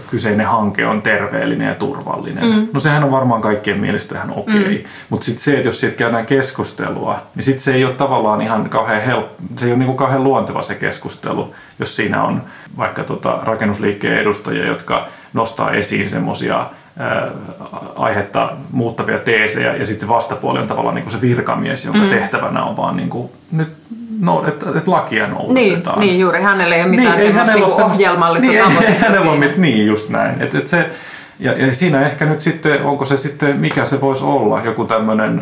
kyseinen 0.09 0.45
hanke 0.45 0.88
on 0.88 1.01
terveellinen 1.01 1.67
ja 1.67 1.75
turvallinen. 1.75 2.45
Mm. 2.45 2.67
No 2.73 2.79
sehän 2.79 3.03
on 3.03 3.12
varmaan 3.12 3.41
kaikkien 3.41 3.79
mielestä 3.79 4.15
ihan 4.15 4.31
okei, 4.35 4.62
okay. 4.62 4.77
mm. 4.77 4.83
mutta 5.09 5.25
sitten 5.25 5.43
se, 5.43 5.55
että 5.55 5.67
jos 5.67 5.79
siitä 5.79 5.95
käydään 5.95 6.25
keskustelua, 6.25 7.21
niin 7.35 7.43
sitten 7.43 7.63
se 7.63 7.73
ei 7.73 7.85
ole 7.85 7.93
tavallaan 7.93 8.41
ihan 8.41 8.69
kauhean 8.69 9.01
helppo, 9.01 9.43
se 9.57 9.65
ei 9.65 9.71
ole 9.71 9.79
niin 9.79 9.97
kauhean 9.97 10.23
luonteva 10.23 10.62
se 10.62 10.75
keskustelu, 10.75 11.53
jos 11.79 11.95
siinä 11.95 12.23
on 12.23 12.41
vaikka 12.77 13.03
tota 13.03 13.39
rakennusliikkeen 13.43 14.17
edustajia, 14.17 14.67
jotka 14.67 15.07
nostaa 15.33 15.71
esiin 15.71 16.09
semmoisia 16.09 16.65
aihetta 17.95 18.51
muuttavia 18.71 19.17
teesejä 19.17 19.75
ja 19.75 19.85
sitten 19.85 20.07
se 20.07 20.13
vastapuoli 20.13 20.59
on 20.59 20.67
tavallaan 20.67 20.95
niin 20.95 21.03
kuin 21.03 21.13
se 21.13 21.21
virkamies, 21.21 21.85
jonka 21.85 22.01
mm. 22.01 22.09
tehtävänä 22.09 22.63
on 22.63 22.77
vaan 22.77 22.97
niin 22.97 23.09
kuin, 23.09 23.29
nyt 23.51 23.73
no, 24.19 24.47
että, 24.47 24.65
että 24.75 24.91
lakia 24.91 25.27
noudatetaan. 25.27 25.99
Niin, 25.99 26.08
niin, 26.08 26.19
juuri 26.19 26.41
hänellä 26.41 26.75
ei 26.75 26.82
ole 26.82 26.89
mitään 26.89 27.17
niin, 27.17 27.27
semmoista 27.27 27.55
niin 27.55 27.71
se, 27.71 27.84
ohjelmallista 27.84 28.47
niin, 28.47 28.60
tavoitetta. 28.60 28.93
Ei, 28.93 28.99
hänellä 28.99 29.32
on, 29.32 29.39
niin, 29.58 29.88
just 29.88 30.10
näin. 30.10 30.41
Et, 30.41 30.55
et 30.55 30.67
se, 30.67 30.89
ja, 31.39 31.65
ja 31.65 31.73
siinä 31.73 32.08
ehkä 32.08 32.25
nyt 32.25 32.41
sitten, 32.41 32.84
onko 32.84 33.05
se 33.05 33.17
sitten, 33.17 33.60
mikä 33.60 33.86
se 33.86 34.01
voisi 34.01 34.23
olla, 34.23 34.62
joku 34.62 34.86
tämmöinen 34.86 35.41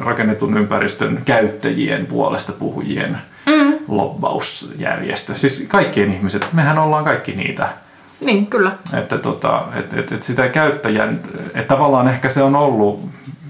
rakennetun 0.00 0.56
ympäristön 0.56 1.22
käyttäjien 1.24 2.06
puolesta 2.06 2.52
puhujien 2.52 3.18
mm. 3.46 3.78
lobbausjärjestö. 3.88 5.34
Siis 5.34 5.64
kaikkien 5.68 6.12
ihmiset, 6.12 6.46
mehän 6.52 6.78
ollaan 6.78 7.04
kaikki 7.04 7.32
niitä 7.32 7.68
niin, 8.24 8.46
kyllä. 8.46 8.72
Että 8.94 9.18
tota, 9.18 9.64
et, 9.74 9.92
et, 9.92 10.12
et 10.12 10.22
sitä 10.22 10.48
käyttäjän, 10.48 11.20
että 11.54 11.74
tavallaan 11.74 12.08
ehkä 12.08 12.28
se 12.28 12.42
on 12.42 12.56
ollut 12.56 13.08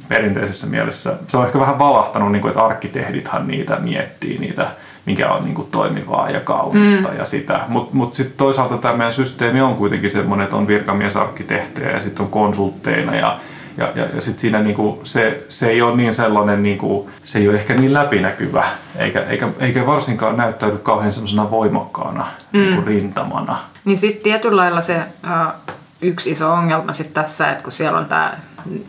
perinteisessä 0.09 0.67
mielessä, 0.67 1.17
se 1.27 1.37
on 1.37 1.47
ehkä 1.47 1.61
vähän 1.61 1.79
valahtanut, 1.79 2.33
niin 2.33 2.43
kuin, 2.43 2.51
että 2.51 2.65
arkkitehdithan 2.65 3.47
niitä 3.47 3.77
miettii, 3.77 4.39
niitä, 4.39 4.69
mikä 5.07 5.31
on 5.31 5.45
niin 5.45 5.55
kuin, 5.55 5.69
toimivaa 5.71 6.31
ja 6.31 6.41
kaunista 6.41 7.09
mm. 7.09 7.19
ja 7.19 7.25
sitä. 7.25 7.61
Mutta 7.69 7.97
mut 7.97 8.15
sitten 8.15 8.37
toisaalta 8.37 8.79
tämä 8.79 8.97
meidän 8.97 9.13
systeemi 9.13 9.61
on 9.61 9.75
kuitenkin 9.75 10.11
semmoinen, 10.11 10.45
että 10.45 10.57
on 10.57 10.67
virkamiesarkkitehtejä 10.67 11.91
ja 11.91 12.01
sitten 12.01 12.25
on 12.25 12.31
konsultteina 12.31 13.15
ja 13.15 13.39
ja, 13.79 13.93
ja, 13.95 14.07
ja 14.15 14.21
sitten 14.21 14.41
siinä 14.41 14.63
niinku 14.63 15.01
se, 15.03 15.45
se 15.49 15.69
ei 15.69 15.83
ole 15.83 15.97
niin 15.97 16.15
sellainen, 16.15 16.63
niinku, 16.63 17.11
se 17.23 17.39
ei 17.39 17.49
ole 17.49 17.57
ehkä 17.57 17.75
niin 17.75 17.93
läpinäkyvä, 17.93 18.65
eikä, 18.99 19.21
eikä, 19.21 19.49
eikä 19.59 19.87
varsinkaan 19.87 20.37
näyttäydy 20.37 20.79
kauhean 20.79 21.13
semmoisena 21.13 21.51
voimakkaana 21.51 22.27
mm. 22.53 22.61
niinku 22.61 22.83
rintamana. 22.87 23.57
Niin 23.85 23.97
sitten 23.97 24.23
tietyllä 24.23 24.61
lailla 24.61 24.81
se 24.81 24.97
äh, 24.97 25.53
yksi 26.01 26.31
iso 26.31 26.53
ongelma 26.53 26.93
sit 26.93 27.15
tässä, 27.15 27.51
että 27.51 27.63
kun 27.63 27.73
siellä 27.73 27.99
on 27.99 28.07
tämä 28.07 28.39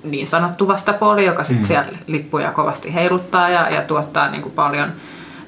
niin 0.03 0.27
sanottu 0.27 0.67
vastapuoli, 0.67 1.25
joka 1.25 1.43
sitten 1.43 1.63
mm. 1.63 1.67
siellä 1.67 1.97
lippuja 2.07 2.51
kovasti 2.51 2.93
heiluttaa 2.93 3.49
ja, 3.49 3.69
ja 3.69 3.81
tuottaa 3.81 4.29
niinku 4.29 4.49
paljon 4.49 4.91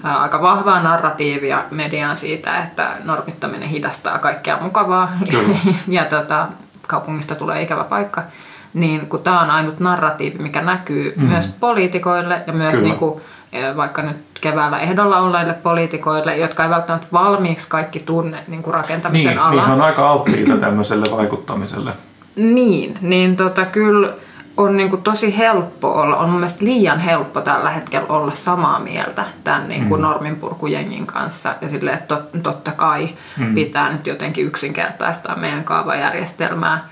äh, 0.05 0.21
aika 0.21 0.41
vahvaa 0.41 0.83
narratiivia 0.83 1.63
mediaan 1.71 2.17
siitä, 2.17 2.57
että 2.63 2.91
normittaminen 3.03 3.69
hidastaa 3.69 4.19
kaikkea 4.19 4.57
mukavaa 4.61 5.11
ja 5.87 6.05
tota, 6.05 6.47
kaupungista 6.87 7.35
tulee 7.35 7.61
ikävä 7.61 7.83
paikka 7.83 8.23
niin 8.73 9.07
kun 9.07 9.23
tämä 9.23 9.41
on 9.41 9.49
ainut 9.49 9.79
narratiivi, 9.79 10.37
mikä 10.37 10.61
näkyy 10.61 11.13
mm. 11.15 11.25
myös 11.25 11.47
poliitikoille 11.59 12.41
ja 12.47 12.53
myös 12.53 12.81
niin 12.81 12.95
kuin, 12.95 13.21
vaikka 13.75 14.01
nyt 14.01 14.17
keväällä 14.41 14.79
ehdolla 14.79 15.19
olleille 15.19 15.53
poliitikoille, 15.53 16.37
jotka 16.37 16.63
ei 16.63 16.69
välttämättä 16.69 17.07
valmiiksi 17.13 17.69
kaikki 17.69 17.99
tunne 17.99 18.43
niin 18.47 18.63
kuin 18.63 18.73
rakentamisen 18.73 19.29
niin, 19.29 19.39
alaa. 19.39 19.65
Niin, 19.65 19.73
on 19.73 19.81
aika 19.81 20.09
alttiita 20.09 20.57
tämmöiselle 20.57 21.11
vaikuttamiselle. 21.11 21.91
Niin, 22.39 22.97
niin 23.01 23.37
tota, 23.37 23.65
kyllä 23.65 24.13
on 24.57 24.77
niin 24.77 24.89
kuin 24.89 25.01
tosi 25.01 25.37
helppo 25.37 25.93
olla, 25.93 26.17
on 26.17 26.29
mun 26.29 26.39
mielestä 26.39 26.65
liian 26.65 26.99
helppo 26.99 27.41
tällä 27.41 27.69
hetkellä 27.69 28.07
olla 28.09 28.33
samaa 28.33 28.79
mieltä 28.79 29.25
tämän 29.43 29.69
niin 29.69 29.89
kuin 29.89 30.01
mm. 30.01 30.07
norminpurkujengin 30.07 31.05
kanssa. 31.05 31.55
Ja 31.61 31.69
silleen, 31.69 31.97
että 31.97 32.15
tot, 32.15 32.43
totta 32.43 32.71
kai 32.71 33.09
mm. 33.37 33.55
pitää 33.55 33.91
nyt 33.91 34.07
jotenkin 34.07 34.45
yksinkertaistaa 34.45 35.35
meidän 35.35 35.63
kaavajärjestelmää 35.63 36.87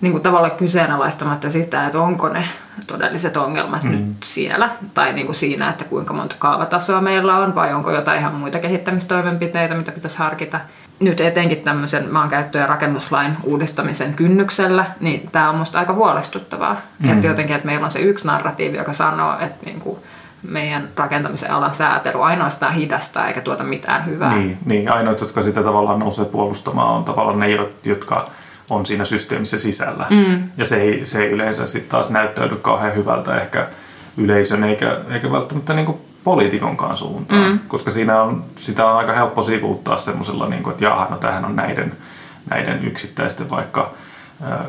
niin 0.00 0.12
kuin 0.12 0.22
tavallaan 0.22 0.56
kyseenalaistamatta 0.56 1.50
sitä, 1.50 1.86
että 1.86 2.00
onko 2.00 2.28
ne 2.28 2.44
todelliset 2.86 3.36
ongelmat 3.36 3.82
mm. 3.82 3.90
nyt 3.90 4.16
siellä. 4.22 4.70
Tai 4.94 5.12
niin 5.12 5.26
kuin 5.26 5.36
siinä, 5.36 5.68
että 5.68 5.84
kuinka 5.84 6.14
monta 6.14 6.34
kaavatasoa 6.38 7.00
meillä 7.00 7.38
on 7.38 7.54
vai 7.54 7.74
onko 7.74 7.90
jotain 7.90 8.20
ihan 8.20 8.34
muita 8.34 8.58
kehittämistoimenpiteitä, 8.58 9.74
mitä 9.74 9.92
pitäisi 9.92 10.18
harkita. 10.18 10.60
Nyt 11.02 11.20
etenkin 11.20 11.62
tämmöisen 11.62 12.12
maankäyttö- 12.12 12.58
ja 12.58 12.66
rakennuslain 12.66 13.36
uudistamisen 13.44 14.14
kynnyksellä, 14.14 14.84
niin 15.00 15.28
tämä 15.32 15.50
on 15.50 15.56
musta 15.56 15.78
aika 15.78 15.92
huolestuttavaa. 15.92 16.76
Mm. 16.98 17.12
Että 17.12 17.26
jotenkin, 17.26 17.56
että 17.56 17.68
meillä 17.68 17.84
on 17.84 17.90
se 17.90 18.00
yksi 18.00 18.26
narratiivi, 18.26 18.76
joka 18.76 18.92
sanoo, 18.92 19.34
että 19.40 19.66
niin 19.66 19.80
kuin 19.80 19.98
meidän 20.42 20.88
rakentamisen 20.96 21.50
alan 21.50 21.74
säätely 21.74 22.24
ainoastaan 22.24 22.74
hidastaa 22.74 23.28
eikä 23.28 23.40
tuota 23.40 23.64
mitään 23.64 24.06
hyvää. 24.06 24.36
Niin, 24.36 24.58
niin 24.64 24.92
ainoat, 24.92 25.20
jotka 25.20 25.42
sitä 25.42 25.62
tavallaan 25.62 25.98
nousee 25.98 26.24
puolustamaan, 26.24 26.96
on 26.96 27.04
tavallaan 27.04 27.40
ne, 27.40 27.48
jotka 27.84 28.30
on 28.70 28.86
siinä 28.86 29.04
systeemissä 29.04 29.58
sisällä. 29.58 30.06
Mm. 30.10 30.42
Ja 30.56 30.64
se 30.64 30.76
ei, 30.76 31.06
se 31.06 31.22
ei 31.22 31.30
yleensä 31.30 31.66
sitten 31.66 31.90
taas 31.90 32.10
näyttäydy 32.10 32.56
kauhean 32.56 32.94
hyvältä 32.94 33.36
ehkä 33.36 33.66
yleisön 34.16 34.64
eikä, 34.64 34.98
eikä 35.10 35.32
välttämättä 35.32 35.74
niin 35.74 36.00
poliitikonkaan 36.24 36.96
suuntaan, 36.96 37.52
mm. 37.52 37.58
koska 37.68 37.90
siinä 37.90 38.22
on, 38.22 38.44
sitä 38.56 38.86
on 38.86 38.98
aika 38.98 39.12
helppo 39.12 39.42
sivuuttaa 39.42 39.96
semmoisella, 39.96 40.48
niin 40.48 40.70
että 40.70 40.84
jaha, 40.84 41.06
no 41.10 41.16
tämähän 41.16 41.44
on 41.44 41.56
näiden, 41.56 41.92
näiden 42.50 42.84
yksittäisten 42.84 43.50
vaikka 43.50 43.90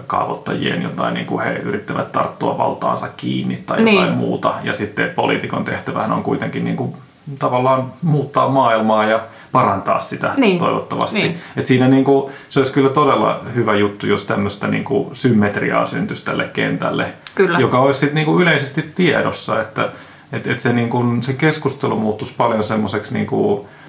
kaavoittajien 0.07 0.81
jotain, 0.81 1.13
niin 1.13 1.25
kuin 1.25 1.43
he 1.43 1.53
yrittävät 1.53 2.11
tarttua 2.11 2.57
valtaansa 2.57 3.07
kiinni 3.17 3.63
tai 3.65 3.79
jotain 3.79 3.97
niin. 3.97 4.17
muuta. 4.17 4.53
Ja 4.63 4.73
sitten 4.73 5.09
poliitikon 5.09 5.65
tehtävähän 5.65 6.11
on 6.11 6.23
kuitenkin 6.23 6.63
niin 6.65 6.75
kuin 6.75 6.93
tavallaan 7.39 7.93
muuttaa 8.01 8.49
maailmaa 8.49 9.05
ja 9.05 9.19
parantaa 9.51 9.99
sitä 9.99 10.33
niin. 10.37 10.59
toivottavasti. 10.59 11.19
Niin. 11.19 11.37
Et 11.55 11.65
siinä 11.65 11.87
niin 11.87 12.03
kuin, 12.03 12.31
se 12.49 12.59
olisi 12.59 12.73
kyllä 12.73 12.89
todella 12.89 13.41
hyvä 13.55 13.75
juttu, 13.75 14.07
jos 14.07 14.23
tämmöistä 14.23 14.67
niin 14.67 14.83
kuin 14.83 15.15
symmetriaa 15.15 15.85
syntyisi 15.85 16.25
tälle 16.25 16.49
kentälle, 16.53 17.13
kyllä. 17.35 17.59
joka 17.59 17.79
olisi 17.79 17.99
sit 17.99 18.13
niin 18.13 18.25
kuin 18.25 18.41
yleisesti 18.41 18.91
tiedossa, 18.95 19.61
että 19.61 19.89
et, 20.33 20.47
et 20.47 20.59
se, 20.59 20.73
niin 20.73 20.89
kuin, 20.89 21.23
se 21.23 21.33
keskustelu 21.33 21.97
muuttuisi 21.97 22.33
paljon 22.37 22.63
semmoiseksi, 22.63 23.13
niin 23.13 23.27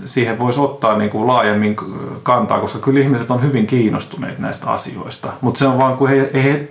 siihen 0.05 0.38
voisi 0.38 0.61
ottaa 0.61 0.99
niin 0.99 1.11
kuin 1.11 1.26
laajemmin 1.26 1.76
kantaa, 2.22 2.61
koska 2.61 2.78
kyllä 2.78 3.01
ihmiset 3.01 3.30
on 3.30 3.42
hyvin 3.42 3.66
kiinnostuneet 3.66 4.38
näistä 4.38 4.66
asioista, 4.66 5.32
mutta 5.40 5.59
se 5.59 5.66
on 5.66 5.78
vaan, 5.78 5.97
kun 5.97 6.09
he, 6.09 6.30
he, 6.34 6.68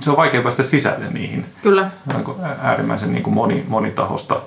se 0.00 0.10
on 0.10 0.16
vaikea 0.16 0.42
päästä 0.42 0.62
sisälle 0.62 1.10
niihin. 1.10 1.46
Kyllä. 1.62 1.90
Äärimmäisen 2.62 3.12
niin 3.12 3.22
kuin 3.22 3.34
moni, 3.34 3.64
monitahosta 3.68 4.40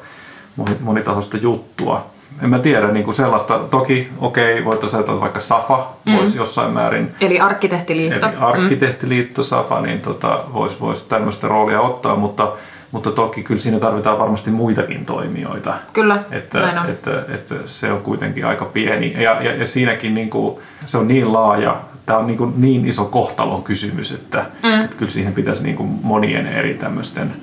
monitahoista 0.79 1.37
juttua. 1.37 2.05
En 2.41 2.49
mä 2.49 2.59
tiedä 2.59 2.87
niin 2.87 3.05
kuin 3.05 3.15
sellaista. 3.15 3.59
Toki, 3.59 4.09
okei, 4.19 4.53
okay, 4.53 4.65
voitaisiin 4.65 4.97
ajatella 4.97 5.21
vaikka 5.21 5.39
SAFA 5.39 5.87
mm. 6.05 6.17
voisi 6.17 6.37
jossain 6.37 6.73
määrin. 6.73 7.11
Eli 7.21 7.39
arkkitehtiliitto. 7.39 8.27
Eli 8.27 8.35
arkkitehtiliitto, 8.39 9.41
mm. 9.41 9.45
SAFA, 9.45 9.81
niin 9.81 10.01
tota, 10.01 10.43
voisi 10.53 10.79
vois 10.79 11.01
tämmöistä 11.01 11.47
roolia 11.47 11.81
ottaa, 11.81 12.15
mutta, 12.15 12.51
mutta 12.95 13.11
toki 13.11 13.43
kyllä 13.43 13.61
siinä 13.61 13.79
tarvitaan 13.79 14.19
varmasti 14.19 14.51
muitakin 14.51 15.05
toimijoita. 15.05 15.73
Kyllä, 15.93 16.23
että, 16.31 16.69
että, 16.69 16.81
että, 16.91 17.33
että 17.33 17.55
se 17.65 17.91
on 17.91 18.01
kuitenkin 18.01 18.45
aika 18.45 18.65
pieni. 18.65 19.13
Ja, 19.23 19.41
ja, 19.41 19.55
ja 19.55 19.65
siinäkin 19.65 20.13
niin 20.13 20.29
kuin, 20.29 20.55
se 20.85 20.97
on 20.97 21.07
niin 21.07 21.33
laaja, 21.33 21.77
tämä 22.05 22.19
on 22.19 22.27
niin, 22.27 22.37
kuin 22.37 22.53
niin 22.57 22.85
iso 22.85 23.05
kohtalon 23.05 23.63
kysymys, 23.63 24.11
että, 24.11 24.45
mm. 24.63 24.81
että 24.83 24.97
kyllä 24.97 25.11
siihen 25.11 25.33
pitäisi 25.33 25.63
niin 25.63 25.75
kuin 25.75 25.99
monien 26.03 26.47
eri 26.47 26.73
tämmöisten 26.73 27.33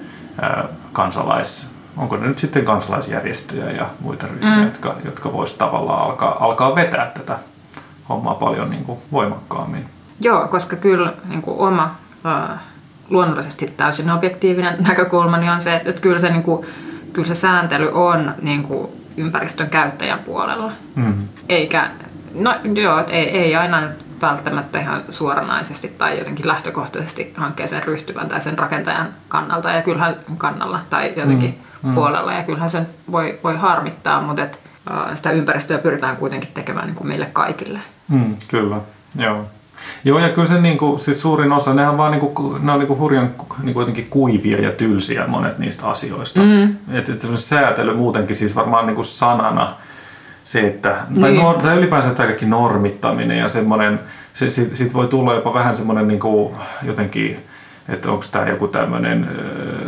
kansalais 0.93 1.71
onko 1.97 2.17
ne 2.17 2.29
nyt 2.29 2.39
sitten 2.39 2.65
kansalaisjärjestöjä 2.65 3.71
ja 3.71 3.87
muita 4.01 4.27
ryhmiä, 4.27 4.57
mm. 4.57 4.65
jotka, 4.65 4.95
jotka 5.05 5.33
voisivat 5.33 5.59
tavallaan 5.59 6.03
alkaa, 6.05 6.45
alkaa 6.45 6.75
vetää 6.75 7.11
tätä 7.15 7.39
hommaa 8.09 8.35
paljon 8.35 8.71
niin 8.71 8.85
kuin 8.85 8.99
voimakkaammin. 9.13 9.87
Joo, 10.21 10.49
koska 10.49 10.77
kyllä 10.77 11.13
niin 11.29 11.43
kuin 11.43 11.59
oma 11.59 11.97
äh, 12.27 12.59
luonnollisesti 13.11 13.67
täysin 13.77 14.11
objektiivinen 14.11 14.77
näkökulmani 14.89 15.51
on 15.51 15.63
se, 15.63 15.77
että, 15.77 15.93
kyllä, 15.93 16.19
se, 16.19 16.31
niin 16.31 16.43
kuin, 16.43 16.67
kyllä 17.13 17.29
se 17.29 17.35
sääntely 17.35 17.91
on 17.93 18.35
niin 18.43 18.63
kuin 18.63 18.89
ympäristön 19.17 19.71
käyttäjän 19.71 20.19
puolella. 20.19 20.73
Mm. 20.95 21.15
Eikä, 21.49 21.91
no 22.35 22.55
joo, 22.75 23.05
ei, 23.09 23.39
ei 23.39 23.57
aina 23.57 23.83
välttämättä 24.23 24.81
ihan 24.81 25.03
suoranaisesti 25.11 25.89
tai 25.89 26.19
jotenkin 26.19 26.49
lähtökohtaisesti 26.49 27.33
hankkeeseen 27.37 27.83
ryhtyvän 27.83 28.29
tai 28.29 28.41
sen 28.41 28.59
rakentajan 28.59 29.09
kannalta 29.29 29.71
ja 29.71 29.83
kyllähän 29.83 30.17
kannalla 30.39 30.81
tai 30.91 31.13
jotenkin 31.17 31.51
mm 31.51 31.73
mm. 31.83 31.95
puolella. 31.95 32.33
Ja 32.33 32.43
kyllähän 32.43 32.71
sen 32.71 32.87
voi, 33.13 33.39
voi 33.45 33.57
harmittaa, 33.57 34.23
mutta 34.23 34.43
et, 34.43 34.61
sitä 35.15 35.31
ympäristöä 35.31 35.79
pyritään 35.79 36.17
kuitenkin 36.17 36.51
tekemään 36.55 36.87
niin 36.87 36.97
kuin 36.97 37.09
meille 37.09 37.27
kaikille. 37.33 37.81
Mm, 38.09 38.37
kyllä, 38.49 38.81
joo. 39.17 39.47
Joo, 40.05 40.19
ja 40.19 40.29
kyllä 40.29 40.49
se 40.49 40.61
niin 40.61 40.79
kuin, 40.79 40.99
siis 40.99 41.21
suurin 41.21 41.53
osa, 41.53 41.75
nehän 41.75 41.99
vaan 41.99 42.11
niin 42.11 42.21
kuin, 42.21 42.67
ne 42.67 42.73
on 42.73 42.79
niin 42.79 42.87
kuin 42.87 42.99
hurjan 42.99 43.31
niin 43.63 43.75
kuin 43.75 43.83
jotenkin 43.83 44.07
kuivia 44.11 44.61
ja 44.61 44.71
tylsiä 44.71 45.27
monet 45.27 45.59
niistä 45.59 45.87
asioista. 45.87 46.41
Mm. 46.41 46.77
Että 46.93 47.13
et 47.13 47.23
säätely 47.37 47.95
muutenkin 47.95 48.37
siis 48.37 48.57
varmaan 48.57 48.87
niin 48.87 48.95
kuin 48.95 49.05
sanana 49.05 49.77
se, 50.45 50.61
että, 50.61 50.97
tai, 51.21 51.31
niin. 51.31 51.43
nor, 51.43 51.59
tai 51.59 51.77
ylipäänsä 51.77 52.11
tämä 52.11 52.27
kaikki 52.27 52.47
normittaminen 52.47 53.39
ja 53.39 53.49
semmoinen, 53.49 54.01
se, 54.33 54.51
siitä, 54.51 54.77
siitä 54.77 54.95
voi 54.95 55.07
tulla 55.07 55.35
jopa 55.35 55.55
vähän 55.55 55.75
semmoinen 55.75 56.09
niin 56.09 56.21
kuin, 56.21 56.55
jotenkin 56.83 57.45
että 57.89 58.11
onko 58.11 58.25
tämä 58.31 58.49
joku 58.49 58.69
tämmöinen 58.69 59.29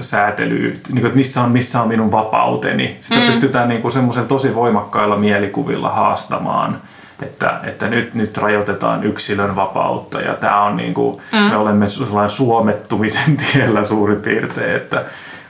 säätely, 0.00 0.60
niin 0.62 0.82
kuin, 0.88 1.06
että 1.06 1.16
missä 1.16 1.42
on, 1.42 1.50
missä 1.50 1.82
on 1.82 1.88
minun 1.88 2.12
vapauteni. 2.12 2.96
Sitä 3.00 3.20
mm. 3.20 3.26
pystytään 3.26 3.68
niin 3.68 3.92
semmoisella 3.92 4.28
tosi 4.28 4.54
voimakkailla 4.54 5.16
mielikuvilla 5.16 5.88
haastamaan, 5.88 6.78
että, 7.22 7.60
että 7.64 7.88
nyt, 7.88 8.14
nyt 8.14 8.36
rajoitetaan 8.36 9.04
yksilön 9.04 9.56
vapautta 9.56 10.20
ja 10.20 10.34
tämä 10.34 10.62
on 10.62 10.76
niin 10.76 10.94
kuin, 10.94 11.22
mm. 11.32 11.38
me 11.38 11.56
olemme 11.56 11.86
suomettumisen 12.26 13.36
tiellä 13.52 13.84
suurin 13.84 14.20
piirtein, 14.20 14.76
että, 14.76 15.04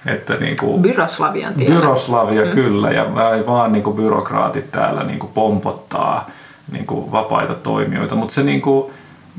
että 0.07 0.35
niin 0.35 0.57
kuin, 0.57 0.83
Byroslavian 0.83 1.55
tiellä. 1.55 1.75
Byroslavia 1.75 2.45
mm. 2.45 2.51
kyllä 2.51 2.91
ja 2.91 3.07
vaan 3.47 3.73
niin 3.73 3.83
kuin 3.83 3.97
byrokraatit 3.97 4.73
täällä 4.73 5.03
niin 5.03 5.19
kuin 5.19 5.33
pompottaa 5.33 6.27
niin 6.73 6.87
kuin 6.87 7.13
vapaita 7.13 7.55
toimijoita, 7.55 8.15
mutta 8.15 8.35
se 8.35 8.43
niin 8.43 8.61
kuin, 8.63 8.93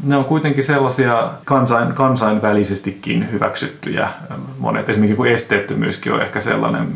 ne 0.03 0.15
on 0.15 0.25
kuitenkin 0.25 0.63
sellaisia 0.63 1.29
kansain, 1.45 1.93
kansainvälisestikin 1.93 3.31
hyväksyttyjä. 3.31 4.09
Monet, 4.59 4.89
esimerkiksi 4.89 5.17
kun 5.17 5.27
esteettömyyskin 5.27 6.13
on 6.13 6.21
ehkä 6.21 6.41
sellainen, 6.41 6.87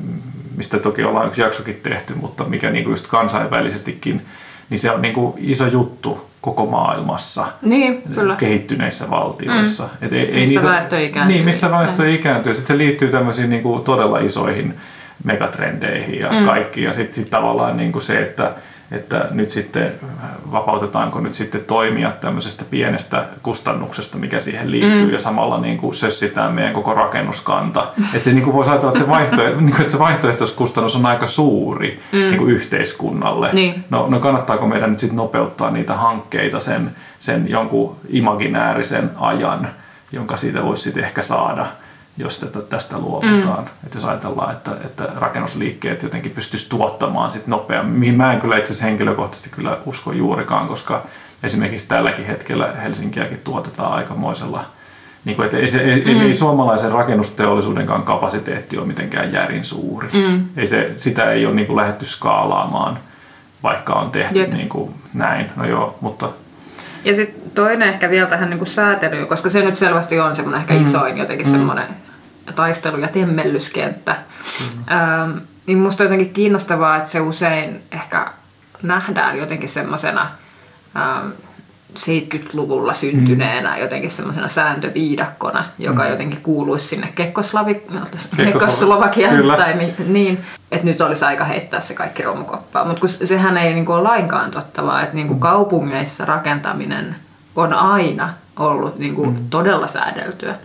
mistä 0.57 0.79
toki 0.79 1.03
ollaan 1.03 1.27
yksi 1.27 1.41
jaksokin 1.41 1.79
tehty, 1.83 2.13
mutta 2.15 2.43
mikä 2.43 2.69
niin 2.69 2.83
kuin 2.83 2.91
just 2.91 3.07
kansainvälisestikin, 3.07 4.21
niin 4.69 4.79
se 4.79 4.91
on 4.91 5.01
niin 5.01 5.13
kuin 5.13 5.33
iso 5.37 5.67
juttu 5.67 6.29
koko 6.41 6.65
maailmassa 6.65 7.47
niin, 7.61 8.01
kyllä. 8.13 8.35
kehittyneissä 8.35 9.09
valtioissa. 9.09 9.83
Mm. 9.83 10.07
Et 10.07 10.13
ei, 10.13 10.25
missä 10.25 10.37
ei 10.37 10.45
niitä, 10.45 10.63
väestö 10.63 11.03
ikääntyy. 11.03 11.35
Niin, 11.35 11.45
missä 11.45 11.71
väestö 11.71 12.03
mm. 12.03 12.09
ikääntyy. 12.09 12.53
Sitten 12.53 12.67
se 12.67 12.77
liittyy 12.77 13.09
tämmöisiin 13.09 13.49
niin 13.49 13.63
kuin 13.63 13.83
todella 13.83 14.19
isoihin 14.19 14.73
megatrendeihin 15.23 16.19
ja 16.19 16.31
mm. 16.31 16.45
kaikkiin. 16.45 16.85
Ja 16.85 16.93
sitten 16.93 17.13
sit 17.13 17.29
tavallaan 17.29 17.77
niin 17.77 17.91
kuin 17.91 18.01
se, 18.01 18.21
että 18.21 18.51
että 18.91 19.27
nyt 19.31 19.51
sitten 19.51 19.91
vapautetaanko 20.51 21.19
nyt 21.19 21.33
sitten 21.33 21.61
toimia 21.65 22.11
tämmöisestä 22.21 22.65
pienestä 22.69 23.25
kustannuksesta, 23.43 24.17
mikä 24.17 24.39
siihen 24.39 24.71
liittyy, 24.71 25.05
mm. 25.05 25.13
ja 25.13 25.19
samalla 25.19 25.59
niin 25.59 25.77
kuin 25.77 25.93
sössitään 25.93 26.53
meidän 26.53 26.73
koko 26.73 26.93
rakennuskanta. 26.93 27.87
Että 28.13 28.23
se 28.23 28.33
niin 28.33 28.43
kuin 28.43 28.53
voisi 28.53 28.71
ajatella, 28.71 28.91
että 28.91 29.03
se, 29.03 29.09
vaihto, 29.09 29.35
niin 29.43 29.55
kuin, 29.55 29.79
että 29.79 29.91
se 29.91 29.99
vaihtoehtoiskustannus 29.99 30.95
on 30.95 31.05
aika 31.05 31.27
suuri 31.27 31.99
mm. 32.11 32.19
niin 32.19 32.37
kuin 32.37 32.51
yhteiskunnalle. 32.51 33.49
Niin. 33.53 33.83
No, 33.89 34.07
no 34.07 34.19
kannattaako 34.19 34.67
meidän 34.67 34.89
nyt 34.89 34.99
sitten 34.99 35.17
nopeuttaa 35.17 35.71
niitä 35.71 35.93
hankkeita 35.93 36.59
sen, 36.59 36.91
sen 37.19 37.49
jonkun 37.49 37.95
imaginäärisen 38.09 39.11
ajan, 39.19 39.67
jonka 40.11 40.37
siitä 40.37 40.63
voisi 40.63 40.83
sitten 40.83 41.03
ehkä 41.03 41.21
saada 41.21 41.65
jos 42.17 42.39
tätä, 42.39 42.61
tästä 42.61 42.99
luovutaan. 42.99 43.63
Mm. 43.63 43.69
Että 43.85 43.97
jos 43.97 44.05
ajatellaan, 44.05 44.51
että, 44.51 44.71
että 44.85 45.07
rakennusliikkeet 45.15 46.03
jotenkin 46.03 46.31
pystyisi 46.31 46.69
tuottamaan 46.69 47.31
sit 47.31 47.47
nopeammin, 47.47 47.99
mihin 47.99 48.15
mä 48.15 48.33
en 48.33 48.41
kyllä 48.41 48.57
itse 48.57 48.71
asiassa 48.71 48.85
henkilökohtaisesti 48.85 49.49
kyllä 49.49 49.77
usko 49.85 50.11
juurikaan, 50.11 50.67
koska 50.67 51.03
esimerkiksi 51.43 51.87
tälläkin 51.87 52.25
hetkellä 52.25 52.73
Helsinkiäkin 52.83 53.41
tuotetaan 53.43 53.93
aikamoisella 53.93 54.65
niin 55.25 55.35
kuin, 55.35 55.45
että 55.45 55.57
ei, 55.57 55.67
se, 55.67 55.81
ei, 55.81 56.15
mm. 56.15 56.21
ei 56.21 56.33
suomalaisen 56.33 56.91
rakennusteollisuudenkaan 56.91 58.03
kapasiteetti 58.03 58.77
ole 58.77 58.87
mitenkään 58.87 59.33
järin 59.33 59.63
suuri. 59.63 60.09
Mm. 60.13 60.45
Ei 60.57 60.67
se, 60.67 60.93
sitä 60.97 61.31
ei 61.31 61.45
ole 61.45 61.55
niin 61.55 61.67
kuin 61.67 61.77
lähdetty 61.77 62.05
skaalaamaan, 62.05 62.97
vaikka 63.63 63.93
on 63.93 64.11
tehty 64.11 64.47
niin 64.47 64.69
kuin 64.69 64.95
näin. 65.13 65.49
No 65.55 65.65
joo, 65.65 65.95
mutta 66.01 66.29
ja 67.05 67.15
sitten 67.15 67.38
toinen 67.59 67.89
ehkä 67.89 68.09
vielä 68.09 68.29
tähän 68.29 68.49
niin 68.49 68.57
kuin 68.57 68.69
säätelyyn, 68.69 69.27
koska 69.27 69.49
se 69.49 69.61
nyt 69.61 69.77
selvästi 69.77 70.19
on 70.19 70.35
semmoinen 70.35 70.61
ehkä 70.61 70.73
mm. 70.73 70.83
isoin 70.83 71.17
jotenkin 71.17 71.47
mm. 71.47 71.51
semmoinen 71.51 71.85
taistelu- 72.55 72.97
ja 72.97 73.07
temmellyskenttä. 73.07 74.15
Mm. 74.15 74.95
Ähm, 74.95 75.37
niin 75.65 75.77
musta 75.77 76.03
on 76.03 76.05
jotenkin 76.05 76.33
kiinnostavaa, 76.33 76.97
että 76.97 77.09
se 77.09 77.19
usein 77.19 77.81
ehkä 77.91 78.27
nähdään 78.81 79.37
jotenkin 79.37 79.69
semmoisena 79.69 80.31
ähm, 80.95 81.27
70-luvulla 81.95 82.93
syntyneenä 82.93 83.75
mm. 83.75 83.81
jotenkin 83.81 84.11
semmoisena 84.11 84.47
sääntöviidakkona, 84.47 85.63
joka 85.79 86.03
mm. 86.03 86.09
jotenkin 86.09 86.41
kuuluisi 86.41 86.87
sinne 86.87 87.07
Kekkoslavi, 87.15 87.83
Kekkoslovakiaan 88.37 89.43
tai 89.57 89.93
niin, 90.07 90.45
että 90.71 90.85
nyt 90.85 91.01
olisi 91.01 91.25
aika 91.25 91.43
heittää 91.43 91.81
se 91.81 91.93
kaikki 91.93 92.23
romukoppaa. 92.23 92.85
Mutta 92.85 93.07
sehän 93.07 93.57
ei 93.57 93.73
niinku 93.73 93.91
ole 93.91 94.03
lainkaan 94.03 94.51
totta, 94.51 94.85
vaan 94.85 95.03
että 95.03 95.15
niinku 95.15 95.33
mm. 95.33 95.39
kaupungeissa 95.39 96.25
rakentaminen 96.25 97.15
on 97.55 97.73
aina 97.73 98.33
ollut 98.59 98.99
niin 98.99 99.15
kuin 99.15 99.29
mm. 99.29 99.49
todella 99.49 99.87
säädeltyä. 99.87 100.55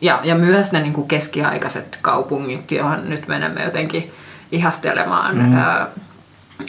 Ja, 0.00 0.20
ja 0.24 0.34
myös 0.34 0.72
ne 0.72 0.80
niin 0.80 0.92
kuin 0.92 1.08
keskiaikaiset 1.08 1.98
kaupungit, 2.02 2.72
johon 2.72 3.10
nyt 3.10 3.28
menemme 3.28 3.64
jotenkin 3.64 4.12
ihastelemaan 4.52 5.36
mm. 5.36 5.56
ää, 5.56 5.86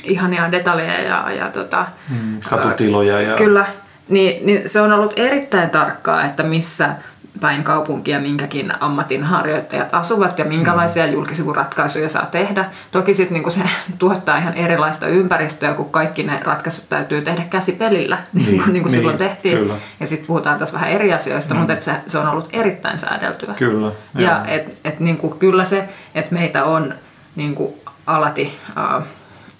ihania 0.03 0.51
detaljeja 0.51 1.01
ja, 1.01 1.31
ja 1.31 1.47
tota, 1.47 1.85
mm, 2.09 2.39
katutiloja. 2.49 3.21
Ja... 3.21 3.35
Kyllä, 3.35 3.65
niin, 4.09 4.45
niin 4.45 4.69
se 4.69 4.81
on 4.81 4.91
ollut 4.91 5.13
erittäin 5.15 5.69
tarkkaa, 5.69 6.25
että 6.25 6.43
missä 6.43 6.95
päin 7.41 7.63
kaupunkia 7.63 8.19
minkäkin 8.19 8.73
ammatinharjoittajat 8.79 9.93
asuvat 9.93 10.39
ja 10.39 10.45
minkälaisia 10.45 11.05
mm. 11.05 11.13
julkisivuratkaisuja 11.13 12.09
saa 12.09 12.25
tehdä. 12.25 12.65
Toki 12.91 13.13
sitten 13.13 13.33
niinku 13.33 13.49
se 13.49 13.61
tuottaa 13.99 14.37
ihan 14.37 14.53
erilaista 14.53 15.07
ympäristöä, 15.07 15.73
kun 15.73 15.89
kaikki 15.89 16.23
ne 16.23 16.39
ratkaisut 16.43 16.89
täytyy 16.89 17.21
tehdä 17.21 17.43
käsipelillä, 17.49 18.17
niin, 18.33 18.45
niin 18.51 18.63
kuin 18.63 18.73
niin, 18.73 18.91
silloin 18.91 19.17
tehtiin. 19.17 19.57
Kyllä. 19.57 19.73
Ja 19.99 20.07
sitten 20.07 20.27
puhutaan 20.27 20.59
tässä 20.59 20.73
vähän 20.73 20.91
eri 20.91 21.13
asioista, 21.13 21.53
mm. 21.53 21.57
mutta 21.57 21.73
et 21.73 21.81
se, 21.81 21.93
se 22.07 22.17
on 22.17 22.27
ollut 22.27 22.49
erittäin 22.53 22.99
säädeltyä. 22.99 23.53
Kyllä. 23.53 23.91
Ja 24.15 24.45
et, 24.45 24.79
et 24.85 24.99
niinku, 24.99 25.29
kyllä 25.29 25.65
se, 25.65 25.89
että 26.15 26.33
meitä 26.33 26.65
on 26.65 26.93
niinku, 27.35 27.79
alati... 28.07 28.59
Uh, 28.69 29.03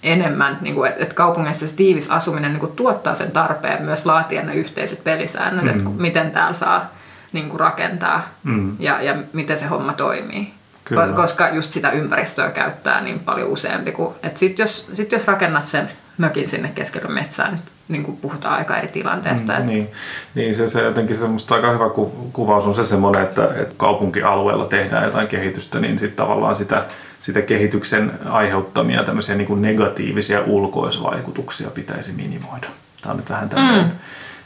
enemmän, 0.02 0.58
niin 0.60 0.74
kuin, 0.74 0.92
että 0.98 1.14
kaupungeissa 1.14 1.68
se 1.68 1.76
tiivis 1.76 2.10
asuminen 2.10 2.52
niin 2.52 2.60
kuin, 2.60 2.72
tuottaa 2.72 3.14
sen 3.14 3.30
tarpeen 3.30 3.82
myös 3.82 4.06
laatia 4.06 4.42
ne 4.42 4.54
yhteiset 4.54 5.04
pelisäännöt, 5.04 5.64
mm. 5.64 5.70
että 5.70 5.90
miten 6.02 6.30
täällä 6.30 6.52
saa 6.52 6.90
niin 7.32 7.48
kuin, 7.48 7.60
rakentaa 7.60 8.28
mm. 8.44 8.76
ja, 8.78 9.02
ja 9.02 9.14
miten 9.32 9.58
se 9.58 9.66
homma 9.66 9.92
toimii. 9.92 10.52
Kyllä. 10.84 11.08
Koska 11.08 11.48
just 11.48 11.72
sitä 11.72 11.90
ympäristöä 11.90 12.50
käyttää 12.50 13.00
niin 13.00 13.20
paljon 13.20 13.48
useampi 13.48 13.92
kuin, 13.92 14.14
että 14.22 14.38
sit 14.38 14.58
jos, 14.58 14.90
sit 14.94 15.12
jos 15.12 15.26
rakennat 15.26 15.66
sen 15.66 15.90
mökin 16.18 16.48
sinne 16.48 16.72
keskelle 16.74 17.08
metsään, 17.08 17.54
niin, 17.54 17.64
niin 17.88 18.02
kuin 18.02 18.16
puhutaan 18.16 18.54
aika 18.54 18.76
eri 18.76 18.88
tilanteesta. 18.88 19.52
Mm, 19.58 19.66
niin, 19.66 19.90
niin 20.34 20.54
se, 20.54 20.68
se 20.68 20.82
jotenkin 20.82 21.16
semmoista 21.16 21.54
aika 21.54 21.72
hyvä 21.72 21.90
kuvaus 22.32 22.66
on 22.66 22.74
se 22.74 22.86
semmoinen, 22.86 23.22
että, 23.22 23.44
että 23.44 23.74
kaupunkialueella 23.76 24.64
tehdään 24.64 25.04
jotain 25.04 25.28
kehitystä, 25.28 25.80
niin 25.80 25.98
sitten 25.98 26.26
tavallaan 26.26 26.54
sitä 26.54 26.84
sitä 27.22 27.42
kehityksen 27.42 28.12
aiheuttamia 28.24 29.04
tämmöisiä 29.04 29.34
niin 29.34 29.46
kuin 29.46 29.62
negatiivisia 29.62 30.42
ulkoisvaikutuksia 30.46 31.70
pitäisi 31.70 32.12
minimoida. 32.12 32.68
Tämä 33.02 33.10
on 33.10 33.16
nyt 33.16 33.30
vähän 33.30 33.48
tämmöinen, 33.48 33.84
mm. 33.84 33.92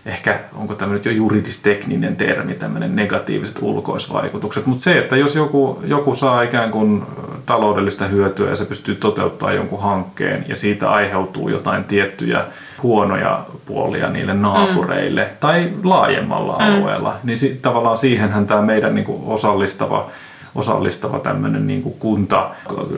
Ehkä 0.07 0.41
onko 0.55 0.75
tämä 0.75 0.93
nyt 0.93 1.05
jo 1.05 1.13
juridistekninen 1.13 2.17
termi, 2.17 2.55
tämmöinen 2.55 2.97
negatiiviset 2.97 3.59
ulkoisvaikutukset. 3.61 4.67
Mutta 4.67 4.83
se, 4.83 4.99
että 4.99 5.17
jos 5.17 5.35
joku, 5.35 5.83
joku 5.85 6.15
saa 6.15 6.43
ikään 6.43 6.71
kuin 6.71 7.03
taloudellista 7.47 8.07
hyötyä 8.07 8.51
ja 8.51 8.57
se 8.57 8.65
pystyy 8.65 8.95
toteuttamaan 8.95 9.57
jonkun 9.57 9.83
hankkeen 9.83 10.45
ja 10.49 10.57
siitä 10.57 10.91
aiheutuu 10.91 11.49
jotain 11.49 11.85
tiettyjä 11.85 12.45
huonoja 12.83 13.41
puolia 13.67 14.11
niille 14.11 14.35
naapureille 14.35 15.25
mm. 15.25 15.37
tai 15.41 15.73
laajemmalla 15.85 16.59
mm. 16.59 16.65
alueella, 16.65 17.17
niin 17.25 17.37
si- 17.37 17.59
tavallaan 17.63 17.97
siihenhän 17.97 18.47
tämä 18.47 18.63
meidän 18.63 18.95
niin 18.95 19.05
kuin 19.05 19.23
osallistava 19.27 20.11
osallistava 20.57 21.19
tämmöinen 21.19 21.67
niin 21.67 21.83
kuin 21.83 21.95
kunta, 21.99 22.51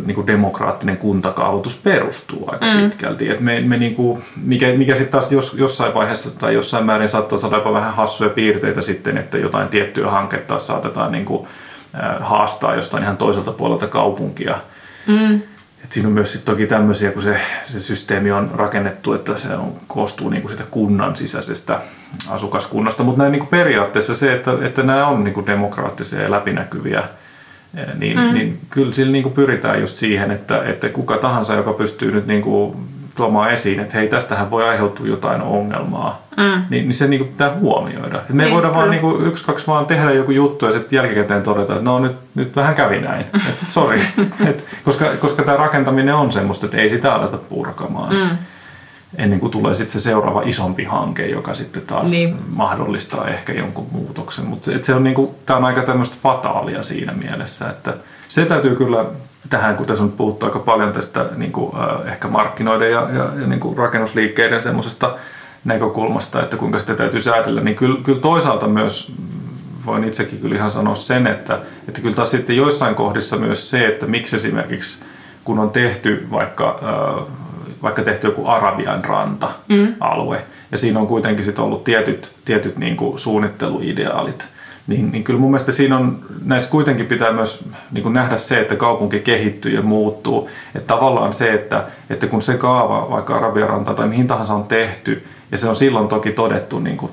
niin 0.07 0.15
kuin 0.15 0.27
demokraattinen 0.27 0.97
kuntakaavoitus 0.97 1.77
perustuu 1.77 2.49
aika 2.53 2.67
mm. 2.67 2.81
pitkälti. 2.81 3.31
Et 3.31 3.41
me, 3.41 3.61
me 3.61 3.77
niin 3.77 3.95
kuin, 3.95 4.23
mikä, 4.45 4.67
mikä 4.67 4.95
sitten 4.95 5.13
taas 5.13 5.33
jos, 5.33 5.55
jossain 5.55 5.95
vaiheessa 5.95 6.39
tai 6.39 6.55
jossain 6.55 6.87
määrin 6.87 7.09
saattaa 7.09 7.39
saada 7.39 7.57
jopa 7.57 7.73
vähän 7.73 7.95
hassuja 7.95 8.31
piirteitä 8.31 8.83
sitten, 8.83 9.19
että 9.19 9.39
jotain 9.39 9.69
tiettyä 9.69 10.11
hanketta 10.11 10.59
saatetaan 10.59 11.13
niin 11.13 11.25
kuin, 11.25 11.49
haastaa 12.21 12.75
jostain 12.75 13.03
ihan 13.03 13.17
toiselta 13.17 13.53
puolelta 13.53 13.87
kaupunkia. 13.87 14.59
Mm. 15.07 15.41
Et 15.85 15.93
siinä 15.93 16.09
on 16.09 16.15
myös 16.15 16.33
sit 16.33 16.45
toki 16.45 16.67
tämmöisiä, 16.67 17.13
kun 17.13 17.23
se, 17.23 17.41
se 17.63 17.81
systeemi 17.81 18.33
on 18.33 18.51
rakennettu, 18.55 19.13
että 19.13 19.37
se 19.37 19.55
on, 19.55 19.73
koostuu 19.87 20.29
niinku 20.29 20.49
sitä 20.49 20.65
kunnan 20.71 21.17
sisäisestä 21.17 21.81
asukaskunnasta. 22.29 23.03
Mutta 23.03 23.23
näin 23.23 23.33
niinku 23.33 23.47
periaatteessa 23.47 24.15
se, 24.15 24.33
että, 24.33 24.51
että 24.63 24.83
nämä 24.83 25.07
on 25.07 25.25
niinku 25.25 25.47
demokraattisia 25.47 26.23
ja 26.23 26.31
läpinäkyviä 26.31 27.05
niin, 27.99 28.19
mm. 28.19 28.35
niin 28.35 28.59
kyllä 28.71 28.93
sillä 28.93 29.13
niin 29.13 29.23
kuin 29.23 29.35
pyritään 29.35 29.81
just 29.81 29.95
siihen, 29.95 30.31
että, 30.31 30.63
että 30.65 30.89
kuka 30.89 31.17
tahansa, 31.17 31.55
joka 31.55 31.73
pystyy 31.73 32.13
nyt 32.13 32.27
niin 32.27 32.43
kuin 32.43 32.77
tuomaan 33.15 33.51
esiin, 33.51 33.81
että 33.81 33.97
hei, 33.97 34.09
tästähän 34.09 34.51
voi 34.51 34.69
aiheutua 34.69 35.07
jotain 35.07 35.43
ongelmaa, 35.43 36.23
mm. 36.37 36.63
niin, 36.71 36.85
niin 36.85 36.95
se 36.95 37.07
niin 37.07 37.21
kuin 37.21 37.31
pitää 37.31 37.55
huomioida. 37.55 38.17
Et 38.19 38.29
me 38.29 38.45
niin, 38.45 38.55
voida 38.55 38.69
kyllä. 38.69 38.79
vaan 38.79 38.91
niin 38.91 39.01
kuin, 39.01 39.27
yksi, 39.27 39.45
kaksi 39.45 39.67
vaan 39.67 39.87
tehdä 39.87 40.13
joku 40.13 40.31
juttu 40.31 40.67
ja 40.67 40.73
sitten 40.73 40.97
jälkikäteen 40.97 41.43
todeta, 41.43 41.73
että 41.73 41.85
no 41.85 41.99
nyt, 41.99 42.17
nyt 42.35 42.57
vähän 42.57 42.75
kävi 42.75 43.01
näin, 43.01 43.27
sori. 43.69 44.03
koska, 44.85 45.05
koska 45.21 45.43
tämä 45.43 45.57
rakentaminen 45.57 46.15
on 46.15 46.33
semmoista, 46.33 46.67
että 46.67 46.79
ei 46.79 46.91
sitä 46.91 47.15
aleta 47.15 47.37
purkamaan. 47.37 48.15
Mm 48.15 48.39
ennen 49.17 49.41
kuin 49.41 49.53
tulee 49.53 49.75
sitten 49.75 50.01
se 50.01 50.05
seuraava 50.05 50.43
isompi 50.43 50.85
hanke, 50.85 51.27
joka 51.27 51.55
sitten 51.55 51.83
taas 51.83 52.11
niin. 52.11 52.37
mahdollistaa 52.49 53.29
ehkä 53.29 53.53
jonkun 53.53 53.87
muutoksen. 53.93 54.47
Mutta 54.47 54.71
se, 54.83 54.95
on 54.95 55.05
niinku, 55.05 55.35
tämä 55.47 55.57
on 55.57 55.65
aika 55.65 55.83
tämmöistä 55.83 56.17
fataalia 56.23 56.83
siinä 56.83 57.13
mielessä, 57.13 57.71
että 57.71 57.95
se 58.29 58.45
täytyy 58.45 58.77
kyllä 58.77 59.05
tähän, 59.51 59.77
kun 59.77 59.87
tässä 59.87 60.05
on 60.05 60.13
puhuttu 60.13 60.47
aika 60.47 60.59
paljon 60.59 60.93
tästä 60.93 61.27
niin 61.37 61.53
kuin, 61.53 61.77
äh, 61.77 62.13
ehkä 62.13 62.29
markkinoiden 62.29 62.91
ja, 62.91 63.09
ja, 63.13 63.31
ja 63.41 63.47
niin 63.47 63.61
kuin 63.61 63.79
rakennusliikkeiden 63.79 64.63
semmoisesta 64.63 65.15
näkökulmasta, 65.65 66.43
että 66.43 66.57
kuinka 66.57 66.79
sitä 66.79 66.95
täytyy 66.95 67.21
säädellä, 67.21 67.61
niin 67.61 67.77
kyllä, 67.77 67.99
kyllä 68.03 68.21
toisaalta 68.21 68.67
myös 68.67 69.13
voin 69.87 70.05
itsekin 70.05 70.39
kyllä 70.41 70.55
ihan 70.55 70.71
sanoa 70.71 70.95
sen, 70.95 71.27
että, 71.27 71.59
että 71.89 72.01
kyllä 72.01 72.15
taas 72.15 72.31
sitten 72.31 72.57
joissain 72.57 72.95
kohdissa 72.95 73.37
myös 73.37 73.71
se, 73.71 73.87
että 73.87 74.07
miksi 74.07 74.37
esimerkiksi 74.37 75.05
kun 75.45 75.59
on 75.59 75.71
tehty 75.71 76.27
vaikka 76.31 76.81
äh, 76.83 77.25
vaikka 77.83 78.03
tehty 78.03 78.27
joku 78.27 78.47
Arabian 78.47 79.05
ranta-alue, 79.05 80.37
mm. 80.37 80.43
ja 80.73 80.79
siinä 80.79 81.01
on 81.01 81.07
kuitenkin 81.07 81.45
sit 81.45 81.59
ollut 81.59 81.85
tietyt, 81.85 82.33
tietyt 82.45 82.77
niin 82.77 82.97
kuin 82.97 83.19
suunnitteluideaalit, 83.19 84.49
niin, 84.87 85.13
niin 85.13 85.25
kyllä 85.25 85.41
mun 85.41 85.51
mielestä 85.51 85.73
siinä 85.73 85.99
on, 85.99 86.19
näissä 86.45 86.71
kuitenkin 86.71 87.07
pitää 87.07 87.33
myös 87.33 87.65
niin 87.93 88.03
kuin 88.03 88.13
nähdä 88.13 88.37
se, 88.37 88.61
että 88.61 88.77
kaupunki 88.77 89.21
kehittyy 89.21 89.75
ja 89.75 89.83
muuttuu. 89.83 90.51
Että 90.75 90.87
tavallaan 90.87 91.33
se, 91.33 91.53
että, 91.53 91.85
että 92.11 92.27
kun 92.27 92.43
se 92.43 92.55
kaava, 92.55 93.11
vaikka 93.11 93.37
Arabian 93.37 93.69
ranta 93.69 93.95
tai 93.95 94.09
mihin 94.09 94.27
tahansa 94.27 94.55
on 94.55 94.65
tehty, 94.65 95.25
ja 95.53 95.59
se 95.59 95.69
on 95.69 95.77
silloin 95.77 96.09
toki 96.09 96.31
todettu 96.31 96.79
niin 96.79 96.97
kuin, 96.97 97.13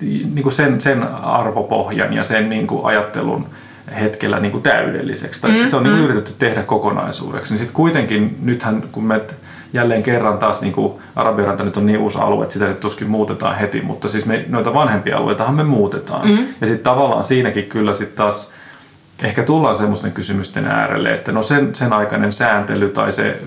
niin 0.00 0.42
kuin 0.42 0.52
sen, 0.52 0.80
sen 0.80 1.02
arvopohjan 1.22 2.12
ja 2.12 2.24
sen 2.24 2.48
niin 2.48 2.66
kuin 2.66 2.84
ajattelun 2.84 3.46
hetkellä 4.00 4.40
niin 4.40 4.52
kuin 4.52 4.62
täydelliseksi. 4.62 5.42
Tai 5.42 5.50
mm, 5.50 5.68
se 5.68 5.76
on 5.76 5.82
niin 5.82 5.92
kuin 5.92 6.00
mm. 6.00 6.04
yritetty 6.04 6.32
tehdä 6.38 6.62
kokonaisuudeksi. 6.62 7.52
Niin 7.52 7.58
sitten 7.58 7.74
kuitenkin, 7.74 8.38
nythän 8.42 8.82
kun 8.92 9.04
me 9.04 9.20
jälleen 9.74 10.02
kerran 10.02 10.38
taas 10.38 10.60
niin 10.60 10.72
kuin 10.72 10.92
Arabiaranta 11.16 11.64
nyt 11.64 11.76
on 11.76 11.86
niin 11.86 11.98
uusi 11.98 12.18
alue, 12.18 12.42
että 12.42 12.52
sitä 12.52 12.66
nyt 12.66 12.80
tuskin 12.80 13.10
muutetaan 13.10 13.56
heti, 13.56 13.80
mutta 13.80 14.08
siis 14.08 14.26
me, 14.26 14.44
noita 14.48 14.74
vanhempia 14.74 15.16
alueitahan 15.16 15.54
me 15.54 15.64
muutetaan. 15.64 16.28
Mm. 16.28 16.46
Ja 16.60 16.66
sitten 16.66 16.84
tavallaan 16.84 17.24
siinäkin 17.24 17.64
kyllä 17.64 17.94
sitten 17.94 18.16
taas 18.16 18.52
ehkä 19.22 19.42
tullaan 19.42 19.74
semmoisten 19.74 20.12
kysymysten 20.12 20.68
äärelle, 20.68 21.14
että 21.14 21.32
no 21.32 21.42
sen, 21.42 21.74
sen 21.74 21.92
aikainen 21.92 22.32
sääntely 22.32 22.88
tai 22.88 23.12
se 23.12 23.40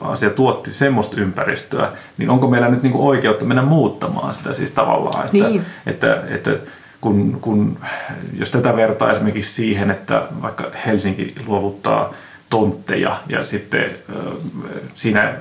asia 0.00 0.30
tuotti 0.30 0.72
semmoista 0.72 1.20
ympäristöä, 1.20 1.88
niin 2.18 2.30
onko 2.30 2.48
meillä 2.48 2.68
nyt 2.68 2.82
niinku 2.82 3.08
oikeutta 3.08 3.44
mennä 3.44 3.62
muuttamaan 3.62 4.34
sitä 4.34 4.54
siis 4.54 4.70
tavallaan, 4.70 5.24
että, 5.24 5.48
niin. 5.48 5.62
että, 5.86 6.22
että 6.28 6.50
kun, 7.00 7.38
kun, 7.40 7.78
jos 8.38 8.50
tätä 8.50 8.76
vertaa 8.76 9.10
esimerkiksi 9.10 9.54
siihen, 9.54 9.90
että 9.90 10.22
vaikka 10.42 10.64
Helsinki 10.86 11.34
luovuttaa 11.46 12.12
tontteja 12.50 13.16
ja 13.28 13.44
sitten 13.44 13.90
siinä 14.94 15.32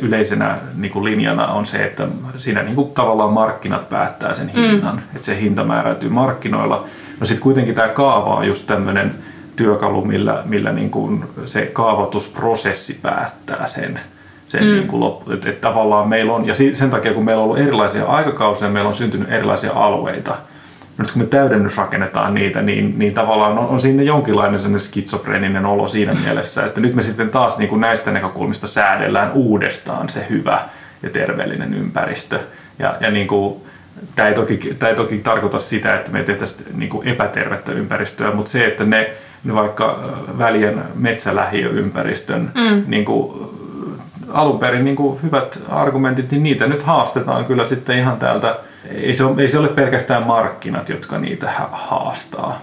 yleisenä 0.00 0.58
niin 0.74 0.92
kuin 0.92 1.04
linjana 1.04 1.46
on 1.46 1.66
se, 1.66 1.84
että 1.84 2.08
siinä 2.36 2.62
niin 2.62 2.74
kuin 2.74 2.90
tavallaan 2.90 3.32
markkinat 3.32 3.88
päättää 3.88 4.32
sen 4.32 4.48
hinnan, 4.48 4.94
mm. 4.94 5.02
että 5.14 5.26
se 5.26 5.40
hinta 5.40 5.64
määräytyy 5.64 6.08
markkinoilla. 6.08 6.84
No 7.20 7.26
sitten 7.26 7.42
kuitenkin 7.42 7.74
tämä 7.74 7.88
kaava 7.88 8.36
on 8.36 8.46
just 8.46 8.66
tämmöinen 8.66 9.14
työkalu, 9.56 10.04
millä, 10.04 10.42
millä 10.46 10.72
niin 10.72 10.90
kuin 10.90 11.24
se 11.44 11.66
kaavoitusprosessi 11.66 12.98
päättää 13.02 13.66
sen, 13.66 14.00
sen 14.46 14.64
mm. 14.64 14.70
niin 14.70 14.86
kuin 14.86 15.00
loppu, 15.00 15.32
että 15.32 15.52
tavallaan 15.52 16.08
meillä 16.08 16.32
on, 16.32 16.46
ja 16.46 16.54
sen 16.54 16.90
takia 16.90 17.14
kun 17.14 17.24
meillä 17.24 17.42
on 17.42 17.44
ollut 17.44 17.66
erilaisia 17.66 18.04
aikakausia, 18.04 18.68
meillä 18.68 18.88
on 18.88 18.94
syntynyt 18.94 19.30
erilaisia 19.30 19.72
alueita– 19.74 20.36
nyt 20.98 21.12
kun 21.12 21.22
me 21.22 21.26
täydennysrakennetaan 21.26 22.34
niitä, 22.34 22.62
niin, 22.62 22.98
niin 22.98 23.14
tavallaan 23.14 23.58
on, 23.58 23.66
on 23.66 23.80
siinä 23.80 24.02
jonkinlainen 24.02 24.58
sellainen 24.58 24.80
skitsofreninen 24.80 25.66
olo 25.66 25.88
siinä 25.88 26.14
mielessä, 26.14 26.66
että 26.66 26.80
nyt 26.80 26.94
me 26.94 27.02
sitten 27.02 27.30
taas 27.30 27.58
niin 27.58 27.68
kuin 27.68 27.80
näistä 27.80 28.10
näkökulmista 28.10 28.66
säädellään 28.66 29.32
uudestaan 29.32 30.08
se 30.08 30.26
hyvä 30.30 30.62
ja 31.02 31.10
terveellinen 31.10 31.74
ympäristö. 31.74 32.40
Ja, 32.78 32.96
ja 33.00 33.10
niin 33.10 33.26
kuin, 33.26 33.54
tämä 34.16 34.28
ei, 34.28 34.34
toki, 34.34 34.56
tämä 34.78 34.90
ei 34.90 34.96
toki 34.96 35.18
tarkoita 35.18 35.58
sitä, 35.58 35.96
että 35.96 36.10
me 36.10 36.22
tehtäisiin 36.22 36.78
niin 36.78 36.90
kuin 36.90 37.08
epätervettä 37.08 37.72
ympäristöä, 37.72 38.30
mutta 38.30 38.50
se, 38.50 38.66
että 38.66 38.84
ne, 38.84 39.10
ne 39.44 39.54
vaikka 39.54 40.14
välien 40.38 40.82
metsälähiöympäristön 40.94 42.50
mm. 42.54 42.84
niin 42.86 43.04
kuin, 43.04 43.46
alun 44.32 44.58
perin 44.58 44.84
niin 44.84 44.96
kuin 44.96 45.22
hyvät 45.22 45.62
argumentit, 45.68 46.30
niin 46.30 46.42
niitä 46.42 46.66
nyt 46.66 46.82
haastetaan 46.82 47.44
kyllä 47.44 47.64
sitten 47.64 47.98
ihan 47.98 48.16
täältä 48.16 48.56
ei 48.90 49.14
se, 49.14 49.24
ole, 49.24 49.42
ei 49.42 49.48
se 49.48 49.58
ole 49.58 49.68
pelkästään 49.68 50.26
markkinat, 50.26 50.88
jotka 50.88 51.18
niitä 51.18 51.50
haastaa. 51.72 52.60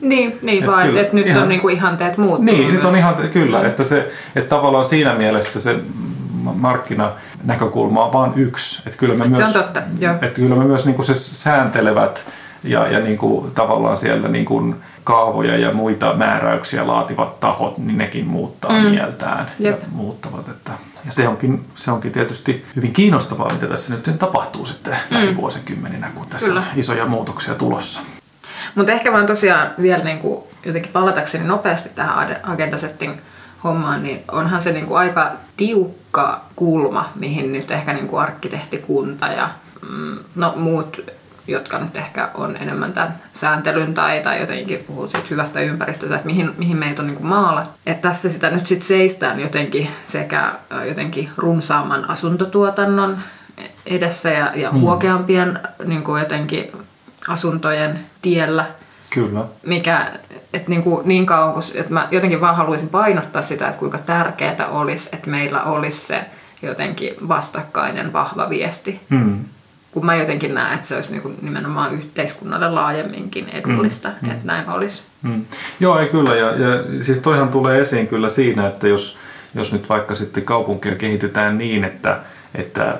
Niin, 0.00 0.38
niin 0.42 0.64
et 0.64 0.70
vaan, 0.70 0.86
kyllä, 0.86 1.00
että 1.00 1.14
nyt 1.14 1.26
ihan, 1.26 1.42
on 1.42 1.48
niinku 1.48 1.68
ihanteet 1.68 2.18
muuttunut. 2.18 2.44
Niin, 2.44 2.62
myös. 2.62 2.72
nyt 2.72 2.84
on 2.84 2.96
ihan, 2.96 3.14
kyllä, 3.32 3.66
että, 3.66 3.84
se, 3.84 4.10
että 4.36 4.48
tavallaan 4.48 4.84
siinä 4.84 5.14
mielessä 5.14 5.60
se 5.60 5.76
markkinanäkökulma 6.54 8.04
on 8.04 8.12
vain 8.12 8.32
yksi. 8.36 8.82
Että 8.86 8.98
kyllä 8.98 9.14
me 9.14 9.24
et 9.24 9.30
myös, 9.30 9.52
se 9.52 9.58
on 9.58 9.64
totta, 9.64 9.82
joo. 9.98 10.14
Että 10.14 10.40
kyllä 10.40 10.56
me 10.56 10.64
myös 10.64 10.86
niinku 10.86 11.02
se 11.02 11.14
sääntelevät 11.14 12.24
ja, 12.64 12.86
ja 12.86 13.00
niin 13.00 13.18
kuin, 13.18 13.50
tavallaan 13.50 13.96
sieltä 13.96 14.28
niin 14.28 14.44
kuin, 14.44 14.76
kaavoja 15.04 15.56
ja 15.56 15.72
muita 15.72 16.14
määräyksiä 16.14 16.86
laativat 16.86 17.40
tahot, 17.40 17.78
niin 17.78 17.98
nekin 17.98 18.26
muuttaa 18.26 18.72
mm. 18.72 18.88
mieltään 18.88 19.46
Jep. 19.58 19.80
ja 19.80 19.86
muuttavat. 19.92 20.48
Että, 20.48 20.72
ja 21.06 21.12
se 21.12 21.28
onkin, 21.28 21.64
se 21.74 21.90
onkin 21.90 22.12
tietysti 22.12 22.64
hyvin 22.76 22.92
kiinnostavaa, 22.92 23.52
mitä 23.52 23.66
tässä 23.66 23.94
nyt 23.94 24.18
tapahtuu 24.18 24.66
sitten 24.66 24.92
mm. 24.92 25.14
näin 25.14 25.36
vuosikymmeninä, 25.36 26.10
kun 26.14 26.26
tässä 26.26 26.46
Kyllä. 26.46 26.60
on 26.60 26.66
isoja 26.78 27.06
muutoksia 27.06 27.54
tulossa. 27.54 28.00
Mutta 28.74 28.92
ehkä 28.92 29.12
vaan 29.12 29.26
tosiaan 29.26 29.70
vielä 29.82 30.04
niin 30.04 30.18
kuin 30.18 30.44
jotenkin 30.64 30.92
palatakseni 30.92 31.44
nopeasti 31.44 31.88
tähän 31.88 32.28
ade- 32.28 32.40
agenda 32.42 32.78
setting 32.78 33.16
hommaan, 33.64 34.02
niin 34.02 34.24
onhan 34.32 34.62
se 34.62 34.72
niin 34.72 34.86
kuin 34.86 34.98
aika 34.98 35.32
tiukka 35.56 36.40
kulma, 36.56 37.12
mihin 37.14 37.52
nyt 37.52 37.70
ehkä 37.70 37.92
niin 37.92 38.08
kuin 38.08 38.22
arkkitehtikunta 38.22 39.26
ja 39.26 39.50
mm, 39.90 40.18
no, 40.34 40.52
muut, 40.56 41.00
jotka 41.50 41.78
nyt 41.78 41.96
ehkä 41.96 42.28
on 42.34 42.56
enemmän 42.56 42.92
tämän 42.92 43.14
sääntelyn 43.32 43.94
tai, 43.94 44.20
tai 44.20 44.40
jotenkin 44.40 44.84
puhuu 44.86 45.10
siitä 45.10 45.26
hyvästä 45.30 45.60
ympäristöstä, 45.60 46.14
että 46.14 46.26
mihin, 46.26 46.54
mihin 46.58 46.76
meitä 46.76 47.02
on 47.02 47.08
niin 47.08 47.16
kuin 47.16 47.26
maalat. 47.26 47.70
Että 47.86 48.08
tässä 48.08 48.28
sitä 48.28 48.50
nyt 48.50 48.66
sitten 48.66 48.88
seistään 48.88 49.40
jotenkin 49.40 49.88
sekä 50.04 50.52
jotenkin 50.88 51.28
runsaamman 51.36 52.10
asuntotuotannon 52.10 53.18
edessä 53.86 54.30
ja, 54.30 54.52
ja 54.54 54.72
huokeampien 54.72 55.58
niin 55.84 56.02
kuin 56.02 56.20
jotenkin 56.20 56.72
asuntojen 57.28 58.06
tiellä, 58.22 58.66
Kyllä. 59.10 59.44
mikä, 59.66 60.12
että 60.52 60.70
niin, 60.70 60.82
kuin 60.82 61.08
niin 61.08 61.26
kauan 61.26 61.52
kun, 61.52 61.62
että 61.74 61.92
mä 61.92 62.08
jotenkin 62.10 62.40
vaan 62.40 62.56
haluaisin 62.56 62.88
painottaa 62.88 63.42
sitä, 63.42 63.68
että 63.68 63.78
kuinka 63.78 63.98
tärkeää 63.98 64.66
olisi, 64.70 65.08
että 65.12 65.30
meillä 65.30 65.62
olisi 65.62 66.06
se 66.06 66.24
jotenkin 66.62 67.14
vastakkainen 67.28 68.12
vahva 68.12 68.48
viesti. 68.48 69.00
Mm. 69.08 69.44
Kun 69.92 70.06
mä 70.06 70.16
jotenkin 70.16 70.54
näen, 70.54 70.74
että 70.74 70.86
se 70.86 70.96
olisi 70.96 71.12
niin 71.12 71.22
kuin 71.22 71.38
nimenomaan 71.42 71.94
yhteiskunnalle 71.94 72.70
laajemminkin 72.70 73.48
edullista, 73.48 74.08
mm. 74.22 74.30
että 74.30 74.46
näin 74.46 74.68
olisi. 74.68 75.02
Mm. 75.22 75.44
Joo, 75.80 75.98
ei 75.98 76.08
kyllä. 76.08 76.36
Ja, 76.36 76.46
ja 76.46 77.02
siis 77.02 77.18
toihan 77.18 77.48
tulee 77.48 77.80
esiin 77.80 78.06
kyllä 78.06 78.28
siinä, 78.28 78.66
että 78.66 78.88
jos, 78.88 79.16
jos 79.54 79.72
nyt 79.72 79.88
vaikka 79.88 80.14
sitten 80.14 80.44
kaupunkia 80.44 80.94
kehitetään 80.94 81.58
niin, 81.58 81.84
että, 81.84 82.18
että 82.54 82.98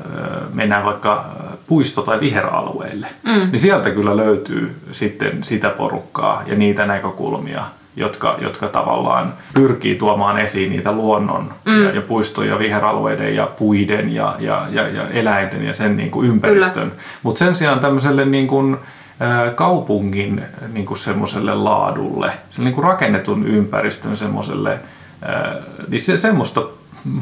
mennään 0.53 0.85
vaikka 0.85 1.31
puisto- 1.67 2.03
tai 2.03 2.21
viheralueille, 2.21 3.07
mm. 3.23 3.51
niin 3.51 3.61
sieltä 3.61 3.91
kyllä 3.91 4.17
löytyy 4.17 4.77
sitten 4.93 5.45
sitä 5.45 5.71
porukkaa 5.71 6.43
ja 6.47 6.55
niitä 6.55 6.87
näkökulmia, 6.87 7.65
jotka, 7.97 8.37
jotka 8.41 8.69
tavallaan 8.69 9.35
pyrkii 9.55 9.95
tuomaan 9.95 10.39
esiin 10.39 10.71
niitä 10.71 10.93
luonnon 10.93 11.53
mm. 11.65 11.85
ja, 11.85 11.91
ja 11.91 12.01
puistojen 12.01 12.51
ja 12.51 12.59
viheralueiden 12.59 13.37
ja 13.37 13.47
puiden 13.47 14.15
ja, 14.15 14.35
ja, 14.39 14.67
ja, 14.71 14.89
ja 14.89 15.09
eläinten 15.09 15.65
ja 15.65 15.75
sen 15.75 15.97
niin 15.97 16.11
kuin 16.11 16.29
ympäristön. 16.29 16.93
Mutta 17.23 17.39
sen 17.39 17.55
sijaan 17.55 17.81
tämmöiselle 17.81 18.25
niin 18.25 18.47
kuin, 18.47 18.77
kaupungin 19.55 20.43
niin 20.73 20.87
kuin 20.87 20.99
semmoiselle 20.99 21.55
laadulle, 21.55 22.33
sen 22.51 22.65
niin 22.65 22.75
kuin 22.75 22.85
rakennetun 22.85 23.47
ympäristön 23.47 24.17
semmoiselle, 24.17 24.79
niin 25.89 26.01
se 26.01 26.17
semmoista, 26.17 26.63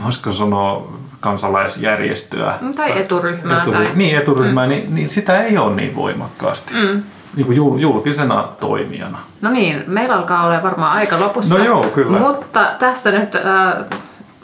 voisiko 0.05 0.33
sanoa, 0.33 0.93
kansalaisjärjestöä. 1.21 2.55
Tai 2.77 3.01
eturyhmää. 3.01 3.63
Eturi, 3.63 3.77
tai... 3.77 3.95
Niin, 3.95 4.19
eturyhmää, 4.19 4.67
mm. 4.67 4.71
niin, 4.71 4.95
niin 4.95 5.09
sitä 5.09 5.43
ei 5.43 5.59
ole 5.59 5.75
niin 5.75 5.97
voimakkaasti. 5.97 6.75
Mm. 6.75 7.03
Niin 7.39 7.47
kuin 7.47 7.57
jul, 7.57 7.79
julkisena 7.79 8.49
toimijana. 8.61 9.19
No 9.41 9.51
niin, 9.51 9.85
meillä 9.87 10.15
alkaa 10.15 10.47
olla 10.47 10.63
varmaan 10.63 10.93
aika 10.93 11.21
lopussa. 11.21 11.59
No 11.59 11.65
joo, 11.65 11.83
kyllä. 11.83 12.19
Mutta 12.19 12.71
tästä 12.79 13.11
nyt 13.11 13.35
äh, 13.35 13.43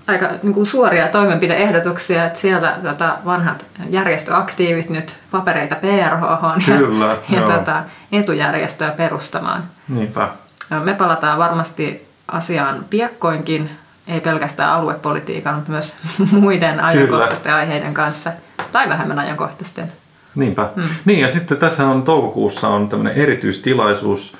aika 0.07 0.29
niin 0.43 0.55
kuin 0.55 0.67
suoria 0.67 1.09
toimenpideehdotuksia, 1.09 2.25
että 2.25 2.39
siellä 2.39 2.77
tota, 2.83 3.19
vanhat 3.25 3.67
järjestöaktiivit 3.91 4.91
nyt 4.91 5.19
papereita 5.31 5.75
PRH 5.75 6.65
Kyllä, 6.65 7.05
ja, 7.05 7.17
ja 7.31 7.41
joo. 7.41 7.51
tota, 7.53 7.83
etujärjestöä 8.13 8.91
perustamaan. 8.91 9.63
Niinpä. 9.89 10.29
Me 10.85 10.95
palataan 10.95 11.39
varmasti 11.39 12.07
asiaan 12.29 12.85
piakkoinkin, 12.91 13.71
ei 14.07 14.21
pelkästään 14.21 14.71
aluepolitiikan, 14.71 15.55
mutta 15.55 15.71
myös 15.71 15.97
muiden 16.33 16.81
ajankohtaisten 16.81 17.55
aiheiden 17.55 17.95
kanssa, 17.95 18.33
tai 18.73 18.89
vähemmän 18.89 19.19
ajankohtaisten. 19.19 19.93
Niinpä. 20.35 20.69
Hmm. 20.75 20.85
Niin 21.05 21.21
ja 21.21 21.29
sitten 21.29 21.57
tässä 21.57 21.87
on 21.87 22.03
toukokuussa 22.03 22.69
on 22.69 22.89
tämmöinen 22.89 23.15
erityistilaisuus, 23.23 24.37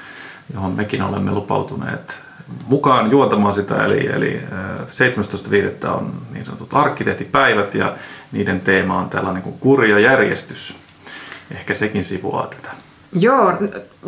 johon 0.55 0.73
mekin 0.73 1.03
olemme 1.03 1.31
lupautuneet 1.31 2.21
mukaan 2.67 3.11
juontamaan 3.11 3.55
sitä, 3.55 3.85
eli, 3.85 4.07
eli 4.07 4.41
äh, 4.53 5.89
17.5. 5.89 5.89
on 5.97 6.13
niin 6.33 6.45
sanotut 6.45 6.75
arkkitehtipäivät 6.75 7.75
ja 7.75 7.93
niiden 8.33 8.61
teema 8.61 8.99
on 8.99 9.11
tällainen 9.11 9.43
kuin 9.43 9.57
kurja 9.61 9.99
järjestys. 9.99 10.75
Ehkä 11.51 11.75
sekin 11.75 12.05
sivuaa 12.05 12.47
tätä. 12.47 12.71
Joo, 13.13 13.53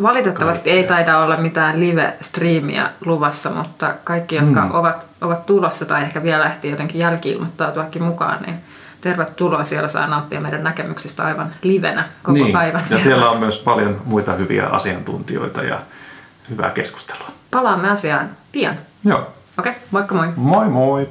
valitettavasti 0.01 0.63
Kaikkea. 0.69 0.73
ei 0.73 0.83
taida 0.87 1.17
olla 1.19 1.37
mitään 1.37 1.79
live-striimiä 1.79 2.89
luvassa, 3.05 3.49
mutta 3.49 3.93
kaikki, 4.03 4.35
jotka 4.35 4.61
Mm. 4.65 4.71
ovat, 4.75 5.05
ovat 5.21 5.45
tulossa 5.45 5.85
tai 5.85 6.01
ehkä 6.03 6.23
vielä 6.23 6.45
ehtii 6.45 6.71
jotenkin 6.71 7.01
jälki-ilmoittautuakin 7.01 8.03
mukaan, 8.03 8.43
niin 8.45 8.55
tervetuloa. 9.07 9.63
Siellä 9.63 9.87
saa 9.87 10.07
nauttia 10.07 10.41
meidän 10.41 10.63
näkemyksistä 10.63 11.23
aivan 11.23 11.53
livenä 11.61 12.03
koko 12.23 12.33
niin. 12.33 12.53
päivän. 12.53 12.83
Ja 12.89 12.97
siellä 12.97 13.31
on 13.31 13.39
myös 13.39 13.57
paljon 13.57 14.01
muita 14.05 14.33
hyviä 14.33 14.65
asiantuntijoita 14.65 15.63
ja 15.63 15.79
hyvää 16.49 16.69
keskustelua. 16.69 17.27
Palaamme 17.51 17.89
asiaan 17.89 18.29
pian. 18.51 18.75
Joo. 19.03 19.27
Okei, 19.59 19.73
moikka 19.91 20.15
moi. 20.15 20.27
Moi 20.35 20.69
moi! 20.69 21.09